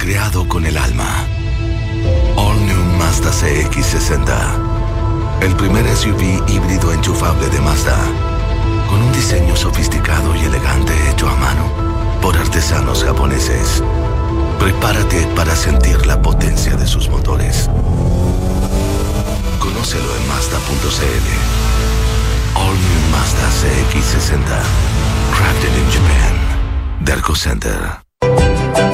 Creado 0.01 0.49
con 0.49 0.65
el 0.65 0.79
alma. 0.79 1.27
All 2.35 2.65
New 2.65 2.83
Mazda 2.99 3.31
CX60. 3.31 4.33
El 5.43 5.55
primer 5.57 5.87
SUV 5.95 6.43
híbrido 6.49 6.95
enchufable 6.95 7.51
de 7.51 7.61
Mazda. 7.61 7.99
Con 8.89 9.03
un 9.03 9.13
diseño 9.13 9.55
sofisticado 9.55 10.35
y 10.37 10.47
elegante 10.47 10.95
hecho 11.11 11.29
a 11.29 11.37
mano 11.37 11.71
por 12.23 12.35
artesanos 12.35 13.05
japoneses. 13.05 13.83
Prepárate 14.59 15.27
para 15.37 15.55
sentir 15.55 16.07
la 16.07 16.23
potencia 16.23 16.75
de 16.77 16.87
sus 16.87 17.11
motores. 17.11 17.69
Conócelo 19.59 20.17
en 20.17 20.29
Mazda.cl. 20.29 21.29
All 22.57 22.73
New 22.73 23.11
Mazda 23.13 23.51
CX60. 23.61 24.63
Crafted 25.37 25.77
in 25.77 25.91
Japan. 25.93 26.41
Darko 27.05 27.37
Center. 27.37 28.01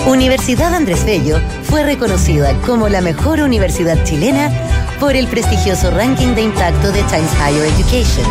Universidad 0.07 0.73
Andrés 0.73 1.05
Bello 1.05 1.41
fue 1.65 1.83
reconocida 1.83 2.55
como 2.65 2.89
la 2.89 3.01
mejor 3.01 3.41
universidad 3.41 4.03
chilena 4.05 4.53
por 5.01 5.17
el 5.17 5.27
prestigioso 5.27 5.91
ranking 5.91 6.37
de 6.37 6.43
impacto 6.43 6.93
de 6.93 7.03
Times 7.03 7.33
Higher 7.35 7.65
Education, 7.65 8.25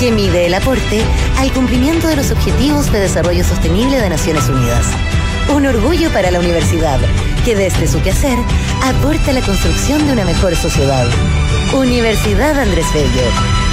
que 0.00 0.10
mide 0.10 0.46
el 0.46 0.54
aporte 0.54 1.02
al 1.36 1.52
cumplimiento 1.52 2.08
de 2.08 2.16
los 2.16 2.30
Objetivos 2.30 2.90
de 2.90 3.00
Desarrollo 3.00 3.44
Sostenible 3.44 4.00
de 4.00 4.08
Naciones 4.08 4.48
Unidas. 4.48 4.86
Un 5.54 5.66
orgullo 5.66 6.10
para 6.14 6.30
la 6.30 6.40
universidad, 6.40 6.98
que 7.44 7.56
desde 7.56 7.86
su 7.86 8.00
quehacer 8.00 8.38
aporta 8.82 9.32
a 9.32 9.34
la 9.34 9.42
construcción 9.42 10.06
de 10.06 10.14
una 10.14 10.24
mejor 10.24 10.56
sociedad. 10.56 11.06
Universidad 11.74 12.58
Andrés 12.58 12.86
Bello, 12.94 13.28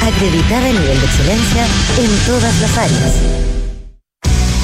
acreditada 0.05 0.67
a 0.67 0.73
nivel 0.73 0.99
de 0.99 1.05
excelencia 1.05 1.65
en 1.99 2.25
todas 2.27 2.59
las 2.59 2.77
áreas. 2.77 3.48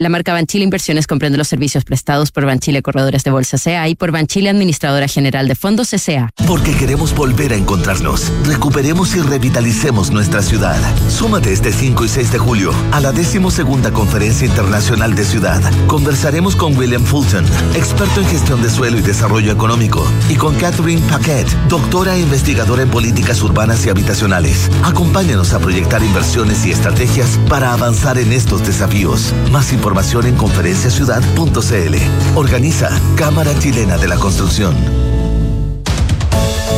La 0.00 0.08
marca 0.08 0.32
Banchile 0.32 0.62
Inversiones 0.62 1.08
comprende 1.08 1.38
los 1.38 1.48
servicios 1.48 1.84
prestados 1.84 2.30
por 2.30 2.46
Banchile 2.46 2.82
Corredores 2.82 3.24
de 3.24 3.32
Bolsa 3.32 3.58
CA 3.58 3.88
y 3.88 3.96
por 3.96 4.12
Banchile 4.12 4.48
Administradora 4.48 5.08
General 5.08 5.48
de 5.48 5.56
Fondos 5.56 5.90
CA. 5.90 6.30
Porque 6.46 6.76
queremos 6.76 7.12
volver 7.12 7.52
a 7.52 7.56
encontrarnos. 7.56 8.32
Recuperemos 8.44 9.16
y 9.16 9.22
revitalicemos 9.22 10.12
nuestra 10.12 10.40
ciudad. 10.42 10.78
Súmate 11.08 11.52
este 11.52 11.72
5 11.72 12.04
y 12.04 12.08
6 12.08 12.30
de 12.30 12.38
julio 12.38 12.72
a 12.92 13.00
la 13.00 13.10
decimosegunda 13.10 13.90
Conferencia 13.90 14.46
Internacional 14.46 15.16
de 15.16 15.24
Ciudad. 15.24 15.60
Conversaremos 15.88 16.54
con 16.54 16.76
William 16.76 17.02
Fulton, 17.02 17.44
experto 17.74 18.20
en 18.20 18.28
gestión 18.28 18.62
de 18.62 18.70
suelo 18.70 18.98
y 18.98 19.02
desarrollo 19.02 19.50
económico, 19.50 20.06
y 20.28 20.36
con 20.36 20.54
Catherine 20.54 21.02
Paquette, 21.10 21.52
doctora 21.68 22.14
e 22.14 22.20
investigadora 22.20 22.84
en 22.84 22.90
políticas 22.90 23.42
urbanas 23.42 23.84
y 23.84 23.90
habitacionales. 23.90 24.70
Acompáñanos 24.84 25.54
a 25.54 25.58
proyectar 25.58 26.04
inversiones 26.04 26.64
y 26.66 26.70
estrategias 26.70 27.36
para 27.48 27.72
avanzar 27.72 28.16
en 28.16 28.30
estos 28.30 28.64
desafíos. 28.64 29.34
Más 29.50 29.72
información 29.88 30.26
en 30.26 30.36
conferenciaciudad.cl. 30.36 32.36
Organiza 32.36 32.90
Cámara 33.16 33.58
Chilena 33.58 33.96
de 33.96 34.06
la 34.06 34.16
Construcción. 34.16 34.76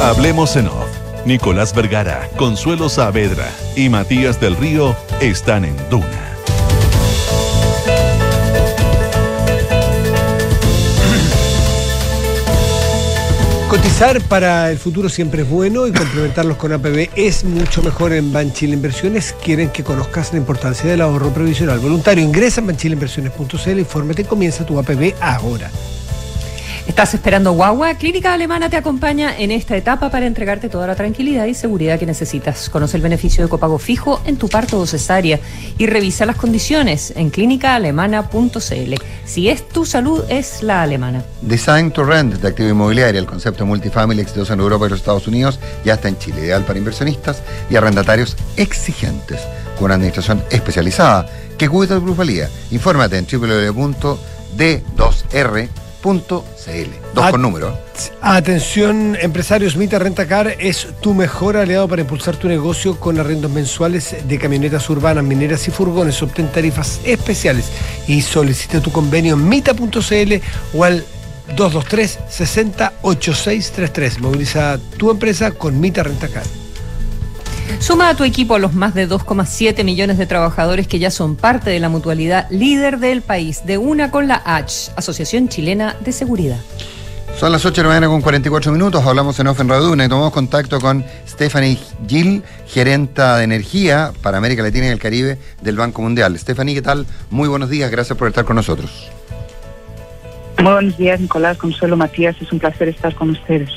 Hablemos 0.01 0.55
en 0.55 0.69
off. 0.69 0.87
Nicolás 1.27 1.75
Vergara, 1.75 2.31
Consuelo 2.37 2.89
Saavedra 2.89 3.51
y 3.75 3.89
Matías 3.89 4.41
del 4.41 4.57
Río 4.57 4.95
están 5.21 5.65
en 5.65 5.77
Duna. 5.91 6.30
Cotizar 13.71 14.21
para 14.23 14.69
el 14.73 14.79
futuro 14.79 15.09
siempre 15.09 15.43
es 15.43 15.49
bueno 15.49 15.87
y 15.87 15.93
complementarlos 15.93 16.57
con 16.57 16.73
APB 16.73 17.09
es 17.15 17.45
mucho 17.45 17.85
mejor 17.85 18.13
en 18.13 18.33
Banchile 18.33 18.75
Inversiones. 18.75 19.33
Quieren 19.45 19.71
que 19.71 19.85
conozcas 19.85 20.33
la 20.33 20.39
importancia 20.41 20.91
del 20.91 21.01
ahorro 21.01 21.33
previsional 21.33 21.79
voluntario. 21.79 22.25
Ingresa 22.25 22.61
en 22.61 22.67
banchileinversiones.cl, 22.67 23.79
infórmate 23.79 24.23
y 24.23 24.25
comienza 24.25 24.67
tu 24.67 24.77
APB 24.77 25.15
ahora. 25.21 25.71
¿Estás 26.91 27.15
esperando 27.15 27.53
guagua? 27.53 27.95
Clínica 27.95 28.35
Alemana 28.35 28.69
te 28.69 28.77
acompaña 28.77 29.39
en 29.39 29.53
esta 29.53 29.77
etapa 29.77 30.11
para 30.11 30.27
entregarte 30.27 30.69
toda 30.69 30.89
la 30.89 30.97
tranquilidad 30.97 31.47
y 31.47 31.55
seguridad 31.55 32.01
que 32.01 32.05
necesitas. 32.05 32.69
Conoce 32.69 32.97
el 32.97 33.03
beneficio 33.05 33.45
de 33.45 33.49
copago 33.49 33.79
fijo 33.79 34.21
en 34.27 34.37
tu 34.37 34.49
parto 34.49 34.81
o 34.81 34.87
cesárea 34.89 35.39
y 35.79 35.87
revisa 35.87 36.27
las 36.27 36.35
condiciones 36.35 37.13
en 37.15 37.31
clínicaalemana.cl. 37.31 38.95
Si 39.25 39.49
es 39.49 39.69
tu 39.69 39.87
salud, 39.87 40.25
es 40.29 40.65
la 40.65 40.83
alemana. 40.83 41.23
Design 41.43 41.93
to 41.93 42.03
Rent 42.03 42.35
de 42.35 42.49
Activo 42.49 42.71
Inmobiliaria, 42.71 43.21
el 43.21 43.27
concepto 43.27 43.65
multifamily 43.65 44.23
exitoso 44.23 44.53
en 44.53 44.59
Europa 44.59 44.87
y 44.87 44.89
los 44.91 44.99
Estados 44.99 45.29
Unidos, 45.29 45.61
ya 45.85 45.95
está 45.95 46.09
en 46.09 46.19
Chile, 46.19 46.41
ideal 46.41 46.65
para 46.65 46.81
inversionistas 46.81 47.41
y 47.71 47.77
arrendatarios 47.77 48.37
exigentes, 48.57 49.39
con 49.77 49.85
una 49.85 49.95
administración 49.95 50.43
especializada 50.51 51.29
que 51.57 51.69
cuida 51.69 51.95
tu 51.95 52.03
plusvalía. 52.03 52.51
Infórmate 52.73 53.17
en 53.17 53.29
www.d2r 53.31 55.69
CL. 56.03 56.91
Dos 57.15 57.31
con 57.31 57.43
número. 57.43 57.77
Atención, 58.23 59.17
empresarios, 59.21 59.77
Mita 59.77 59.99
Rentacar 59.99 60.57
es 60.59 60.89
tu 61.01 61.15
mejor 61.15 61.57
aliado 61.57 61.87
para 61.89 62.03
impulsar 62.03 62.37
tu 62.37 62.49
negocio 62.49 62.99
con 62.99 63.19
arrendos 63.19 63.51
mensuales 63.51 64.17
de 64.27 64.39
camionetas 64.39 64.89
urbanas, 64.89 65.25
mineras 65.25 65.69
y 65.69 65.71
furgones. 65.71 66.23
Obtén 66.23 66.49
tarifas 66.49 67.01
especiales 67.05 67.67
y 68.07 68.23
solicita 68.23 68.81
tu 68.81 68.91
convenio 68.91 69.35
en 69.35 69.49
mita.cl 69.49 70.35
o 70.75 70.85
al 70.85 71.05
223 71.57 72.19
60 72.29 72.93
8633. 73.03 74.21
Moviliza 74.21 74.79
tu 74.97 75.11
empresa 75.11 75.51
con 75.53 75.79
Mita 75.81 76.03
Rentacar. 76.03 76.60
Suma 77.79 78.11
a 78.11 78.17
tu 78.17 78.25
equipo 78.25 78.55
a 78.55 78.59
los 78.59 78.75
más 78.75 78.95
de 78.95 79.09
2,7 79.09 79.85
millones 79.85 80.19
de 80.19 80.27
trabajadores 80.27 80.87
que 80.87 80.99
ya 80.99 81.11
son 81.11 81.37
parte 81.37 81.71
de 81.71 81.81
la 81.81 81.89
mutualidad 81.89 82.47
líder 82.51 82.99
del 82.99 83.23
país, 83.23 83.65
de 83.65 83.79
una 83.79 84.11
con 84.11 84.29
la 84.29 84.43
H, 84.45 84.93
Asociación 84.97 85.49
Chilena 85.49 85.97
de 86.01 86.13
Seguridad. 86.13 86.59
Son 87.39 87.53
las 87.53 87.65
8 87.65 87.81
de 87.81 87.83
la 87.85 87.89
mañana 87.89 88.09
con 88.09 88.21
44 88.21 88.71
minutos, 88.71 89.03
hablamos 89.07 89.39
en 89.41 89.47
Off 89.47 89.61
en 89.61 89.69
Raduna 89.69 90.05
y 90.05 90.09
tomamos 90.09 90.33
contacto 90.33 90.79
con 90.79 91.05
Stephanie 91.27 91.79
Gill, 92.07 92.43
gerenta 92.67 93.39
de 93.39 93.45
energía 93.45 94.13
para 94.21 94.37
América 94.37 94.63
Latina 94.63 94.89
y 94.89 94.91
el 94.91 94.99
Caribe 94.99 95.39
del 95.63 95.77
Banco 95.77 96.03
Mundial. 96.03 96.39
Stephanie, 96.39 96.75
¿qué 96.75 96.83
tal? 96.83 97.07
Muy 97.31 97.49
buenos 97.49 97.71
días, 97.71 97.91
gracias 97.91 98.19
por 98.19 98.29
estar 98.29 98.45
con 98.45 98.57
nosotros. 98.57 99.11
Muy 100.59 100.73
buenos 100.73 100.99
días, 100.99 101.19
Nicolás, 101.19 101.57
Consuelo, 101.57 101.97
Matías, 101.97 102.37
es 102.43 102.53
un 102.53 102.59
placer 102.59 102.89
estar 102.89 103.15
con 103.15 103.31
ustedes. 103.31 103.71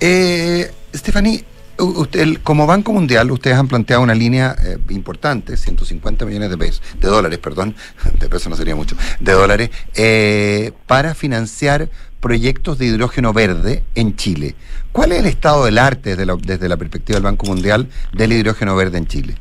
Eh, 0.00 0.70
Stephanie, 0.94 1.44
Usted, 1.78 2.38
como 2.42 2.66
Banco 2.66 2.92
Mundial, 2.92 3.30
ustedes 3.30 3.56
han 3.56 3.68
planteado 3.68 4.02
una 4.02 4.14
línea 4.14 4.56
eh, 4.64 4.78
importante, 4.90 5.56
150 5.56 6.26
millones 6.26 6.50
de 6.50 6.58
pesos, 6.58 6.82
de 7.00 7.08
dólares, 7.08 7.38
perdón, 7.38 7.76
de 8.18 8.28
pesos 8.28 8.48
no 8.48 8.56
sería 8.56 8.74
mucho, 8.74 8.96
de 9.20 9.32
dólares, 9.32 9.70
eh, 9.94 10.72
para 10.86 11.14
financiar 11.14 11.88
proyectos 12.20 12.78
de 12.78 12.86
hidrógeno 12.86 13.32
verde 13.32 13.84
en 13.94 14.16
Chile. 14.16 14.56
¿Cuál 14.90 15.12
es 15.12 15.20
el 15.20 15.26
estado 15.26 15.64
del 15.66 15.78
arte 15.78 16.10
desde 16.10 16.26
la, 16.26 16.36
desde 16.36 16.68
la 16.68 16.76
perspectiva 16.76 17.16
del 17.16 17.24
Banco 17.24 17.46
Mundial 17.46 17.88
del 18.12 18.32
hidrógeno 18.32 18.74
verde 18.74 18.98
en 18.98 19.06
Chile? 19.06 19.34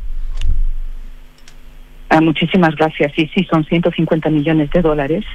Ah, 2.10 2.22
muchísimas 2.22 2.76
gracias. 2.76 3.12
Sí, 3.16 3.30
sí, 3.34 3.46
son 3.50 3.66
150 3.66 4.30
millones 4.30 4.70
de 4.72 4.82
dólares 4.82 5.26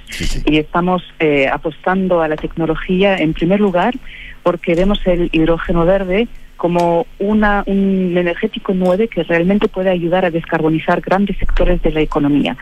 y 0.46 0.56
estamos 0.56 1.02
eh, 1.18 1.46
apostando 1.48 2.22
a 2.22 2.28
la 2.28 2.36
tecnología 2.36 3.16
en 3.16 3.34
primer 3.34 3.60
lugar 3.60 3.94
porque 4.42 4.74
vemos 4.74 5.00
el 5.06 5.28
hidrógeno 5.32 5.84
verde 5.84 6.28
como 6.62 7.08
una, 7.18 7.64
un 7.66 8.16
energético 8.16 8.72
nuevo 8.72 9.08
que 9.08 9.24
realmente 9.24 9.66
puede 9.66 9.90
ayudar 9.90 10.24
a 10.24 10.30
descarbonizar 10.30 11.00
grandes 11.00 11.36
sectores 11.38 11.82
de 11.82 11.90
la 11.90 12.02
economía. 12.02 12.56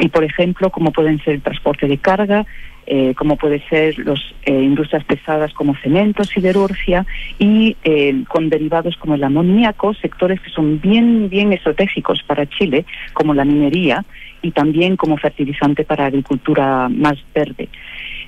Y, 0.00 0.08
por 0.08 0.24
ejemplo, 0.24 0.70
como 0.70 0.90
pueden 0.90 1.22
ser 1.22 1.34
el 1.34 1.40
transporte 1.40 1.86
de 1.86 1.98
carga, 1.98 2.44
eh, 2.88 3.14
como 3.14 3.36
puede 3.36 3.62
ser 3.68 3.96
las 4.00 4.18
eh, 4.44 4.60
industrias 4.60 5.04
pesadas 5.04 5.54
como 5.54 5.76
cemento, 5.76 6.24
siderurgia 6.24 7.06
y 7.38 7.76
eh, 7.84 8.24
con 8.26 8.48
derivados 8.48 8.96
como 8.96 9.14
el 9.14 9.22
amoníaco, 9.22 9.94
sectores 9.94 10.40
que 10.40 10.50
son 10.50 10.80
bien, 10.80 11.28
bien 11.28 11.52
estratégicos 11.52 12.24
para 12.24 12.46
Chile, 12.46 12.84
como 13.12 13.34
la 13.34 13.44
minería 13.44 14.04
y 14.42 14.50
también 14.50 14.96
como 14.96 15.16
fertilizante 15.16 15.84
para 15.84 16.06
agricultura 16.06 16.88
más 16.88 17.18
verde. 17.32 17.68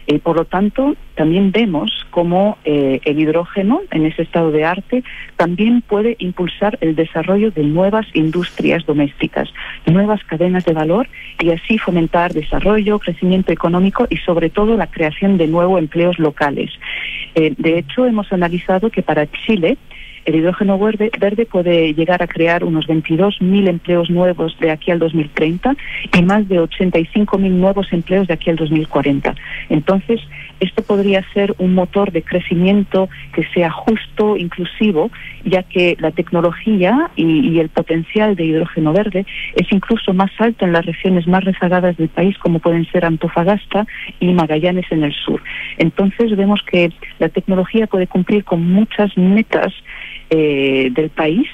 Eh, 0.07 0.20
por 0.20 0.36
lo 0.36 0.44
tanto, 0.44 0.94
también 1.16 1.50
vemos 1.50 2.07
cómo 2.11 2.59
eh, 2.64 3.00
el 3.04 3.18
hidrógeno, 3.18 3.80
en 3.90 4.07
ese 4.07 4.22
estado 4.22 4.52
de 4.52 4.64
arte, 4.64 5.02
también 5.36 5.82
puede 5.82 6.16
impulsar 6.20 6.78
el 6.80 6.94
desarrollo 6.94 7.50
de 7.50 7.64
nuevas 7.64 8.07
industrias 8.14 8.86
domésticas, 8.86 9.48
nuevas 9.86 10.22
cadenas 10.24 10.64
de 10.64 10.74
valor 10.74 11.09
y 11.40 11.50
así 11.50 11.78
fomentar 11.78 12.32
desarrollo, 12.32 12.98
crecimiento 12.98 13.52
económico 13.52 14.07
y 14.09 14.18
sobre 14.18 14.50
todo 14.50 14.76
la 14.76 14.86
creación 14.86 15.38
de 15.38 15.48
nuevos 15.48 15.78
empleos 15.78 16.18
locales. 16.18 16.70
Eh, 17.34 17.54
de 17.59 17.78
hecho, 17.78 18.07
hemos 18.07 18.32
analizado 18.32 18.90
que 18.90 19.02
para 19.02 19.26
Chile, 19.26 19.76
el 20.27 20.35
hidrógeno 20.35 20.79
verde, 20.79 21.47
puede 21.47 21.95
llegar 21.95 22.22
a 22.22 22.27
crear 22.27 22.64
unos 22.64 22.87
22.000 22.87 23.68
empleos 23.68 24.11
nuevos 24.11 24.57
de 24.59 24.72
aquí 24.72 24.91
al 24.91 24.99
2030 24.99 25.77
y 26.18 26.22
más 26.22 26.49
de 26.49 26.61
85.000 26.61 27.51
nuevos 27.51 27.93
empleos 27.93 28.27
de 28.27 28.35
aquí 28.35 28.51
al 28.51 28.57
2040. 28.57 29.35
Entonces, 29.70 30.20
esto 30.59 30.83
podría 30.83 31.24
ser 31.33 31.55
un 31.59 31.74
motor 31.74 32.11
de 32.12 32.22
crecimiento 32.22 33.09
que 33.33 33.45
sea 33.55 33.70
justo, 33.70 34.37
inclusivo, 34.37 35.11
ya 35.45 35.62
que 35.62 35.97
la 36.01 36.11
tecnología 36.11 37.11
y, 37.14 37.49
y 37.49 37.61
el 37.61 37.68
potencial 37.68 38.35
de 38.35 38.47
hidrógeno 38.47 38.93
verde 38.93 39.27
es 39.55 39.70
incluso 39.70 40.12
más 40.12 40.31
alto 40.39 40.64
en 40.64 40.72
las 40.72 40.85
regiones 40.85 41.29
más 41.29 41.45
rezagadas 41.45 41.97
del 41.99 42.09
país, 42.09 42.37
como 42.39 42.59
pueden 42.59 42.85
ser 42.91 43.05
Antofagasta 43.05 43.87
y 44.18 44.33
Magallanes 44.33 44.87
en 44.91 45.05
el 45.05 45.14
sur. 45.14 45.41
Entonces, 45.79 46.37
vemos 46.37 46.62
que 46.62 46.91
la 47.20 47.29
tecnología 47.29 47.87
puede 47.87 48.09
cumplir 48.09 48.43
con 48.43 48.66
muchas 48.66 49.16
metas 49.16 49.72
eh, 50.31 50.89
del 50.93 51.11
país 51.11 51.49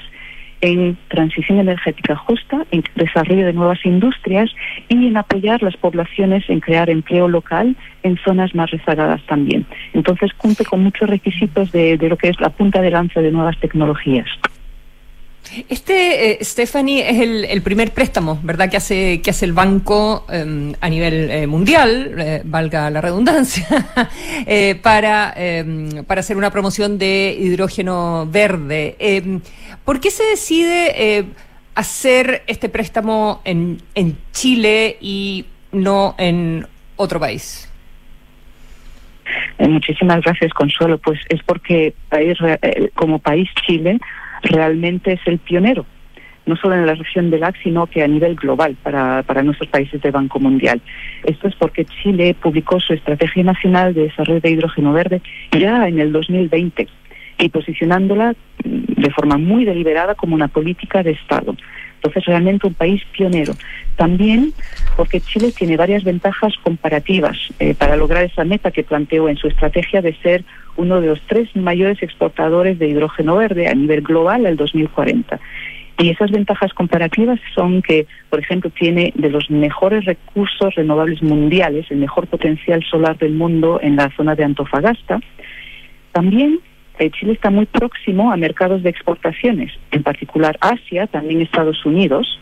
en 0.61 0.97
transición 1.09 1.59
energética 1.59 2.15
justa, 2.15 2.65
en 2.71 2.83
desarrollo 2.95 3.45
de 3.45 3.51
nuevas 3.51 3.85
industrias 3.85 4.49
y 4.87 5.07
en 5.07 5.17
apoyar 5.17 5.61
las 5.61 5.75
poblaciones 5.75 6.49
en 6.49 6.61
crear 6.61 6.89
empleo 6.89 7.27
local 7.27 7.75
en 8.03 8.17
zonas 8.23 8.55
más 8.55 8.71
rezagadas 8.71 9.21
también. 9.27 9.65
Entonces 9.93 10.31
cumple 10.33 10.63
con 10.63 10.81
muchos 10.81 11.09
requisitos 11.09 11.71
de 11.73 11.97
lo 11.97 12.15
que 12.15 12.29
es 12.29 12.39
la 12.39 12.49
punta 12.49 12.81
de 12.81 12.91
lanza 12.91 13.19
de 13.19 13.31
nuevas 13.31 13.59
tecnologías. 13.59 14.27
Este, 15.69 16.31
eh, 16.31 16.37
Stephanie, 16.41 17.07
es 17.09 17.19
el, 17.49 17.61
primer 17.61 17.91
préstamo, 17.91 18.39
¿verdad?, 18.43 18.69
que 18.69 18.77
hace, 18.77 19.21
que 19.21 19.29
hace 19.29 19.45
el 19.45 19.53
banco 19.53 20.25
em, 20.29 20.73
a 20.79 20.89
nivel 20.89 21.29
eh, 21.29 21.47
mundial, 21.47 22.15
eh, 22.17 22.41
valga 22.43 22.89
la 22.89 23.01
redundancia, 23.01 23.67
para, 24.81 25.33
em, 25.35 26.03
para 26.05 26.21
hacer 26.21 26.37
una 26.37 26.49
promoción 26.49 26.97
de 26.97 27.37
hidrógeno 27.39 28.27
verde. 28.31 28.95
Em, 28.99 29.41
¿Por 29.85 29.99
qué 29.99 30.11
se 30.11 30.23
decide 30.23 31.27
hacer 31.75 32.43
este 32.47 32.69
préstamo 32.69 33.41
en, 33.43 33.81
en 33.95 34.17
Chile 34.31 34.97
y 35.01 35.45
no 35.73 36.15
en 36.17 36.65
otro 36.95 37.19
país? 37.19 37.69
Muchísimas 39.59 40.21
gracias, 40.21 40.53
Consuelo. 40.53 40.97
Pues 40.99 41.19
es 41.29 41.43
porque 41.43 41.93
país, 42.09 42.37
como 42.95 43.19
país 43.19 43.49
Chile 43.67 43.99
realmente 44.43 45.13
es 45.13 45.21
el 45.25 45.39
pionero, 45.39 45.85
no 46.45 46.55
solo 46.55 46.75
en 46.75 46.85
la 46.85 46.95
región 46.95 47.31
del 47.31 47.41
LAC, 47.41 47.55
sino 47.63 47.87
que 47.87 48.03
a 48.03 48.07
nivel 48.07 48.35
global 48.35 48.75
para, 48.83 49.23
para 49.23 49.43
nuestros 49.43 49.69
países 49.69 50.01
de 50.01 50.11
Banco 50.11 50.39
Mundial. 50.39 50.81
Esto 51.23 51.47
es 51.47 51.55
porque 51.55 51.85
Chile 51.85 52.35
publicó 52.39 52.79
su 52.79 52.93
Estrategia 52.93 53.43
Nacional 53.43 53.93
de 53.93 54.03
Desarrollo 54.03 54.41
de 54.41 54.51
Hidrógeno 54.51 54.93
Verde 54.93 55.21
ya 55.51 55.87
en 55.87 55.99
el 55.99 56.11
2020 56.11 56.87
y 57.39 57.49
posicionándola 57.49 58.35
de 58.63 59.11
forma 59.11 59.37
muy 59.37 59.65
deliberada 59.65 60.15
como 60.15 60.35
una 60.35 60.47
política 60.47 61.03
de 61.03 61.11
Estado. 61.11 61.55
Entonces, 61.95 62.25
realmente 62.25 62.67
un 62.67 62.73
país 62.73 63.01
pionero. 63.13 63.53
También 63.95 64.51
porque 64.97 65.21
Chile 65.21 65.53
tiene 65.57 65.77
varias 65.77 66.03
ventajas 66.03 66.53
comparativas 66.61 67.37
eh, 67.59 67.73
para 67.75 67.95
lograr 67.95 68.23
esa 68.23 68.43
meta 68.43 68.71
que 68.71 68.83
planteó 68.83 69.29
en 69.29 69.37
su 69.37 69.47
estrategia 69.47 70.01
de 70.01 70.13
ser 70.17 70.43
uno 70.77 71.01
de 71.01 71.07
los 71.07 71.21
tres 71.27 71.55
mayores 71.55 72.01
exportadores 72.01 72.79
de 72.79 72.87
hidrógeno 72.87 73.37
verde 73.37 73.67
a 73.67 73.73
nivel 73.73 74.01
global 74.01 74.45
al 74.45 74.57
2040. 74.57 75.39
Y 75.99 76.09
esas 76.09 76.31
ventajas 76.31 76.73
comparativas 76.73 77.39
son 77.53 77.81
que, 77.81 78.07
por 78.29 78.39
ejemplo, 78.39 78.71
tiene 78.71 79.13
de 79.15 79.29
los 79.29 79.49
mejores 79.51 80.05
recursos 80.05 80.73
renovables 80.75 81.21
mundiales, 81.21 81.85
el 81.91 81.97
mejor 81.97 82.27
potencial 82.27 82.83
solar 82.83 83.17
del 83.17 83.33
mundo 83.33 83.79
en 83.81 83.95
la 83.95 84.09
zona 84.15 84.35
de 84.35 84.43
Antofagasta. 84.43 85.19
También 86.11 86.59
eh, 86.97 87.11
Chile 87.11 87.33
está 87.33 87.51
muy 87.51 87.65
próximo 87.67 88.31
a 88.31 88.37
mercados 88.37 88.81
de 88.81 88.89
exportaciones, 88.89 89.71
en 89.91 90.03
particular 90.03 90.57
Asia, 90.61 91.07
también 91.07 91.41
Estados 91.41 91.85
Unidos, 91.85 92.39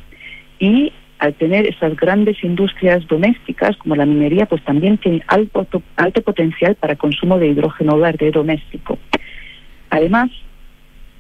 y 0.60 0.94
al 1.22 1.36
tener 1.36 1.68
esas 1.68 1.96
grandes 1.96 2.44
industrias 2.44 3.08
domésticas 3.08 3.78
como 3.78 3.96
la 3.96 4.08
minería, 4.08 4.48
pues 4.48 4.64
también 4.64 4.98
tiene 4.98 5.22
alto, 5.28 5.68
alto 5.96 6.22
potencial 6.24 6.74
para 6.74 6.96
consumo 6.96 7.38
de 7.38 7.50
hidrógeno 7.50 7.96
verde 8.00 8.32
doméstico. 8.32 8.98
Además, 9.92 10.32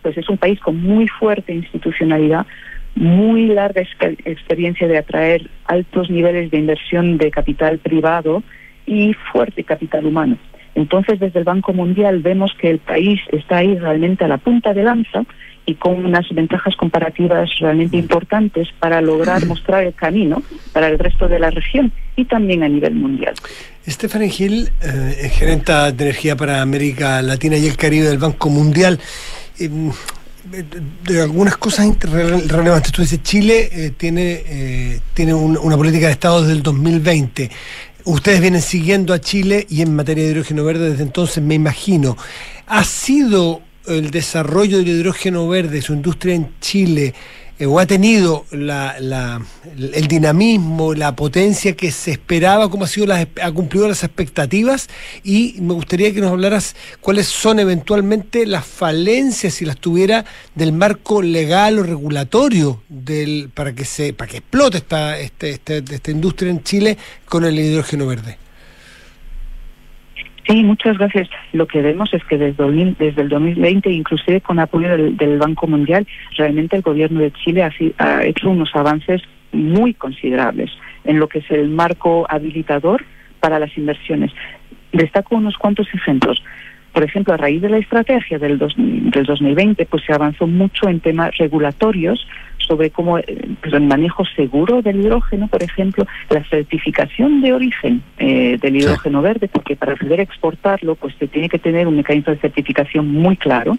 pues 0.01 0.17
es 0.17 0.27
un 0.27 0.39
país 0.39 0.59
con 0.59 0.81
muy 0.81 1.07
fuerte 1.07 1.53
institucionalidad, 1.53 2.47
muy 2.95 3.45
larga 3.45 3.83
experiencia 4.25 4.87
de 4.87 4.97
atraer 4.97 5.47
altos 5.65 6.09
niveles 6.09 6.49
de 6.49 6.57
inversión 6.57 7.19
de 7.19 7.29
capital 7.29 7.77
privado 7.77 8.41
y 8.87 9.13
fuerte 9.31 9.63
capital 9.63 10.07
humano. 10.07 10.35
Entonces, 10.73 11.19
desde 11.19 11.37
el 11.37 11.45
Banco 11.45 11.73
Mundial 11.73 12.23
vemos 12.23 12.55
que 12.59 12.71
el 12.71 12.79
país 12.79 13.21
está 13.31 13.57
ahí 13.57 13.77
realmente 13.77 14.25
a 14.25 14.27
la 14.27 14.39
punta 14.39 14.73
de 14.73 14.81
lanza 14.81 15.25
y 15.65 15.75
con 15.75 16.05
unas 16.05 16.27
ventajas 16.29 16.75
comparativas 16.75 17.49
realmente 17.59 17.97
importantes 17.97 18.67
para 18.79 19.01
lograr 19.01 19.45
mostrar 19.45 19.83
el 19.83 19.93
camino 19.93 20.41
para 20.73 20.87
el 20.87 20.99
resto 20.99 21.27
de 21.27 21.39
la 21.39 21.49
región 21.49 21.91
y 22.15 22.25
también 22.25 22.63
a 22.63 22.67
nivel 22.67 22.95
mundial. 22.95 23.33
Stephanie 23.87 24.29
Gil, 24.29 24.69
eh, 24.81 25.29
gerenta 25.33 25.91
de 25.91 26.03
energía 26.03 26.35
para 26.35 26.61
América 26.61 27.21
Latina 27.21 27.57
y 27.57 27.67
el 27.67 27.77
Caribe 27.77 28.07
del 28.07 28.17
Banco 28.17 28.49
Mundial. 28.49 28.99
Em, 29.59 29.91
de 31.03 31.21
algunas 31.21 31.55
cosas 31.57 31.87
relevantes. 32.01 32.91
Tú 32.91 33.01
dices, 33.01 33.21
Chile 33.23 33.69
eh, 33.71 33.91
tiene, 33.95 34.43
eh, 34.45 34.99
tiene 35.13 35.33
una 35.33 35.77
política 35.77 36.07
de 36.07 36.13
Estado 36.13 36.41
desde 36.41 36.53
el 36.53 36.63
2020. 36.63 37.49
Ustedes 38.05 38.41
vienen 38.41 38.61
siguiendo 38.61 39.13
a 39.13 39.19
Chile 39.19 39.65
y 39.69 39.81
en 39.81 39.95
materia 39.95 40.23
de 40.23 40.31
hidrógeno 40.31 40.63
verde 40.63 40.89
desde 40.89 41.03
entonces, 41.03 41.43
me 41.43 41.55
imagino. 41.55 42.17
¿Ha 42.67 42.83
sido 42.83 43.61
el 43.87 44.11
desarrollo 44.11 44.77
del 44.77 44.87
hidrógeno 44.87 45.47
verde, 45.47 45.81
su 45.81 45.93
industria 45.93 46.35
en 46.35 46.53
Chile, 46.59 47.13
eh, 47.61 47.67
o 47.67 47.79
ha 47.79 47.85
tenido 47.85 48.45
la, 48.49 49.39
el 49.77 50.07
dinamismo, 50.07 50.95
la 50.95 51.15
potencia 51.15 51.75
que 51.75 51.91
se 51.91 52.09
esperaba, 52.09 52.71
cómo 52.71 52.85
ha 52.85 52.87
sido 52.87 53.05
las, 53.05 53.27
ha 53.39 53.51
cumplido 53.51 53.87
las 53.87 54.03
expectativas 54.03 54.89
y 55.23 55.57
me 55.59 55.75
gustaría 55.75 56.11
que 56.11 56.21
nos 56.21 56.31
hablaras 56.31 56.75
cuáles 57.01 57.27
son 57.27 57.59
eventualmente 57.59 58.47
las 58.47 58.65
falencias 58.65 59.53
si 59.53 59.65
las 59.65 59.77
tuviera 59.77 60.25
del 60.55 60.73
marco 60.73 61.21
legal 61.21 61.77
o 61.77 61.83
regulatorio 61.83 62.81
del 62.89 63.51
para 63.53 63.75
que 63.75 63.85
se 63.85 64.13
para 64.13 64.31
que 64.31 64.37
explote 64.37 64.77
esta, 64.77 65.19
este, 65.19 65.51
este, 65.51 65.83
esta 65.87 66.09
industria 66.09 66.49
en 66.49 66.63
Chile 66.63 66.97
con 67.25 67.45
el 67.45 67.59
hidrógeno 67.59 68.07
verde. 68.07 68.39
Sí, 70.47 70.63
muchas 70.63 70.97
gracias. 70.97 71.29
Lo 71.53 71.67
que 71.67 71.81
vemos 71.81 72.13
es 72.13 72.23
que 72.25 72.37
desde, 72.37 72.95
desde 72.97 73.21
el 73.21 73.29
2020, 73.29 73.89
inclusive 73.91 74.41
con 74.41 74.59
apoyo 74.59 74.89
del, 74.89 75.37
Banco 75.37 75.67
Mundial, 75.67 76.07
realmente 76.35 76.75
el 76.75 76.81
gobierno 76.81 77.19
de 77.19 77.31
Chile 77.31 77.63
ha, 77.63 77.71
ha 77.97 78.23
hecho 78.25 78.49
unos 78.49 78.75
avances 78.75 79.21
muy 79.51 79.93
considerables 79.93 80.71
en 81.03 81.19
lo 81.19 81.27
que 81.27 81.39
es 81.39 81.51
el 81.51 81.69
marco 81.69 82.25
habilitador 82.29 83.03
para 83.39 83.59
las 83.59 83.75
inversiones. 83.77 84.31
Destaco 84.91 85.35
unos 85.35 85.57
cuantos 85.57 85.87
ejemplos. 85.93 86.43
Por 86.93 87.03
ejemplo, 87.03 87.33
a 87.33 87.37
raíz 87.37 87.61
de 87.61 87.69
la 87.69 87.77
estrategia 87.77 88.37
del, 88.37 88.57
del 88.57 89.23
2020, 89.25 89.85
pues 89.85 90.03
se 90.05 90.13
avanzó 90.13 90.47
mucho 90.47 90.89
en 90.89 90.99
temas 90.99 91.37
regulatorios 91.37 92.27
sobre 92.71 92.89
cómo 92.89 93.19
pues, 93.61 93.73
el 93.73 93.81
manejo 93.81 94.23
seguro 94.33 94.81
del 94.81 95.01
hidrógeno, 95.01 95.49
por 95.49 95.61
ejemplo, 95.61 96.07
la 96.29 96.41
certificación 96.45 97.41
de 97.41 97.51
origen 97.51 98.01
eh, 98.17 98.57
del 98.61 98.77
hidrógeno 98.77 99.21
verde, 99.21 99.49
porque 99.49 99.75
para 99.75 99.97
poder 99.97 100.21
exportarlo, 100.21 100.95
pues 100.95 101.13
se 101.19 101.27
tiene 101.27 101.49
que 101.49 101.59
tener 101.59 101.85
un 101.85 101.97
mecanismo 101.97 102.31
de 102.31 102.39
certificación 102.39 103.09
muy 103.11 103.35
claro. 103.35 103.77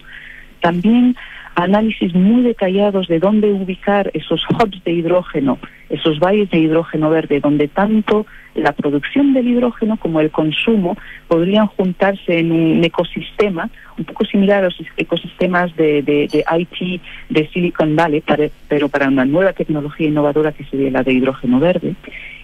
También 0.61 1.17
análisis 1.55 2.15
muy 2.15 2.43
detallados 2.43 3.09
de 3.09 3.19
dónde 3.19 3.53
ubicar 3.53 4.11
esos 4.15 4.43
hubs 4.51 4.83
de 4.85 4.93
hidrógeno, 4.93 5.59
esos 5.91 6.19
valles 6.19 6.51
de 6.51 6.59
hidrógeno 6.59 7.11
verde, 7.11 7.41
donde 7.41 7.69
tanto 7.69 8.27
la 8.55 8.73
producción 8.73 9.35
del 9.35 9.49
hidrógeno 9.49 9.97
como 9.97 10.21
el 10.21 10.31
consumo 10.31 10.97
podrían 11.29 11.67
juntarse 11.67 12.39
en 12.39 12.53
un 12.53 12.85
ecosistema 12.85 13.71
un 13.99 14.05
poco 14.05 14.25
similar 14.25 14.61
a 14.61 14.67
los 14.67 14.77
ecosistemas 14.97 15.75
de, 15.77 16.03
de, 16.03 16.45
IT 16.59 17.03
de 17.29 17.49
Silicon 17.49 17.95
Valley, 17.95 18.23
pero 18.69 18.89
para 18.89 19.09
una 19.09 19.25
nueva 19.25 19.53
tecnología 19.53 20.09
innovadora 20.09 20.53
que 20.53 20.65
sería 20.65 20.91
la 20.91 21.03
de 21.03 21.13
hidrógeno 21.13 21.61
verde, 21.61 21.95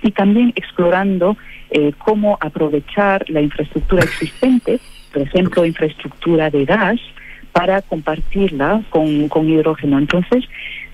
y 0.03 0.11
también 0.13 0.53
explorando 0.55 1.37
eh, 1.71 1.93
cómo 1.99 2.39
aprovechar 2.41 3.25
la 3.29 3.41
infraestructura 3.41 4.03
existente, 4.05 4.79
por 5.13 5.23
ejemplo, 5.23 5.65
infraestructura 5.65 6.51
de 6.51 6.65
gas, 6.65 7.01
para 7.53 7.83
compartirla 7.83 8.83
con, 8.91 9.29
con 9.29 9.49
hidrógeno. 9.49 9.99
Entonces, 9.99 10.45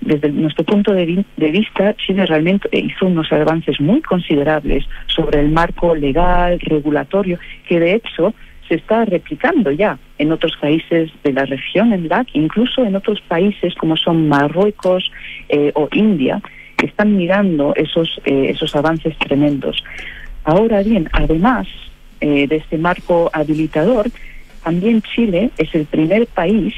desde 0.01 0.31
nuestro 0.31 0.63
punto 0.63 0.93
de, 0.93 1.05
vista, 1.37 1.95
Chile 1.95 2.25
realmente 2.25 2.69
hizo 2.71 3.07
unos 3.07 3.31
avances 3.31 3.79
muy 3.79 4.01
considerables 4.01 4.85
sobre 5.07 5.39
el 5.39 5.49
marco 5.49 5.95
legal, 5.95 6.59
regulatorio, 6.59 7.39
que 7.67 7.79
de 7.79 7.95
hecho 7.95 8.33
se 8.67 8.75
está 8.75 9.05
replicando 9.05 9.71
ya 9.71 9.97
en 10.17 10.31
otros 10.31 10.53
países 10.59 11.11
de 11.23 11.33
la 11.33 11.45
región, 11.45 11.93
en 11.93 12.07
LAC, 12.07 12.27
incluso 12.33 12.83
en 12.83 12.95
otros 12.95 13.21
países 13.21 13.75
como 13.75 13.95
son 13.97 14.27
Marruecos 14.27 15.11
eh, 15.49 15.71
o 15.75 15.87
India, 15.91 16.41
que 16.77 16.87
están 16.87 17.15
mirando 17.15 17.73
esos, 17.75 18.19
eh, 18.25 18.47
esos 18.49 18.75
avances 18.75 19.17
tremendos. 19.17 19.83
Ahora 20.43 20.83
bien, 20.83 21.09
además 21.13 21.67
eh, 22.21 22.47
de 22.47 22.57
este 22.57 22.77
marco 22.77 23.29
habilitador, 23.33 24.07
también 24.65 25.03
Chile 25.03 25.51
es 25.59 25.75
el 25.75 25.85
primer 25.85 26.25
país 26.25 26.73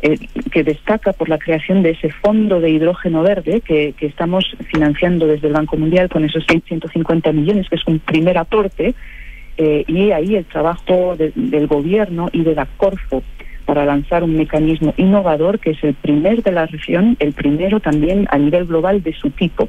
eh, 0.00 0.18
que 0.50 0.64
destaca 0.64 1.12
por 1.12 1.28
la 1.28 1.36
creación 1.36 1.82
de 1.82 1.90
ese 1.90 2.08
fondo 2.08 2.60
de 2.60 2.70
hidrógeno 2.70 3.22
verde 3.22 3.60
que, 3.60 3.94
estamos 4.00 4.56
financiando 4.72 5.26
desde 5.26 5.48
el 5.48 5.52
Banco 5.52 5.76
Mundial 5.76 6.08
con 6.08 6.24
esos 6.24 6.46
150 6.46 7.30
millones, 7.32 7.68
que 7.68 7.76
es 7.76 7.86
un 7.86 7.98
primer 7.98 8.38
aporte, 8.38 8.94
eh, 9.58 9.84
y 9.86 10.12
ahí 10.12 10.34
el 10.34 10.46
trabajo 10.46 11.14
del 11.18 11.66
gobierno 11.66 12.30
y 12.32 12.42
de 12.42 12.54
la 12.54 12.64
Corfo 12.64 13.22
para 13.66 13.84
lanzar 13.84 14.24
un 14.24 14.34
mecanismo 14.34 14.94
innovador 14.96 15.58
que 15.58 15.72
es 15.72 15.84
el 15.84 15.92
primer 15.92 16.42
de 16.42 16.52
la 16.52 16.64
región, 16.64 17.18
el 17.20 17.34
primero 17.34 17.80
también 17.80 18.26
a 18.30 18.38
nivel 18.38 18.64
global 18.64 19.02
de 19.02 19.12
su 19.12 19.28
tipo. 19.28 19.68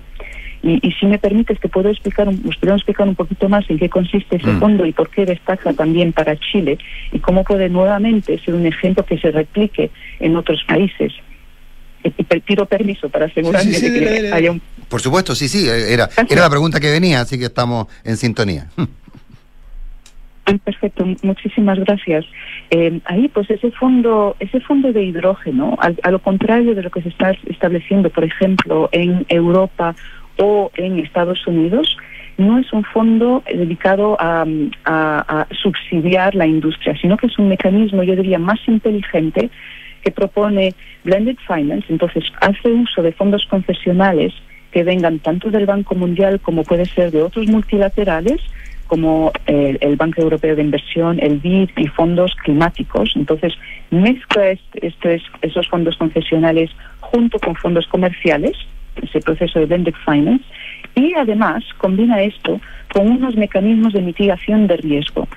Y, 0.64 0.92
si 1.00 1.08
me 1.08 1.18
permites, 1.18 1.60
te 1.60 1.70
puedo 1.70 1.90
explicar, 1.90 2.28
os 2.28 2.58
puedo 2.58 2.76
explicar 2.76 3.08
un 3.08 3.16
poquito 3.16 3.50
más 3.50 3.68
en 3.70 3.80
qué 3.80 3.90
consiste 3.90 4.36
ese 4.36 4.48
mm. 4.48 4.60
fondo 4.60 4.86
y 4.86 4.92
por 4.92 5.10
qué 5.10 5.26
destaca 5.26 5.74
también 5.74 6.14
para 6.14 6.38
Chile 6.38 6.78
y 7.12 7.20
cómo 7.20 7.44
puede 7.44 7.68
nuevamente 7.68 8.40
ser 8.40 8.54
un 8.54 8.66
ejemplo 8.68 9.04
que 9.04 9.18
se 9.18 9.32
replique 9.32 9.90
en 10.20 10.36
otros 10.36 10.64
países. 10.68 11.14
Y 12.04 12.24
pido 12.24 12.66
permiso 12.66 13.10
para 13.10 13.26
asegurarme 13.26 13.72
de 13.72 14.00
que 14.00 14.34
haya 14.34 14.52
un... 14.52 14.62
Por 14.88 15.02
supuesto, 15.02 15.36
sí, 15.36 15.48
sí, 15.48 15.68
era, 15.68 16.10
era 16.30 16.42
la 16.42 16.50
pregunta 16.50 16.80
que 16.80 16.92
venía, 16.92 17.22
así 17.22 17.38
que 17.38 17.46
estamos 17.46 17.88
en 18.04 18.18
sintonía. 18.18 18.68
Perfecto, 20.60 21.06
muchísimas 21.22 21.80
gracias. 21.80 22.26
Eh, 22.72 23.00
ahí, 23.06 23.30
pues 23.30 23.50
ese 23.50 23.72
fondo, 23.72 24.36
ese 24.40 24.60
fondo 24.60 24.92
de 24.92 25.04
hidrógeno, 25.04 25.78
a, 25.80 26.12
lo 26.12 26.20
contrario 26.20 26.76
de 26.76 26.82
lo 26.82 26.90
que 26.90 27.02
se 27.02 27.10
está 27.10 27.32
estableciendo, 27.48 28.10
por 28.10 28.24
ejemplo, 28.24 28.90
en 28.92 29.26
Europa 29.30 29.96
o 30.38 30.72
en 30.76 31.00
Estados 31.00 31.46
Unidos, 31.48 31.98
no 32.38 32.58
es 32.58 32.72
un 32.74 32.84
fondo 32.84 33.44
dedicado 33.46 34.18
a, 34.20 34.46
subsidiar 35.62 36.34
la 36.36 36.48
industria, 36.48 36.98
sino 37.00 37.18
que 37.18 37.28
es 37.28 37.38
un 37.38 37.50
mecanismo, 37.50 38.04
yo 38.04 38.16
diría, 38.16 38.40
más 38.40 38.60
inteligente 38.68 39.50
que 40.02 40.12
propone 40.12 40.74
blended 41.04 41.38
finance, 41.46 41.86
entonces 41.90 42.24
hace 42.40 42.72
uso 42.72 43.04
de 43.04 43.12
fondos 43.12 43.46
concesionales 43.46 44.34
que 44.72 44.84
vengan 44.84 45.20
tanto 45.20 45.52
del 45.52 45.66
Banco 45.66 45.94
Mundial 45.96 46.40
como 46.40 46.64
puede 46.64 46.86
ser 46.86 47.12
de 47.12 47.22
otros 47.22 47.48
multilaterales, 47.48 48.42
como 48.88 49.32
el, 49.46 49.96
Banco 49.96 50.22
Europeo 50.22 50.56
de 50.56 50.64
Inversión, 50.64 51.20
el 51.22 51.38
BID 51.38 51.70
y 51.78 51.88
fondos 51.88 52.36
climáticos. 52.44 53.14
Entonces, 53.16 53.54
mezcla 53.90 54.54
esos 55.42 55.70
fondos 55.70 55.96
concesionales 55.96 56.72
junto 57.00 57.40
con 57.40 57.56
fondos 57.56 57.88
comerciales 57.88 58.58
ese 59.02 59.20
proceso 59.20 59.60
de 59.60 59.66
blended 59.66 59.94
finance, 60.06 60.44
y 60.96 61.14
además 61.14 61.64
combina 61.78 62.22
esto 62.22 62.60
con 62.94 63.08
unos 63.10 63.36
mecanismos 63.36 63.94
de 63.94 64.02
mitigación 64.02 64.68
de 64.68 64.78
riesgo. 64.78 65.28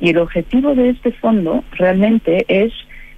Y 0.00 0.10
el 0.10 0.18
objetivo 0.18 0.74
de 0.74 0.90
este 0.90 1.12
fondo 1.12 1.64
realmente 1.72 2.44
es 2.48 2.72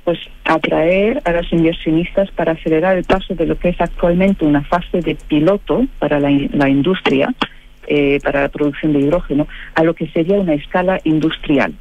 pues 0.04 0.18
atraer 0.44 1.20
a 1.24 1.32
los 1.32 1.52
inversionistas 1.52 2.30
para 2.32 2.52
acelerar 2.52 2.96
el 2.96 3.04
paso 3.04 3.34
de 3.34 3.46
lo 3.46 3.58
que 3.58 3.68
es 3.68 3.80
actualmente 3.80 4.44
una 4.44 4.62
fase 4.64 5.00
de 5.00 5.14
piloto 5.14 5.86
para 5.98 6.18
la, 6.18 6.30
industria, 6.30 7.32
eh, 7.86 8.18
para 8.22 8.42
la 8.42 8.48
producción 8.48 8.92
de 8.92 9.00
hidrógeno, 9.00 9.46
a 9.74 9.84
lo 9.84 9.94
que 9.94 10.08
sería 10.08 10.40
una 10.40 10.54
escala 10.54 11.00
industrial. 11.04 11.74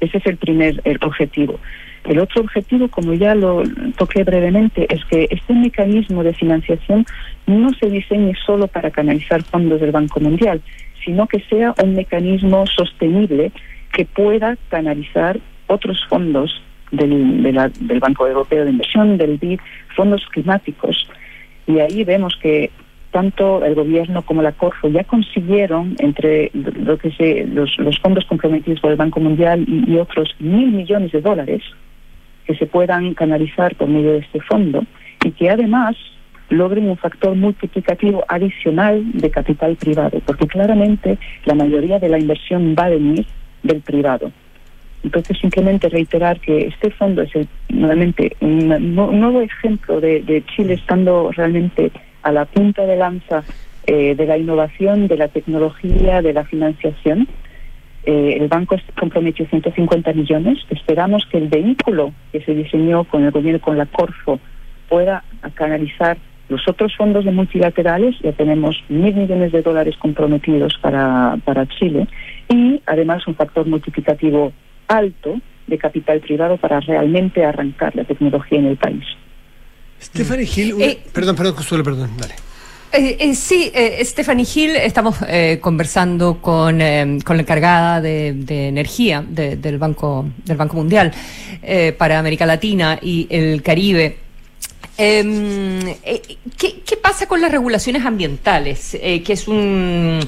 Ese 0.00 0.18
es 0.18 0.26
el 0.26 0.36
primer 0.38 0.82
objetivo. 1.02 1.60
El 2.04 2.18
otro 2.18 2.42
objetivo, 2.42 2.88
como 2.88 3.12
ya 3.14 3.34
lo 3.34 3.62
toqué 3.96 4.24
brevemente, 4.24 4.86
es 4.92 5.04
que 5.04 5.28
este 5.30 5.52
mecanismo 5.52 6.22
de 6.22 6.32
financiación 6.32 7.04
no 7.46 7.70
se 7.74 7.90
diseñe 7.90 8.34
solo 8.46 8.66
para 8.68 8.90
canalizar 8.90 9.42
fondos 9.42 9.80
del 9.80 9.92
Banco 9.92 10.18
Mundial, 10.20 10.62
sino 11.04 11.26
que 11.26 11.40
sea 11.40 11.74
un 11.82 11.94
mecanismo 11.94 12.66
sostenible 12.66 13.52
que 13.92 14.04
pueda 14.06 14.56
canalizar 14.70 15.38
otros 15.66 16.04
fondos 16.08 16.62
del, 16.90 18.00
Banco 18.00 18.26
Europeo 18.26 18.64
de 18.64 18.70
Inversión, 18.70 19.18
del 19.18 19.38
BID, 19.38 19.60
fondos 19.94 20.26
climáticos. 20.30 21.08
Y 21.66 21.78
ahí 21.78 22.04
vemos 22.04 22.36
que 22.42 22.70
tanto 23.10 23.64
el 23.64 23.74
gobierno 23.74 24.22
como 24.22 24.42
la 24.42 24.52
Corfo 24.52 24.88
ya 24.88 25.04
consiguieron 25.04 25.96
entre 25.98 26.50
lo 26.54 26.96
que 26.96 27.10
se, 27.12 27.46
los, 27.46 27.76
fondos 28.00 28.24
comprometidos 28.24 28.80
por 28.80 28.90
el 28.90 28.96
Banco 28.96 29.20
Mundial 29.20 29.64
y 29.68 29.96
otros 29.96 30.34
mil 30.38 30.70
millones 30.70 31.12
de 31.12 31.20
dólares 31.20 31.62
que 32.46 32.54
se 32.54 32.66
puedan 32.66 33.14
canalizar 33.14 33.74
por 33.76 33.88
medio 33.88 34.12
de 34.12 34.18
este 34.18 34.40
fondo 34.40 34.84
y 35.24 35.32
que 35.32 35.50
además 35.50 35.96
logren 36.50 36.88
un 36.88 36.96
factor 36.96 37.34
multiplicativo 37.36 38.24
adicional 38.28 39.02
de 39.12 39.30
capital 39.30 39.76
privado, 39.76 40.20
porque 40.26 40.46
claramente 40.46 41.18
la 41.44 41.54
mayoría 41.54 41.98
de 41.98 42.08
la 42.08 42.18
inversión 42.18 42.74
va 42.78 42.86
a 42.86 42.90
venir 42.90 43.24
del 43.62 43.80
privado. 43.80 44.32
Entonces, 45.02 45.38
simplemente 45.38 45.88
reiterar 45.88 46.40
que 46.40 46.66
este 46.66 46.90
fondo 46.90 47.22
es 47.22 47.34
el, 47.34 47.48
un, 48.40 48.94
nuevo 48.94 49.40
ejemplo 49.40 50.00
de, 50.00 50.44
Chile 50.54 50.74
estando 50.74 51.30
realmente 51.32 51.90
a 52.22 52.32
la 52.32 52.44
punta 52.44 52.84
de 52.84 52.96
lanza 52.96 53.42
eh, 53.86 54.14
de 54.14 54.26
la 54.26 54.36
innovación, 54.36 55.08
de 55.08 55.16
la 55.16 55.28
tecnología, 55.28 56.20
de 56.20 56.34
la 56.34 56.44
financiación, 56.44 57.28
eh, 58.04 58.38
el 58.40 58.48
banco 58.48 58.76
comprometió 58.98 59.46
150 59.46 60.12
millones. 60.12 60.58
Esperamos 60.70 61.26
que 61.30 61.38
el 61.38 61.48
vehículo 61.48 62.12
que 62.32 62.40
se 62.42 62.54
diseñó 62.54 63.04
con 63.04 63.24
el 63.24 63.30
gobierno, 63.30 63.60
con 63.60 63.76
la 63.76 63.86
Corfo, 63.86 64.40
pueda 64.88 65.24
canalizar 65.54 66.18
los 66.48 66.66
otros 66.66 66.94
fondos 66.96 67.24
de 67.24 67.30
multilaterales. 67.30 68.16
Ya 68.22 68.32
tenemos 68.32 68.76
mil 68.88 69.14
millones 69.14 69.52
de 69.52 69.62
dólares 69.62 69.96
comprometidos 69.98 70.76
para, 70.80 71.36
para 71.44 71.66
Chile 71.66 72.08
y 72.48 72.82
además 72.86 73.26
un 73.26 73.34
factor 73.34 73.66
multiplicativo 73.66 74.52
alto 74.88 75.40
de 75.66 75.78
capital 75.78 76.20
privado 76.20 76.56
para 76.56 76.80
realmente 76.80 77.44
arrancar 77.44 77.94
la 77.94 78.04
tecnología 78.04 78.58
en 78.58 78.66
el 78.66 78.76
país. 78.76 79.04
Stephanie 80.00 80.46
Gil, 80.46 80.74
eh, 80.80 80.98
perdón, 81.12 81.36
perdón, 81.36 81.54
Consuelo, 81.54 81.84
perdón, 81.84 82.10
dale. 82.18 82.34
Eh, 82.92 83.16
eh, 83.20 83.34
sí, 83.36 83.70
eh, 83.72 84.04
Stephanie 84.04 84.44
Hill, 84.52 84.74
estamos 84.74 85.16
eh, 85.28 85.58
conversando 85.60 86.38
con, 86.42 86.80
con, 87.24 87.36
la 87.36 87.42
encargada 87.42 88.00
de, 88.00 88.34
energía 88.48 89.24
del, 89.26 89.78
Banco, 89.78 90.26
del 90.44 90.56
Banco 90.56 90.74
Mundial 90.74 91.12
para 91.96 92.18
América 92.18 92.46
Latina 92.46 92.98
y 93.00 93.28
el 93.30 93.62
Caribe. 93.62 94.18
Em, 94.98 95.94
¿qué, 96.58 96.82
¿qué, 96.84 96.96
pasa 96.96 97.26
con 97.26 97.40
las 97.40 97.52
regulaciones 97.52 98.04
ambientales? 98.04 98.98
que 99.00 99.32
es 99.32 99.46
un 99.46 100.20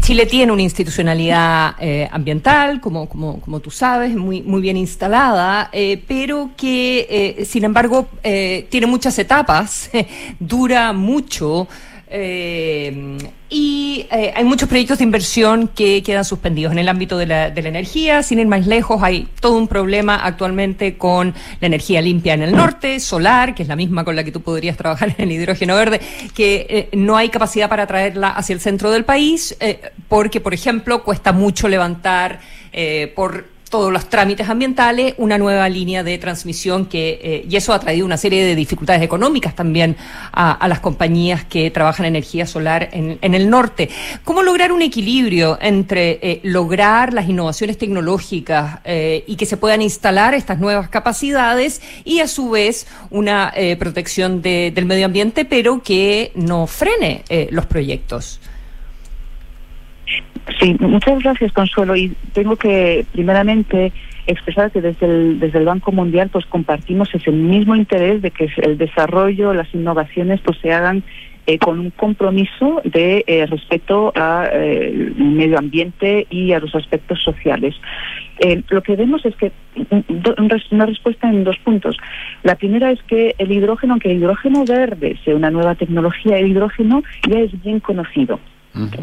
Chile 0.00 0.26
tiene 0.26 0.52
una 0.52 0.62
institucionalidad 0.62 1.74
ambiental, 2.10 2.80
como, 2.80 3.08
como, 3.08 3.40
como 3.40 3.60
tú 3.60 3.70
sabes, 3.70 4.14
muy, 4.14 4.42
muy 4.42 4.60
bien 4.60 4.76
instalada, 4.76 5.70
pero 6.06 6.50
que, 6.56 7.46
sin 7.48 7.64
embargo, 7.64 8.08
tiene 8.22 8.86
muchas 8.86 9.18
etapas, 9.18 9.90
dura 10.38 10.92
mucho. 10.92 11.68
Eh, 12.12 13.18
y 13.48 14.06
eh, 14.10 14.32
hay 14.34 14.44
muchos 14.44 14.68
proyectos 14.68 14.98
de 14.98 15.04
inversión 15.04 15.68
que 15.68 16.02
quedan 16.02 16.24
suspendidos 16.24 16.72
en 16.72 16.80
el 16.80 16.88
ámbito 16.88 17.16
de 17.16 17.26
la, 17.26 17.50
de 17.50 17.62
la, 17.62 17.68
energía. 17.68 18.24
Sin 18.24 18.40
ir 18.40 18.48
más 18.48 18.66
lejos, 18.66 19.00
hay 19.02 19.28
todo 19.40 19.56
un 19.56 19.68
problema 19.68 20.16
actualmente 20.16 20.98
con 20.98 21.34
la 21.60 21.66
energía 21.66 22.02
limpia 22.02 22.34
en 22.34 22.42
el 22.42 22.52
norte, 22.52 22.98
solar, 22.98 23.54
que 23.54 23.62
es 23.62 23.68
la 23.68 23.76
misma 23.76 24.04
con 24.04 24.16
la 24.16 24.24
que 24.24 24.32
tú 24.32 24.40
podrías 24.40 24.76
trabajar 24.76 25.14
en 25.16 25.30
el 25.30 25.32
hidrógeno 25.32 25.76
verde, 25.76 26.00
que 26.34 26.66
eh, 26.68 26.96
no 26.96 27.16
hay 27.16 27.28
capacidad 27.28 27.68
para 27.68 27.86
traerla 27.86 28.30
hacia 28.30 28.54
el 28.54 28.60
centro 28.60 28.90
del 28.90 29.04
país, 29.04 29.56
porque, 30.08 30.40
por 30.40 30.52
ejemplo, 30.52 31.04
cuesta 31.04 31.32
mucho 31.32 31.68
levantar 31.68 32.40
por 33.14 33.46
todos 33.70 33.92
los 33.92 34.08
trámites 34.10 34.48
ambientales, 34.48 35.14
una 35.16 35.38
nueva 35.38 35.68
línea 35.68 36.02
de 36.02 36.18
transmisión 36.18 36.86
que, 36.86 37.20
eh, 37.22 37.46
y 37.48 37.56
eso 37.56 37.72
ha 37.72 37.78
traído 37.78 38.04
una 38.04 38.16
serie 38.16 38.44
de 38.44 38.56
dificultades 38.56 39.00
económicas 39.00 39.54
también 39.54 39.96
a, 40.32 40.66
las 40.68 40.80
compañías 40.80 41.44
que 41.44 41.70
trabajan 41.70 42.06
en 42.06 42.16
energía 42.16 42.46
solar 42.46 42.88
en, 42.92 43.34
el 43.34 43.48
norte. 43.48 43.88
¿Cómo 44.24 44.42
lograr 44.42 44.72
un 44.72 44.82
equilibrio 44.82 45.56
entre 45.60 46.18
eh, 46.20 46.40
lograr 46.42 47.14
las 47.14 47.28
innovaciones 47.28 47.78
tecnológicas 47.78 48.80
eh, 48.84 49.24
y 49.26 49.36
que 49.36 49.46
se 49.46 49.56
puedan 49.56 49.82
instalar 49.82 50.34
estas 50.34 50.58
nuevas 50.58 50.88
capacidades 50.88 51.80
y 52.04 52.18
a 52.20 52.28
su 52.28 52.50
vez 52.50 52.88
una 53.10 53.52
protección 53.78 54.42
del 54.42 54.84
medio 54.84 55.06
ambiente, 55.06 55.44
pero 55.44 55.82
que 55.82 56.32
no 56.34 56.66
frene 56.66 57.22
los 57.50 57.66
proyectos? 57.66 58.40
Sí, 60.58 60.76
muchas 60.80 61.22
gracias, 61.22 61.52
Consuelo. 61.52 61.96
Y 61.96 62.14
tengo 62.32 62.56
que, 62.56 63.04
primeramente, 63.12 63.92
expresar 64.26 64.70
que 64.70 64.80
desde 64.80 65.06
el, 65.06 65.40
desde 65.40 65.58
el 65.58 65.64
Banco 65.64 65.92
Mundial 65.92 66.28
pues 66.30 66.46
compartimos 66.46 67.14
ese 67.14 67.30
mismo 67.30 67.74
interés 67.74 68.22
de 68.22 68.30
que 68.30 68.48
el 68.58 68.78
desarrollo, 68.78 69.52
las 69.54 69.72
innovaciones 69.74 70.40
pues 70.40 70.58
se 70.58 70.72
hagan 70.72 71.02
eh, 71.46 71.58
con 71.58 71.80
un 71.80 71.90
compromiso 71.90 72.80
de 72.84 73.24
eh, 73.26 73.46
respeto 73.46 74.12
al 74.14 74.50
eh, 74.52 75.12
medio 75.16 75.58
ambiente 75.58 76.26
y 76.30 76.52
a 76.52 76.60
los 76.60 76.74
aspectos 76.74 77.20
sociales. 77.22 77.74
lo 78.68 78.82
que 78.82 78.94
vemos 78.94 79.24
es 79.24 79.34
que 79.36 79.50
una 80.70 80.86
respuesta 80.86 81.28
en 81.28 81.44
dos 81.44 81.58
puntos. 81.58 81.96
La 82.42 82.54
primera 82.54 82.90
es 82.90 83.02
que 83.04 83.34
el 83.38 83.50
hidrógeno, 83.50 83.94
aunque 83.94 84.10
el 84.10 84.18
hidrógeno 84.18 84.64
verde 84.64 85.18
sea 85.24 85.34
una 85.34 85.50
nueva 85.50 85.74
tecnología, 85.74 86.38
el 86.38 86.48
hidrógeno 86.48 87.02
ya 87.28 87.40
es 87.40 87.50
bien 87.62 87.80
conocido. 87.80 88.38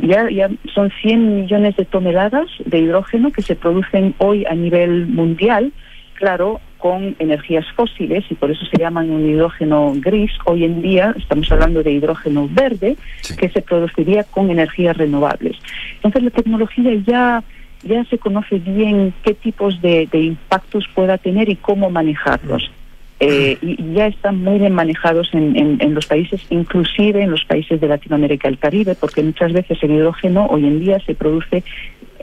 Ya, 0.02 0.30
ya 0.30 0.50
son 0.74 0.92
100 1.02 1.42
millones 1.42 1.76
de 1.76 1.86
toneladas 1.86 2.48
de 2.66 2.80
hidrógeno 2.80 3.32
que 3.32 3.42
se 3.42 3.56
producen 3.56 4.16
hoy 4.18 4.46
a 4.46 4.56
nivel 4.56 5.08
mundial, 5.08 5.74
claro, 6.14 6.62
con 6.78 7.16
energías 7.20 7.66
fósiles 7.76 8.24
y 8.30 8.36
por 8.36 8.52
eso 8.52 8.66
se 8.66 8.78
llaman 8.78 9.10
un 9.10 9.30
hidrógeno 9.30 9.94
gris. 9.96 10.32
Hoy 10.46 10.64
en 10.64 10.82
día 10.82 11.14
estamos 11.18 11.52
hablando 11.52 11.84
de 11.84 11.92
hidrógeno 11.92 12.48
verde 12.52 12.96
que 13.38 13.50
se 13.50 13.62
produciría 13.62 14.24
con 14.24 14.50
energías 14.50 14.96
renovables. 14.96 15.58
Entonces 15.96 16.24
la 16.24 16.30
tecnología 16.30 16.94
ya 17.06 17.44
ya 17.84 18.04
se 18.06 18.18
conoce 18.18 18.58
bien 18.58 19.14
qué 19.24 19.36
tipos 19.36 19.80
de, 19.82 20.08
de 20.12 20.20
impactos 20.20 20.86
pueda 20.96 21.18
tener 21.18 21.48
y 21.48 21.56
cómo 21.56 21.90
manejarlos. 21.92 22.72
Eh, 23.20 23.58
y 23.62 23.94
ya 23.94 24.08
están 24.08 24.44
muy 24.44 24.60
bien 24.60 24.74
manejados 24.74 25.30
en, 25.34 25.56
en, 25.82 25.94
los 25.96 26.06
países, 26.06 26.46
inclusive 26.52 27.24
en 27.24 27.32
los 27.32 27.44
países 27.46 27.82
de 27.82 27.88
Latinoamérica 27.88 28.48
y 28.48 28.52
el 28.52 28.60
Caribe, 28.60 28.94
porque 28.94 29.24
muchas 29.24 29.54
veces 29.54 29.82
el 29.82 29.92
hidrógeno 29.92 30.46
hoy 30.46 30.68
en 30.68 30.80
día 30.80 31.00
se 31.00 31.16
produce 31.16 31.64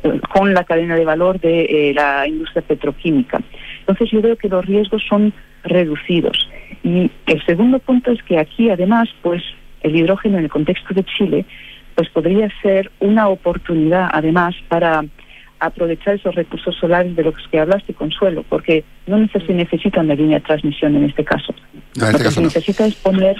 eh, 0.05 0.21
con 0.33 0.55
la 0.55 0.63
cadena 0.63 0.95
de 0.95 1.05
valor 1.05 1.41
de 1.41 1.63
eh, 1.65 1.95
la 1.95 2.29
industria 2.29 2.63
petroquímica. 2.63 3.41
Entonces 3.81 4.09
yo 4.13 4.23
veo 4.23 4.37
que 4.37 4.49
los 4.49 4.65
riesgos 4.65 5.03
son 5.09 5.33
reducidos. 5.65 6.49
Y 6.85 7.11
el 7.27 7.45
segundo 7.45 7.81
punto 7.81 8.13
es 8.13 8.23
que 8.23 8.39
aquí 8.39 8.71
además, 8.71 9.09
pues 9.23 9.43
el 9.83 9.97
hidrógeno 9.97 10.39
en 10.39 10.45
el 10.45 10.51
contexto 10.51 10.95
de 10.95 11.05
Chile, 11.05 11.45
pues 11.97 12.09
podría 12.11 12.49
ser 12.63 12.93
una 13.01 13.29
oportunidad 13.29 14.11
además 14.13 14.55
para 14.69 15.05
aprovechar 15.67 16.15
esos 16.15 16.35
recursos 16.35 16.75
solares 16.77 17.15
de 17.17 17.23
los 17.23 17.35
que 17.51 17.59
hablaste, 17.59 17.95
Consuelo, 17.95 18.45
porque 18.49 18.85
no 19.07 19.27
se 19.29 19.53
necesitan 19.53 20.09
de 20.09 20.17
línea 20.17 20.39
de 20.39 20.45
transmisión 20.45 20.97
en 20.97 21.05
este 21.05 21.25
caso. 21.25 21.55
No, 21.97 22.07
en 22.07 22.13
este 22.13 22.25
Lo 22.25 22.29
que 22.29 22.35
se 22.35 22.41
necesita 22.41 22.87
es 22.87 22.95
poner 22.97 23.37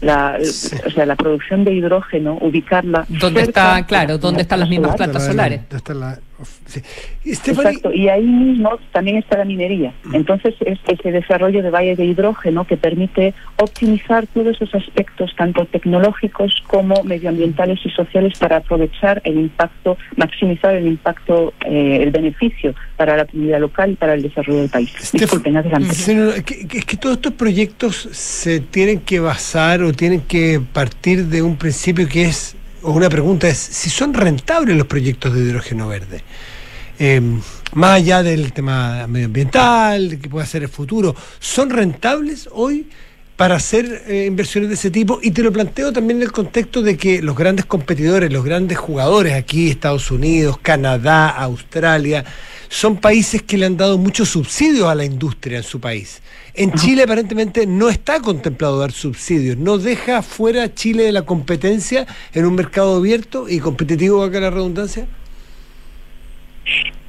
la, 0.00 0.38
o 0.86 0.90
sea, 0.90 1.06
la 1.06 1.16
producción 1.16 1.64
de 1.64 1.74
hidrógeno, 1.74 2.38
ubicarla. 2.40 3.04
¿Dónde 3.08 3.42
está, 3.42 3.84
claro, 3.86 4.18
dónde 4.18 4.42
están 4.42 4.60
las 4.60 4.68
mismas 4.68 4.96
plantas 4.96 5.26
solares? 5.26 5.60
Exacto, 7.24 7.92
y 7.92 8.08
ahí 8.08 8.24
mismo 8.24 8.78
también 8.92 9.18
está 9.18 9.38
la 9.38 9.44
minería. 9.44 9.92
Mm. 10.04 10.14
Entonces 10.16 10.54
es 10.60 10.78
ese 10.86 11.12
desarrollo 11.12 11.62
de 11.62 11.70
valles 11.70 11.98
de 11.98 12.06
hidrógeno 12.06 12.66
que 12.66 12.76
permite 12.76 13.34
optimizar 13.56 14.26
todos 14.28 14.56
esos 14.56 14.74
aspectos, 14.74 15.34
tanto 15.36 15.66
tecnológicos 15.66 16.62
como 16.66 17.02
medioambientales 17.04 17.78
y 17.84 17.90
sociales, 17.90 18.38
para 18.38 18.56
aprovechar 18.56 19.20
el 19.24 19.38
impacto, 19.38 19.96
maximizar 20.16 20.74
el 20.74 20.86
impacto, 20.86 21.52
eh, 21.66 21.98
el 22.02 22.10
beneficio 22.10 22.74
para 22.96 23.16
la 23.16 23.24
comunidad 23.24 23.60
local 23.60 23.90
y 23.92 23.96
para 23.96 24.14
el 24.14 24.22
desarrollo 24.22 24.60
del 24.60 24.70
país. 24.70 24.92
Disculpen, 25.12 25.56
adelante. 25.56 25.90
es 25.90 26.84
que 26.84 26.96
todos 26.96 27.16
estos 27.16 27.32
proyectos 27.34 28.08
se 28.12 28.60
tienen 28.60 29.00
que 29.00 29.20
basar 29.20 29.82
o 29.82 29.92
tienen 29.92 30.20
que 30.20 30.60
partir 30.72 31.26
de 31.26 31.42
un 31.42 31.56
principio 31.56 32.08
que 32.08 32.24
es 32.24 32.56
o 32.82 32.92
una 32.92 33.08
pregunta 33.08 33.48
es 33.48 33.58
si 33.58 33.90
son 33.90 34.14
rentables 34.14 34.76
los 34.76 34.86
proyectos 34.86 35.34
de 35.34 35.40
hidrógeno 35.40 35.88
verde. 35.88 36.22
Em, 36.98 37.40
más 37.72 37.96
allá 37.96 38.22
del 38.22 38.52
tema 38.52 39.06
medioambiental, 39.06 40.18
que 40.20 40.28
pueda 40.28 40.44
ser 40.44 40.62
el 40.62 40.68
futuro, 40.68 41.16
¿son 41.38 41.70
rentables 41.70 42.48
hoy 42.52 42.88
para 43.36 43.56
hacer 43.56 44.04
eh, 44.06 44.26
inversiones 44.26 44.68
de 44.68 44.74
ese 44.74 44.90
tipo? 44.90 45.18
Y 45.22 45.30
te 45.30 45.42
lo 45.42 45.50
planteo 45.50 45.92
también 45.92 46.18
en 46.18 46.24
el 46.24 46.32
contexto 46.32 46.82
de 46.82 46.98
que 46.98 47.22
los 47.22 47.36
grandes 47.36 47.64
competidores, 47.64 48.30
los 48.30 48.44
grandes 48.44 48.76
jugadores 48.76 49.32
aquí, 49.32 49.70
Estados 49.70 50.10
Unidos, 50.10 50.58
Canadá, 50.60 51.30
Australia, 51.30 52.24
son 52.68 52.98
países 52.98 53.42
que 53.42 53.56
le 53.56 53.64
han 53.64 53.78
dado 53.78 53.96
muchos 53.96 54.28
subsidios 54.28 54.86
a 54.86 54.94
la 54.94 55.04
industria 55.04 55.56
en 55.56 55.64
su 55.64 55.80
país. 55.80 56.20
En 56.54 56.72
Chile 56.72 57.04
aparentemente 57.04 57.66
no 57.66 57.88
está 57.88 58.20
contemplado 58.20 58.80
dar 58.80 58.92
subsidios, 58.92 59.56
no 59.56 59.78
deja 59.78 60.22
fuera 60.22 60.74
Chile 60.74 61.04
de 61.04 61.12
la 61.12 61.22
competencia 61.22 62.06
en 62.34 62.46
un 62.46 62.54
mercado 62.54 62.96
abierto 62.96 63.48
y 63.48 63.60
competitivo, 63.60 64.22
acá 64.22 64.40
la 64.40 64.50
redundancia. 64.50 65.06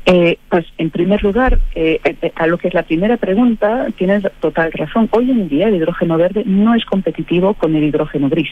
Eh, 0.06 0.38
pues 0.50 0.66
en 0.78 0.89
primer 0.89 1.24
lugar, 1.24 1.60
eh, 1.76 2.00
eh, 2.04 2.32
a 2.36 2.48
lo 2.48 2.58
que 2.58 2.68
es 2.68 2.74
la 2.74 2.84
primera 2.84 3.18
pregunta, 3.18 3.88
tienes 3.98 4.24
total 4.39 4.72
razón. 4.72 5.08
Hoy 5.12 5.30
en 5.32 5.48
día 5.48 5.68
el 5.68 5.76
hidrógeno 5.76 6.18
verde 6.18 6.44
no 6.46 6.76
es 6.76 6.86
competitivo 6.86 7.54
con 7.54 7.76
el 7.76 7.84
hidrógeno 7.84 8.30
gris. 8.30 8.50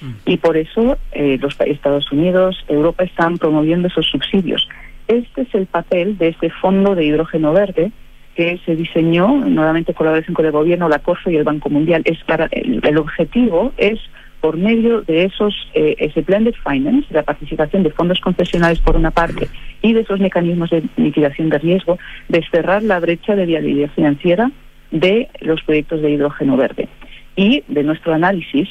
Mm. 0.00 0.12
Y 0.26 0.36
por 0.38 0.56
eso 0.56 0.96
los 1.12 1.60
Estados 1.60 2.10
Unidos, 2.10 2.64
Europa 2.68 3.04
están 3.04 3.38
promoviendo 3.38 3.88
esos 3.88 4.06
subsidios. 4.06 4.68
Este 5.08 5.42
es 5.42 5.54
el 5.54 5.66
papel 5.66 6.18
de 6.18 6.28
este 6.28 6.50
fondo 6.50 6.94
de 6.94 7.04
hidrógeno 7.04 7.52
verde 7.52 7.92
que 8.38 8.60
se 8.64 8.76
diseñó 8.76 9.26
nuevamente 9.26 9.90
en 9.90 9.96
colaboración 9.96 10.32
con 10.32 10.46
el 10.46 10.52
gobierno, 10.52 10.88
la 10.88 11.00
CORFO 11.00 11.28
y 11.28 11.34
el 11.34 11.42
Banco 11.42 11.70
Mundial. 11.70 12.02
Es 12.04 12.18
el, 12.52 12.96
objetivo 12.96 13.72
es 13.76 13.98
por 14.40 14.56
medio 14.56 15.02
de 15.02 15.24
esos 15.24 15.52
eh, 15.74 15.96
ese 15.98 16.20
blended 16.20 16.54
finance, 16.62 17.12
la 17.12 17.24
participación 17.24 17.82
de 17.82 17.90
fondos 17.90 18.20
concesionales 18.20 18.78
por 18.78 18.94
una 18.94 19.10
parte 19.10 19.48
y 19.82 19.92
de 19.92 20.02
esos 20.02 20.20
mecanismos 20.20 20.70
de 20.70 20.84
mitigación 20.96 21.48
de 21.48 21.58
riesgo, 21.58 21.98
de 22.28 22.46
cerrar 22.48 22.84
la 22.84 23.00
brecha 23.00 23.34
de 23.34 23.44
viabilidad 23.44 23.90
financiera 23.96 24.52
de 24.92 25.28
los 25.40 25.60
proyectos 25.64 26.00
de 26.00 26.10
hidrógeno 26.12 26.56
verde. 26.56 26.88
Y 27.34 27.64
de 27.66 27.82
nuestro 27.82 28.14
análisis 28.14 28.68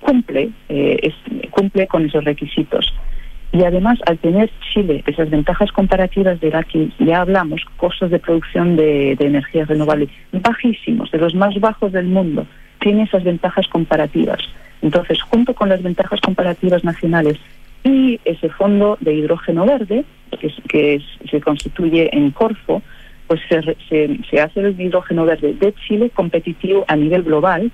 cumple 0.00 0.50
eh, 0.68 1.10
cumple 1.48 1.86
con 1.86 2.04
esos 2.04 2.22
requisitos. 2.22 2.92
Y 3.52 3.64
además, 3.64 3.98
al 4.06 4.18
tener 4.18 4.50
Chile 4.72 5.02
esas 5.06 5.30
ventajas 5.30 5.72
comparativas 5.72 6.40
de 6.40 6.50
las 6.50 6.66
que 6.66 6.90
ya 6.98 7.20
hablamos, 7.20 7.62
costos 7.76 8.10
de 8.10 8.18
producción 8.18 8.76
de, 8.76 9.12
energías 9.12 9.68
renovables 9.68 10.10
bajísimos, 10.32 11.10
de 11.10 11.18
los 11.18 11.34
más 11.34 11.58
bajos 11.60 11.92
del 11.92 12.06
mundo, 12.06 12.46
tiene 12.80 13.04
esas 13.04 13.24
ventajas 13.24 13.66
comparativas. 13.68 14.38
Entonces, 14.82 15.22
junto 15.22 15.54
con 15.54 15.68
las 15.68 15.82
ventajas 15.82 16.20
comparativas 16.20 16.84
nacionales 16.84 17.38
y 17.82 18.20
ese 18.24 18.48
fondo 18.50 18.98
de 19.00 19.14
hidrógeno 19.14 19.64
verde, 19.64 20.04
que, 20.38 20.52
que 20.68 21.00
se 21.30 21.40
constituye 21.40 22.14
en 22.14 22.32
Corfo, 22.32 22.82
pues 23.26 23.40
se, 23.48 23.76
se 24.30 24.40
hace 24.40 24.60
el 24.60 24.80
hidrógeno 24.80 25.24
verde 25.24 25.54
de 25.54 25.72
Chile 25.86 26.10
competitivo 26.10 26.84
a 26.88 26.96
nivel 26.96 27.22
global 27.22 27.72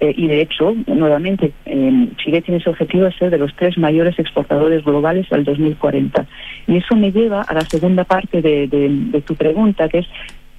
eh, 0.00 0.14
y 0.16 0.28
de 0.28 0.42
hecho, 0.42 0.74
nuevamente, 0.86 1.52
Chile 1.64 2.42
tiene 2.42 2.58
ese 2.58 2.70
objetivo 2.70 3.04
de 3.04 3.12
ser 3.12 3.30
de 3.30 3.38
los 3.38 3.54
tres 3.56 3.76
mayores 3.78 4.18
exportadores 4.18 4.84
globales 4.84 5.26
al 5.32 5.44
2040. 5.44 6.26
Y 6.68 6.76
eso 6.76 6.94
me 6.94 7.10
lleva 7.10 7.42
a 7.42 7.54
la 7.54 7.62
segunda 7.62 8.04
parte 8.04 8.40
de, 8.40 9.22
tu 9.26 9.34
pregunta, 9.34 9.88
que 9.88 9.98
es, 9.98 10.06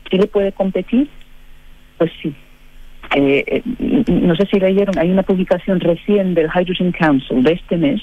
¿Chile 0.10 0.28
puede 0.28 0.52
competir? 0.52 1.08
Pues 1.98 2.12
sí. 2.22 2.34
Eh, 3.16 3.44
eh, 3.48 3.64
no 4.12 4.36
sé 4.36 4.46
si 4.52 4.60
leyeron, 4.60 4.98
hay 4.98 5.10
una 5.10 5.24
publicación 5.24 5.80
recién 5.80 6.34
del 6.34 6.50
Hydrogen 6.54 6.92
Council 6.92 7.42
de 7.44 7.54
este 7.54 7.78
mes, 7.78 8.02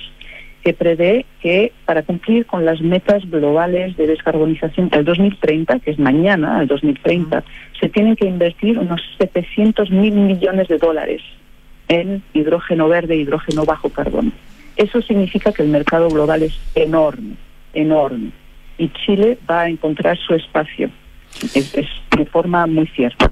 que 0.66 0.74
prevé 0.74 1.26
que 1.40 1.72
para 1.84 2.02
cumplir 2.02 2.44
con 2.44 2.64
las 2.64 2.80
metas 2.80 3.22
globales 3.30 3.96
de 3.96 4.08
descarbonización 4.08 4.88
al 4.90 5.04
2030, 5.04 5.78
que 5.78 5.92
es 5.92 5.98
mañana, 6.00 6.58
al 6.58 6.66
2030, 6.66 7.44
se 7.78 7.88
tienen 7.88 8.16
que 8.16 8.26
invertir 8.26 8.76
unos 8.76 9.00
700 9.16 9.92
mil 9.92 10.12
millones 10.14 10.66
de 10.66 10.78
dólares 10.78 11.22
en 11.86 12.20
hidrógeno 12.34 12.88
verde 12.88 13.14
e 13.14 13.18
hidrógeno 13.18 13.64
bajo 13.64 13.90
carbono. 13.90 14.32
Eso 14.74 15.00
significa 15.02 15.52
que 15.52 15.62
el 15.62 15.68
mercado 15.68 16.08
global 16.08 16.42
es 16.42 16.58
enorme, 16.74 17.36
enorme. 17.72 18.32
Y 18.76 18.88
Chile 18.88 19.38
va 19.48 19.60
a 19.60 19.68
encontrar 19.68 20.18
su 20.18 20.34
espacio. 20.34 20.90
Es, 21.54 21.76
es 21.76 21.86
de 22.16 22.26
forma 22.26 22.66
muy 22.66 22.88
cierta. 22.88 23.30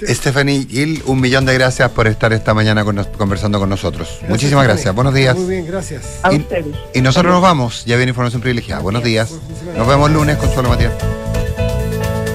Stephanie 0.00 0.66
Gil, 0.68 1.02
un 1.06 1.20
millón 1.20 1.44
de 1.44 1.54
gracias 1.54 1.90
por 1.90 2.06
estar 2.06 2.32
esta 2.32 2.54
mañana 2.54 2.84
con 2.84 2.94
nos- 2.96 3.08
conversando 3.08 3.58
con 3.58 3.68
nosotros. 3.68 4.20
Muchísimas 4.28 4.64
gracias. 4.64 4.94
Buenos 4.94 5.12
días. 5.14 5.36
Muy 5.36 5.48
bien, 5.50 5.66
gracias. 5.66 6.04
A 6.22 6.32
Y- 6.32 6.36
ustedes. 6.38 6.66
Y 6.94 7.00
nosotros 7.00 7.32
nos 7.32 7.42
vamos. 7.42 7.84
Ya 7.84 7.96
viene 7.96 8.10
información 8.10 8.40
privilegiada. 8.40 8.80
Buenos 8.80 9.02
días. 9.02 9.30
Nos 9.76 9.86
vemos 9.88 10.10
lunes, 10.10 10.36
Consuelo 10.36 10.68
Matías. 10.68 10.92